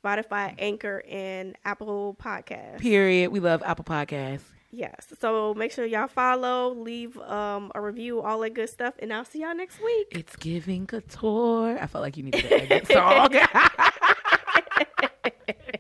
[0.03, 2.79] Spotify, Anchor, and Apple Podcasts.
[2.81, 3.31] Period.
[3.31, 4.43] We love Apple Podcasts.
[4.75, 5.09] Yes.
[5.21, 9.27] So make sure y'all follow, leave um, a review, all that good stuff, and I'll
[9.27, 10.09] see y'all next week.
[10.13, 11.79] It's giving couture.
[11.79, 13.35] I felt like you needed to add that song.